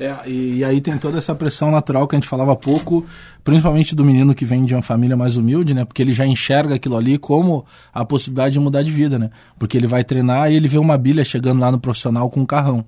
É, 0.00 0.16
e, 0.26 0.56
e 0.58 0.64
aí 0.64 0.80
tem 0.80 0.96
toda 0.96 1.18
essa 1.18 1.34
pressão 1.34 1.70
natural 1.70 2.08
que 2.08 2.16
a 2.16 2.18
gente 2.18 2.26
falava 2.28 2.52
há 2.52 2.56
pouco, 2.56 3.06
principalmente 3.44 3.94
do 3.94 4.02
menino 4.02 4.34
que 4.34 4.46
vem 4.46 4.64
de 4.64 4.74
uma 4.74 4.80
família 4.80 5.14
mais 5.14 5.36
humilde, 5.36 5.74
né? 5.74 5.84
Porque 5.84 6.00
ele 6.00 6.14
já 6.14 6.24
enxerga 6.26 6.74
aquilo 6.76 6.96
ali 6.96 7.18
como 7.18 7.66
a 7.92 8.02
possibilidade 8.02 8.54
de 8.54 8.60
mudar 8.60 8.82
de 8.82 8.90
vida, 8.90 9.18
né? 9.18 9.30
Porque 9.58 9.76
ele 9.76 9.86
vai 9.86 10.02
treinar 10.02 10.50
e 10.50 10.56
ele 10.56 10.66
vê 10.68 10.78
uma 10.78 10.96
bilha 10.96 11.22
chegando 11.22 11.60
lá 11.60 11.70
no 11.70 11.78
profissional 11.78 12.30
com 12.30 12.40
um 12.40 12.46
carrão. 12.46 12.82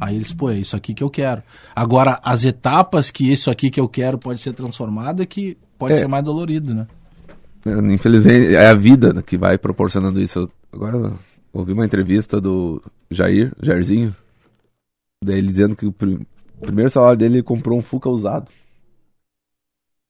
Aí 0.00 0.16
eles, 0.16 0.32
pô, 0.32 0.50
é 0.50 0.56
isso 0.56 0.74
aqui 0.74 0.94
que 0.94 1.04
eu 1.04 1.10
quero. 1.10 1.42
Agora, 1.76 2.18
as 2.24 2.44
etapas 2.46 3.10
que 3.10 3.30
isso 3.30 3.50
aqui 3.50 3.70
que 3.70 3.78
eu 3.78 3.86
quero 3.88 4.16
pode 4.16 4.40
ser 4.40 4.54
transformado 4.54 5.22
é 5.22 5.26
que 5.26 5.58
pode 5.78 5.92
É. 5.94 5.96
ser 5.98 6.08
mais 6.08 6.24
dolorido, 6.24 6.74
né? 6.74 6.86
Infelizmente, 7.92 8.54
é 8.54 8.68
a 8.68 8.74
vida 8.74 9.22
que 9.22 9.36
vai 9.36 9.58
proporcionando 9.58 10.18
isso. 10.20 10.38
Eu- 10.40 10.50
Agora, 10.72 10.96
eu 10.96 11.18
ouvi 11.52 11.72
uma 11.72 11.84
entrevista 11.84 12.40
do 12.40 12.82
Jair, 13.10 13.52
Jairzinho, 13.62 14.12
daí 15.24 15.38
ele 15.38 15.46
dizendo 15.46 15.76
que 15.76 15.86
o 15.86 15.94
primeiro 16.60 16.90
salário 16.90 17.18
dele 17.18 17.36
ele 17.36 17.42
comprou 17.42 17.78
um 17.78 17.82
Fuca 17.82 18.08
usado. 18.08 18.50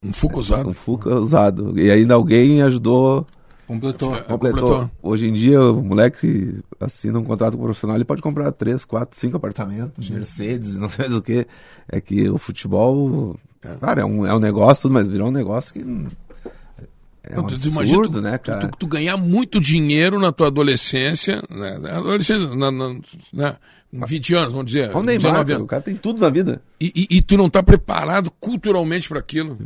Um 0.05 0.13
Fuca 0.13 0.39
usado. 0.39 0.69
Um 0.69 0.75
Fuca 0.75 1.15
usado. 1.19 1.79
E 1.79 1.91
ainda 1.91 2.15
alguém 2.15 2.63
ajudou, 2.63 3.27
Completou. 3.67 4.15
É, 4.15 4.21
completou. 4.21 4.61
completou. 4.61 4.91
Hoje 5.03 5.27
em 5.27 5.33
dia, 5.33 5.59
o 5.63 5.83
moleque 5.83 6.61
assina 6.79 7.19
um 7.19 7.25
contrato 7.25 7.57
com 7.57 7.63
o 7.63 7.65
profissional, 7.65 7.97
ele 7.97 8.05
pode 8.05 8.21
comprar 8.21 8.53
três, 8.53 8.85
quatro, 8.85 9.19
cinco 9.19 9.39
apartamentos, 9.39 10.11
Mercedes, 10.11 10.77
não 10.77 10.87
sei 10.89 11.07
mais 11.07 11.17
o 11.17 11.23
que. 11.23 11.47
É 11.89 11.99
que 11.99 12.29
o 12.29 12.37
futebol, 12.37 13.35
cara, 13.81 14.03
é 14.03 14.05
um, 14.05 14.27
é 14.27 14.35
um 14.35 14.39
negócio, 14.39 14.91
mas 14.91 15.09
virou 15.09 15.29
um 15.29 15.33
negócio 15.33 15.73
que. 15.73 15.81
É 17.23 17.33
um 17.33 17.37
Não, 17.37 17.45
tu- 17.47 17.55
tu 17.55 17.55
absurdo, 17.55 17.71
imagina 17.71 18.09
tu, 18.11 18.21
né, 18.21 18.37
tu- 18.37 18.51
cara? 18.51 18.69
Tu, 18.69 18.79
tu 18.81 18.87
ganhar 18.87 19.17
muito 19.17 19.59
dinheiro 19.59 20.21
na 20.21 20.31
tua 20.31 20.49
adolescência, 20.49 21.43
né? 21.49 21.79
Na 21.79 21.97
Adolescência, 22.01 22.55
na, 22.55 22.71
na, 22.71 22.95
né? 23.33 23.57
Com 24.01 24.07
20 24.07 24.35
anos, 24.35 24.53
vamos 24.53 24.67
dizer. 24.67 24.89
Olha 24.91 24.99
o 24.99 25.03
Neymar, 25.03 25.23
19 25.33 25.45
cara, 25.45 25.55
anos. 25.57 25.65
o 25.65 25.69
cara 25.69 25.83
tem 25.83 25.97
tudo 25.97 26.21
na 26.21 26.29
vida. 26.29 26.61
E, 26.81 26.93
e- 26.95 27.17
e 27.19 27.23
tu 27.23 27.37
não 27.37 27.49
tá 27.49 27.63
preparado 27.63 28.31
culturalmente 28.41 29.09
para 29.09 29.19
aquilo. 29.21 29.57
Tu 29.57 29.65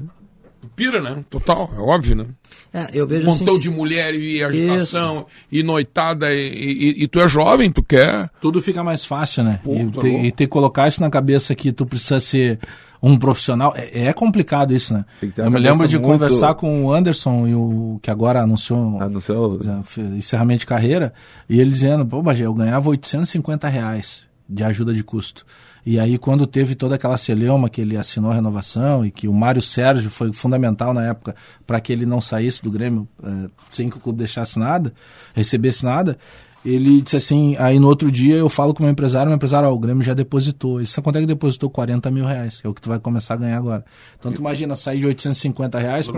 pira, 0.77 1.01
né? 1.01 1.25
Total, 1.31 1.71
é 1.77 1.81
óbvio, 1.81 2.17
né? 2.17 2.27
É, 2.73 2.89
eu 2.93 3.07
vejo 3.07 3.25
Montão 3.25 3.55
assim, 3.55 3.63
de 3.63 3.71
mulher 3.71 4.15
e 4.15 4.45
agitação, 4.45 5.27
e 5.51 5.63
noitada, 5.63 6.31
e, 6.33 6.39
e- 6.39 7.03
e 7.05 7.09
tu 7.09 7.19
é 7.21 7.27
jovem, 7.29 7.71
tu 7.71 7.83
quer. 7.83 8.29
tudo 8.41 8.61
fica 8.61 8.85
mais 8.85 9.05
fácil, 9.05 9.43
né? 9.45 9.59
Pô, 9.65 9.75
e, 9.75 9.87
tá 9.91 10.01
ter, 10.03 10.09
louco. 10.11 10.27
e 10.27 10.33
colocar 10.47 10.87
isso 10.89 11.01
na 11.01 11.09
cabeça 11.09 11.55
que 11.55 11.73
tu 11.73 11.87
precisa 11.87 12.21
ser 12.21 12.59
um 13.03 13.17
profissional. 13.17 13.73
É, 13.75 14.09
é 14.09 14.13
complicado 14.13 14.75
isso, 14.75 14.93
né? 14.93 15.05
Eu 15.37 15.47
a 15.47 15.51
me 15.51 15.59
lembro 15.59 15.89
de 15.89 15.97
muito- 15.97 16.11
conversar 16.13 16.55
com 16.55 16.85
o 16.85 16.93
Anderson, 16.93 17.47
e 17.49 17.55
o, 17.55 17.99
que 18.03 18.11
agora 18.11 18.43
anunciou 18.43 18.99
seu. 19.21 19.59
é, 19.65 20.01
encerramento 20.17 20.61
de 20.61 20.67
carreira, 20.67 21.13
e 21.49 21.59
ele 21.61 21.71
dizendo, 21.71 22.05
pô, 22.05 22.21
Bagé, 22.23 22.45
eu 22.45 22.53
ganhava 22.53 22.91
850 22.91 23.67
reais 23.69 24.28
de 24.49 24.65
ajuda 24.65 24.95
de 24.95 25.05
custo. 25.05 25.45
E 25.85 25.99
aí, 25.99 26.19
quando 26.19 26.47
teve 26.47 26.75
toda 26.75 26.97
aquela 26.97 27.17
celeuma 27.17 27.69
que 27.69 27.81
ele 27.81 27.97
assinou 27.97 28.31
a 28.31 28.35
renovação 28.35 29.05
e 29.05 29.11
que 29.11 29.27
o 29.27 29.33
Mário 29.33 29.63
Sérgio 29.63 30.11
foi 30.11 30.33
fundamental 30.33 30.93
na 30.93 31.05
época 31.05 31.35
para 31.67 31.81
que 31.81 31.93
ele 31.93 32.05
não 32.05 32.21
saísse 32.21 32.63
do 32.63 32.71
Grêmio 32.71 33.09
eh, 33.23 33.49
sem 33.71 33.89
que 33.89 33.97
o 33.97 34.01
clube 34.01 34.19
deixasse 34.19 34.59
nada, 34.59 34.93
recebesse 35.35 35.85
nada, 35.85 36.19
ele 36.65 37.01
disse 37.01 37.17
assim, 37.17 37.57
aí 37.59 37.79
no 37.79 37.87
outro 37.87 38.11
dia 38.11 38.35
eu 38.35 38.49
falo 38.49 38.75
com 38.75 38.81
o 38.81 38.83
meu 38.83 38.93
empresário, 38.93 39.29
meu 39.29 39.37
empresário, 39.37 39.69
ó, 39.69 39.73
o 39.73 39.79
Grêmio 39.79 40.05
já 40.05 40.13
depositou. 40.13 40.81
Isso 40.81 41.01
quanto 41.01 41.17
é 41.17 41.21
que 41.21 41.27
depositou? 41.27 41.71
40 41.71 42.11
mil 42.11 42.25
reais, 42.25 42.61
que 42.61 42.67
é 42.67 42.71
o 42.71 42.75
que 42.75 42.81
tu 42.81 42.89
vai 42.89 42.99
começar 42.99 43.35
a 43.35 43.37
ganhar 43.37 43.57
agora. 43.57 43.85
Então 44.19 44.33
tu 44.33 44.41
imagina 44.41 44.75
sair 44.75 44.99
de 44.99 45.07
850 45.07 45.79
reais 45.79 46.09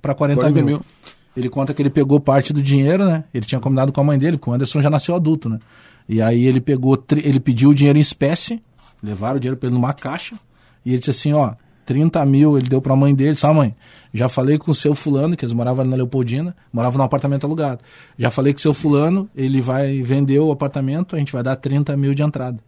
para 0.00 0.14
40, 0.14 0.40
40 0.40 0.50
mil. 0.52 0.64
mil. 0.64 0.84
Ele 1.36 1.48
conta 1.48 1.74
que 1.74 1.82
ele 1.82 1.90
pegou 1.90 2.18
parte 2.18 2.52
do 2.52 2.62
dinheiro, 2.62 3.04
né? 3.04 3.24
Ele 3.32 3.44
tinha 3.44 3.60
combinado 3.60 3.92
com 3.92 4.00
a 4.00 4.04
mãe 4.04 4.18
dele, 4.18 4.38
porque 4.38 4.50
o 4.50 4.52
Anderson 4.54 4.80
já 4.80 4.88
nasceu 4.88 5.14
adulto, 5.14 5.48
né? 5.48 5.58
E 6.08 6.22
aí 6.22 6.46
ele 6.46 6.60
pegou, 6.60 7.02
ele 7.22 7.40
pediu 7.40 7.70
o 7.70 7.74
dinheiro 7.74 7.98
em 7.98 8.02
espécie, 8.02 8.62
levaram 9.02 9.36
o 9.36 9.40
dinheiro 9.40 9.56
pra 9.56 9.68
ele 9.68 9.74
numa 9.74 9.92
caixa, 9.92 10.36
e 10.84 10.90
ele 10.90 10.98
disse 10.98 11.10
assim, 11.10 11.32
ó, 11.32 11.54
30 11.84 12.24
mil 12.26 12.58
ele 12.58 12.68
deu 12.68 12.80
pra 12.80 12.96
mãe 12.96 13.14
dele, 13.14 13.36
sabe 13.36 13.54
mãe? 13.54 13.76
Já 14.12 14.28
falei 14.28 14.58
com 14.58 14.70
o 14.70 14.74
seu 14.74 14.94
fulano, 14.94 15.36
que 15.36 15.44
eles 15.44 15.52
moravam 15.52 15.84
na 15.84 15.96
Leopoldina, 15.96 16.54
moravam 16.72 16.98
num 16.98 17.04
apartamento 17.04 17.44
alugado. 17.44 17.80
Já 18.18 18.30
falei 18.30 18.52
com 18.52 18.58
o 18.58 18.62
seu 18.62 18.74
fulano, 18.74 19.28
ele 19.34 19.60
vai 19.60 20.02
vender 20.02 20.38
o 20.38 20.50
apartamento, 20.50 21.14
a 21.14 21.18
gente 21.18 21.32
vai 21.32 21.42
dar 21.42 21.56
30 21.56 21.96
mil 21.96 22.14
de 22.14 22.22
entrada. 22.22 22.58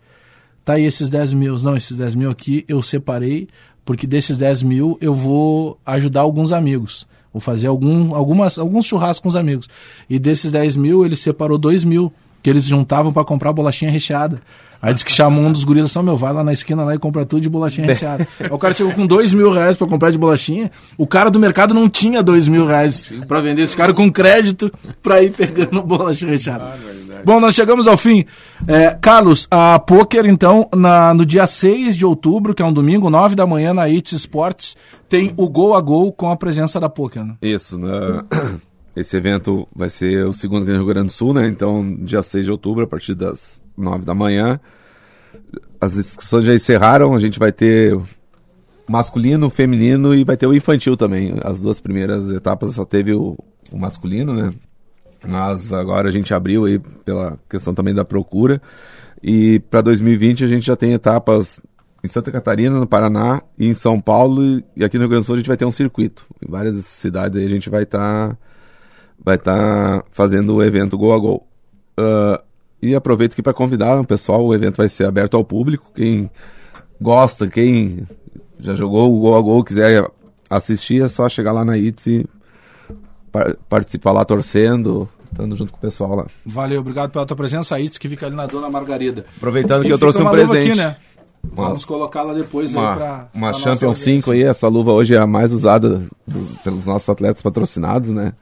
Tá 0.64 0.74
aí 0.74 0.84
esses 0.84 1.08
10 1.08 1.32
mil. 1.32 1.58
Não, 1.60 1.74
esses 1.76 1.96
10 1.96 2.14
mil 2.14 2.30
aqui 2.30 2.64
eu 2.68 2.82
separei, 2.82 3.48
porque 3.84 4.06
desses 4.06 4.36
10 4.36 4.62
mil 4.62 4.98
eu 5.00 5.14
vou 5.14 5.80
ajudar 5.86 6.20
alguns 6.20 6.52
amigos. 6.52 7.06
Vou 7.32 7.40
fazer 7.40 7.68
algum, 7.68 8.14
algumas, 8.14 8.58
alguns 8.58 8.84
churrascos 8.84 9.20
com 9.20 9.28
os 9.30 9.36
amigos. 9.36 9.68
E 10.10 10.18
desses 10.18 10.52
10 10.52 10.76
mil, 10.76 11.06
ele 11.06 11.16
separou 11.16 11.56
2 11.56 11.84
mil, 11.84 12.12
que 12.48 12.50
eles 12.50 12.64
juntavam 12.64 13.12
para 13.12 13.24
comprar 13.24 13.52
bolachinha 13.52 13.90
recheada. 13.90 14.40
Aí 14.80 14.94
disse 14.94 15.04
que 15.04 15.12
chamou 15.12 15.44
um 15.44 15.52
dos 15.52 15.64
guris 15.64 15.84
assim, 15.84 16.02
meu, 16.02 16.16
vai 16.16 16.32
lá 16.32 16.42
na 16.42 16.52
esquina 16.52 16.82
lá 16.82 16.94
e 16.94 16.98
compra 16.98 17.26
tudo 17.26 17.42
de 17.42 17.48
bolachinha 17.48 17.86
recheada. 17.86 18.26
Aí 18.40 18.48
o 18.50 18.56
cara 18.56 18.72
chegou 18.72 18.92
com 18.92 19.06
dois 19.06 19.34
mil 19.34 19.52
reais 19.52 19.76
pra 19.76 19.86
comprar 19.86 20.10
de 20.10 20.16
bolachinha. 20.16 20.70
O 20.96 21.06
cara 21.06 21.30
do 21.30 21.38
mercado 21.38 21.74
não 21.74 21.88
tinha 21.90 22.22
dois 22.22 22.48
mil 22.48 22.64
reais 22.64 23.12
pra 23.26 23.40
vender. 23.40 23.62
Esse 23.62 23.76
cara 23.76 23.92
com 23.92 24.10
crédito 24.10 24.72
pra 25.02 25.22
ir 25.22 25.30
pegando 25.30 25.82
bolachinha 25.82 26.30
recheada. 26.30 26.78
Bom, 27.24 27.38
nós 27.38 27.54
chegamos 27.54 27.86
ao 27.86 27.98
fim. 27.98 28.24
É, 28.66 28.96
Carlos, 28.98 29.46
a 29.50 29.78
Poker, 29.78 30.24
então, 30.24 30.68
na, 30.74 31.12
no 31.12 31.26
dia 31.26 31.46
6 31.46 31.96
de 31.96 32.06
outubro, 32.06 32.54
que 32.54 32.62
é 32.62 32.64
um 32.64 32.72
domingo, 32.72 33.10
9 33.10 33.34
da 33.34 33.46
manhã, 33.46 33.74
na 33.74 33.82
It 33.82 34.14
Sports, 34.14 34.76
tem 35.08 35.34
o 35.36 35.50
Gol 35.50 35.74
a 35.74 35.80
Gol 35.80 36.12
com 36.12 36.30
a 36.30 36.36
presença 36.36 36.78
da 36.80 36.88
Poker. 36.88 37.24
Né? 37.24 37.34
Isso, 37.42 37.76
né? 37.76 38.22
Esse 38.98 39.16
evento 39.16 39.68
vai 39.74 39.88
ser 39.88 40.26
o 40.26 40.32
segundo 40.32 40.64
aqui 40.64 40.72
no 40.72 40.78
Rio 40.78 40.86
Grande 40.86 41.06
do 41.06 41.12
Sul, 41.12 41.32
né? 41.32 41.46
Então, 41.46 41.96
dia 42.00 42.20
6 42.20 42.46
de 42.46 42.50
outubro, 42.50 42.82
a 42.82 42.86
partir 42.86 43.14
das 43.14 43.62
9 43.76 44.04
da 44.04 44.12
manhã. 44.12 44.58
As 45.80 45.96
inscrições 45.96 46.44
já 46.44 46.52
encerraram, 46.52 47.14
a 47.14 47.20
gente 47.20 47.38
vai 47.38 47.52
ter 47.52 47.96
masculino, 48.88 49.48
feminino 49.50 50.16
e 50.16 50.24
vai 50.24 50.36
ter 50.36 50.48
o 50.48 50.54
infantil 50.54 50.96
também. 50.96 51.34
As 51.44 51.60
duas 51.60 51.78
primeiras 51.78 52.28
etapas 52.28 52.74
só 52.74 52.84
teve 52.84 53.12
o, 53.12 53.38
o 53.70 53.78
masculino, 53.78 54.34
né? 54.34 54.50
Mas 55.24 55.72
agora 55.72 56.08
a 56.08 56.10
gente 56.10 56.34
abriu 56.34 56.64
aí 56.64 56.80
pela 57.04 57.38
questão 57.48 57.72
também 57.72 57.94
da 57.94 58.04
procura. 58.04 58.60
E 59.22 59.60
para 59.70 59.80
2020 59.80 60.44
a 60.44 60.48
gente 60.48 60.66
já 60.66 60.74
tem 60.74 60.92
etapas 60.92 61.60
em 62.02 62.08
Santa 62.08 62.32
Catarina, 62.32 62.80
no 62.80 62.86
Paraná 62.86 63.42
e 63.56 63.68
em 63.68 63.74
São 63.74 64.00
Paulo. 64.00 64.60
E 64.76 64.84
aqui 64.84 64.96
no 64.96 65.02
Rio 65.02 65.10
Grande 65.10 65.22
do 65.22 65.26
Sul 65.26 65.36
a 65.36 65.38
gente 65.38 65.48
vai 65.48 65.56
ter 65.56 65.66
um 65.66 65.72
circuito. 65.72 66.26
Em 66.44 66.50
várias 66.50 66.84
cidades 66.84 67.38
aí 67.38 67.44
a 67.44 67.48
gente 67.48 67.70
vai 67.70 67.84
estar 67.84 68.36
vai 69.24 69.36
estar 69.36 70.04
fazendo 70.10 70.54
o 70.56 70.62
evento 70.62 70.96
Gol 70.98 71.12
a 71.14 71.18
Gol. 71.18 71.46
Uh, 71.98 72.42
e 72.80 72.94
aproveito 72.94 73.32
aqui 73.32 73.42
para 73.42 73.52
convidar 73.52 74.00
o 74.00 74.04
pessoal, 74.04 74.44
o 74.44 74.54
evento 74.54 74.76
vai 74.76 74.88
ser 74.88 75.04
aberto 75.04 75.36
ao 75.36 75.44
público. 75.44 75.90
Quem 75.94 76.30
gosta, 77.00 77.48
quem 77.48 78.06
já 78.60 78.74
jogou 78.74 79.14
o 79.16 79.20
Gol 79.20 79.36
a 79.36 79.40
Gol, 79.40 79.64
quiser 79.64 80.08
assistir, 80.48 81.02
é 81.02 81.08
só 81.08 81.28
chegar 81.28 81.52
lá 81.52 81.64
na 81.64 81.76
ITS 81.76 82.06
e 82.06 82.26
par 83.32 83.54
participar 83.68 84.12
lá 84.12 84.24
torcendo, 84.24 85.08
estando 85.30 85.56
junto 85.56 85.72
com 85.72 85.78
o 85.78 85.80
pessoal 85.80 86.14
lá. 86.16 86.26
Valeu, 86.46 86.80
obrigado 86.80 87.10
pela 87.10 87.26
tua 87.26 87.36
presença, 87.36 87.74
a 87.76 87.80
ITS, 87.80 87.98
que 87.98 88.08
fica 88.08 88.26
ali 88.26 88.36
na 88.36 88.46
Dona 88.46 88.70
Margarida. 88.70 89.24
Aproveitando 89.36 89.82
que 89.84 89.92
eu 89.92 89.98
trouxe 89.98 90.22
um 90.22 90.30
presente. 90.30 90.70
Aqui, 90.70 90.78
né? 90.78 90.96
Vamos 91.52 91.84
colocá-la 91.84 92.34
depois 92.34 92.74
aí 92.76 92.82
Uma, 92.82 92.96
pra. 92.96 93.28
uma 93.32 93.50
pra 93.50 93.58
Champion 93.60 93.88
nossa 93.88 94.04
5 94.04 94.32
aí, 94.32 94.42
essa 94.42 94.66
luva 94.68 94.92
hoje 94.92 95.14
é 95.14 95.18
a 95.18 95.26
mais 95.26 95.52
usada 95.52 96.02
do- 96.26 96.58
pelos 96.64 96.84
nossos 96.84 97.08
atletas 97.08 97.40
patrocinados, 97.42 98.10
né? 98.10 98.32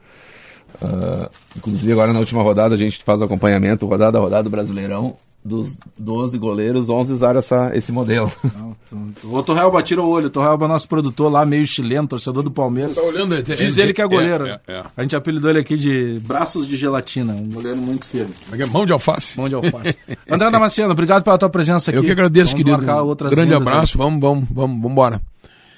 Ah, 0.81 1.29
inclusive 1.55 1.91
agora 1.91 2.13
na 2.13 2.19
última 2.19 2.41
rodada 2.41 2.75
a 2.75 2.77
gente 2.77 3.03
faz 3.03 3.21
o 3.21 3.23
acompanhamento, 3.23 3.85
rodada 3.85 4.17
a 4.17 4.21
rodada 4.21 4.43
do 4.43 4.49
Brasileirão, 4.49 5.15
dos 5.43 5.77
12 5.97 6.37
goleiros, 6.37 6.89
11 6.89 7.13
usaram 7.13 7.39
essa, 7.39 7.71
esse 7.73 7.91
modelo. 7.91 8.31
O 9.23 9.41
Torrealba 9.41 9.81
tira 9.81 10.01
o 10.01 10.09
olho. 10.09 10.27
O 10.27 10.29
Torrealba 10.29 10.65
é 10.65 10.67
nosso 10.67 10.87
produtor 10.89 11.31
lá, 11.31 11.45
meio 11.45 11.65
chileno, 11.65 12.07
torcedor 12.07 12.43
do 12.43 12.51
Palmeiras. 12.51 12.95
Tá 12.97 13.01
olhando 13.01 13.33
aí, 13.33 13.43
Diz 13.43 13.77
ele 13.77 13.93
que 13.93 14.01
é 14.01 14.07
goleiro. 14.07 14.45
É, 14.45 14.59
é, 14.67 14.73
é. 14.73 14.83
A 14.95 15.01
gente 15.01 15.15
apelidou 15.15 15.49
ele 15.49 15.59
aqui 15.59 15.77
de 15.77 16.19
braços 16.25 16.67
de 16.67 16.75
gelatina, 16.75 17.33
um 17.33 17.49
goleiro 17.49 17.77
muito 17.77 18.05
firme. 18.05 18.33
É 18.51 18.61
é? 18.61 18.65
Mão 18.65 18.85
de 18.85 18.91
alface. 18.91 19.37
Mão 19.37 19.47
de 19.47 19.55
alface. 19.55 19.95
André 20.29 20.51
Damasceno, 20.51 20.91
obrigado 20.91 21.23
pela 21.23 21.37
tua 21.37 21.49
presença 21.49 21.91
aqui. 21.91 21.99
Eu 21.99 22.03
que 22.03 22.11
agradeço, 22.11 22.51
Vamos 22.51 22.65
querido. 22.65 22.85
marcar 22.85 23.01
outras 23.03 23.31
Grande 23.31 23.53
vindas 23.53 23.67
aí. 23.67 23.73
abraço, 23.73 23.97
vamos, 23.97 24.19
vamos, 24.19 24.47
vamos, 24.51 24.81
vamos 24.81 24.91
embora. 24.91 25.21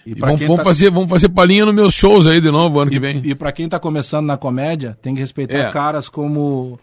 E 0.10 0.18
E 0.18 0.20
vamos, 0.20 0.40
vamos 0.42 0.58
tá- 0.58 0.64
fazer, 0.64 0.90
vamos 0.92 1.10
fazer 1.10 1.30
palhinha 1.30 1.66
nos 1.66 1.74
meus 1.76 1.94
shows 1.94 2.26
aí 2.28 2.40
de 2.42 2.50
novo 2.52 2.80
ano 2.80 2.90
que 2.92 3.00
vem. 3.00 3.22
E 3.24 3.34
pra 3.36 3.52
quem 3.52 3.68
tá 3.70 3.80
começando 3.80 4.26
na 4.26 4.38
comédia, 4.38 4.98
tem 5.02 5.14
que 5.14 5.20
respeitar 5.20 5.54
É. 5.58 5.72
caras 5.72 6.10
como 6.10 6.80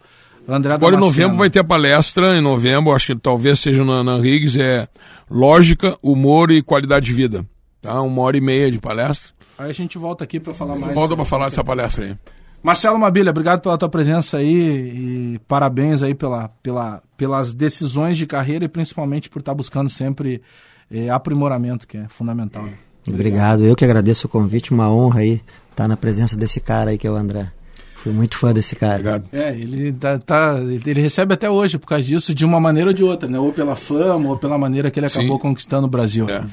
André 0.49 0.72
Agora 0.74 0.95
em 0.95 0.99
Damasceno. 0.99 1.22
novembro 1.24 1.37
vai 1.39 1.51
ter 1.51 1.59
a 1.59 1.64
palestra, 1.64 2.37
em 2.37 2.41
novembro, 2.41 2.93
acho 2.95 3.07
que 3.07 3.16
talvez 3.16 3.59
seja 3.59 3.85
na, 3.85 4.05
na 4.05 4.16
Riggs, 4.18 4.57
é 4.61 4.87
Lógica, 5.31 5.97
Humor 6.03 6.51
e 6.51 6.62
Qualidade 6.62 7.07
de 7.07 7.12
Vida. 7.12 7.45
Tá? 7.83 8.01
Uma 8.01 8.22
hora 8.22 8.37
e 8.37 8.41
meia 8.41 8.70
de 8.70 8.79
palestra. 8.79 9.33
Aí 9.59 9.70
a 9.70 9.74
gente 9.74 9.99
volta 9.99 10.22
aqui 10.24 10.39
pra 10.39 10.55
falar 10.55 10.77
mais. 10.77 10.95
Volta 10.95 11.16
pra 11.16 11.24
falar 11.24 11.49
dessa 11.49 11.64
palestra 11.64 12.05
aí. 12.07 12.16
Marcelo 12.62 12.99
Mabilha, 12.99 13.31
obrigado 13.31 13.61
pela 13.61 13.79
tua 13.79 13.89
presença 13.89 14.39
aí 14.39 15.35
e 15.35 15.41
parabéns 15.47 16.03
aí 16.03 16.14
pela, 16.14 16.49
pela, 16.62 17.03
pelas 17.16 17.55
decisões 17.55 18.16
de 18.16 18.27
carreira 18.27 18.64
e 18.64 18.68
principalmente 18.68 19.29
por 19.31 19.39
estar 19.41 19.55
buscando 19.55 19.89
sempre 19.89 20.43
eh, 20.91 21.09
aprimoramento, 21.09 21.87
que 21.87 21.97
é 21.97 22.07
fundamental. 22.09 22.64
né? 22.64 22.72
Obrigado, 23.09 23.65
eu 23.65 23.77
que 23.77 23.85
agradeço 23.85 24.27
o 24.27 24.31
convite, 24.31 24.73
uma 24.73 24.91
honra 24.91 25.21
aí 25.21 25.41
estar 25.71 25.87
na 25.87 25.97
presença 25.97 26.37
desse 26.37 26.61
cara 26.61 26.91
aí 26.91 26.99
que 26.99 27.07
é 27.07 27.11
o 27.11 27.15
André. 27.17 27.51
Fui 27.97 28.13
muito 28.13 28.39
fã 28.39 28.53
desse 28.53 28.77
cara. 28.77 28.95
Obrigado. 28.95 29.25
É, 29.33 29.51
ele 29.53 29.93
tá, 29.93 30.19
tá- 30.19 30.59
ele 30.61 31.01
recebe 31.01 31.35
até 31.35 31.51
hoje 31.51 31.77
por 31.79 31.87
causa 31.89 32.05
disso, 32.05 32.35
de 32.35 32.45
uma 32.45 32.61
maneira 32.61 32.91
ou 32.91 32.95
de 32.95 33.03
outra, 33.03 33.29
né? 33.29 33.39
Ou 33.39 33.53
pela 33.53 33.75
fama, 33.75 34.29
ou 34.31 34.37
pela 34.37 34.57
maneira 34.57 34.91
que 34.91 35.01
ele 35.01 35.09
Sim. 35.09 35.21
acabou 35.21 35.39
conquistando 35.39 35.87
o 35.87 35.91
Brasil. 35.91 36.29
É. 36.31 36.45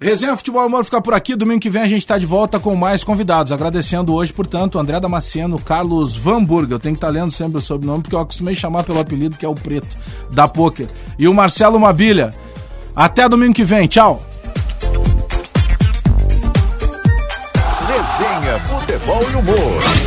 Resenha 0.00 0.36
Futebol 0.36 0.64
Humor 0.64 0.84
fica 0.84 1.00
por 1.02 1.12
aqui. 1.12 1.34
Domingo 1.34 1.60
que 1.60 1.68
vem 1.68 1.82
a 1.82 1.88
gente 1.88 2.02
está 2.02 2.16
de 2.16 2.24
volta 2.24 2.58
com 2.60 2.74
mais 2.76 3.02
convidados. 3.02 3.50
Agradecendo 3.52 4.14
hoje, 4.14 4.32
portanto, 4.32 4.78
André 4.78 4.98
Damasceno, 5.00 5.58
Carlos 5.58 6.16
Van 6.16 6.42
Burg. 6.42 6.70
Eu 6.70 6.78
tenho 6.78 6.94
que 6.94 6.98
estar 6.98 7.08
lendo 7.10 7.32
sempre 7.32 7.58
o 7.58 7.62
sobrenome, 7.62 8.02
porque 8.02 8.14
eu 8.14 8.20
acostumei 8.20 8.54
chamar 8.54 8.84
pelo 8.84 9.00
apelido 9.00 9.36
que 9.36 9.44
é 9.44 9.48
o 9.48 9.54
Preto, 9.54 9.96
da 10.32 10.46
Poker. 10.46 10.86
E 11.18 11.26
o 11.26 11.34
Marcelo 11.34 11.78
Mabilha. 11.80 12.32
Até 12.94 13.28
domingo 13.28 13.52
que 13.54 13.64
vem. 13.64 13.88
Tchau. 13.88 14.22
Futebol 18.60 19.22
e 19.30 19.36
humor. 19.36 19.97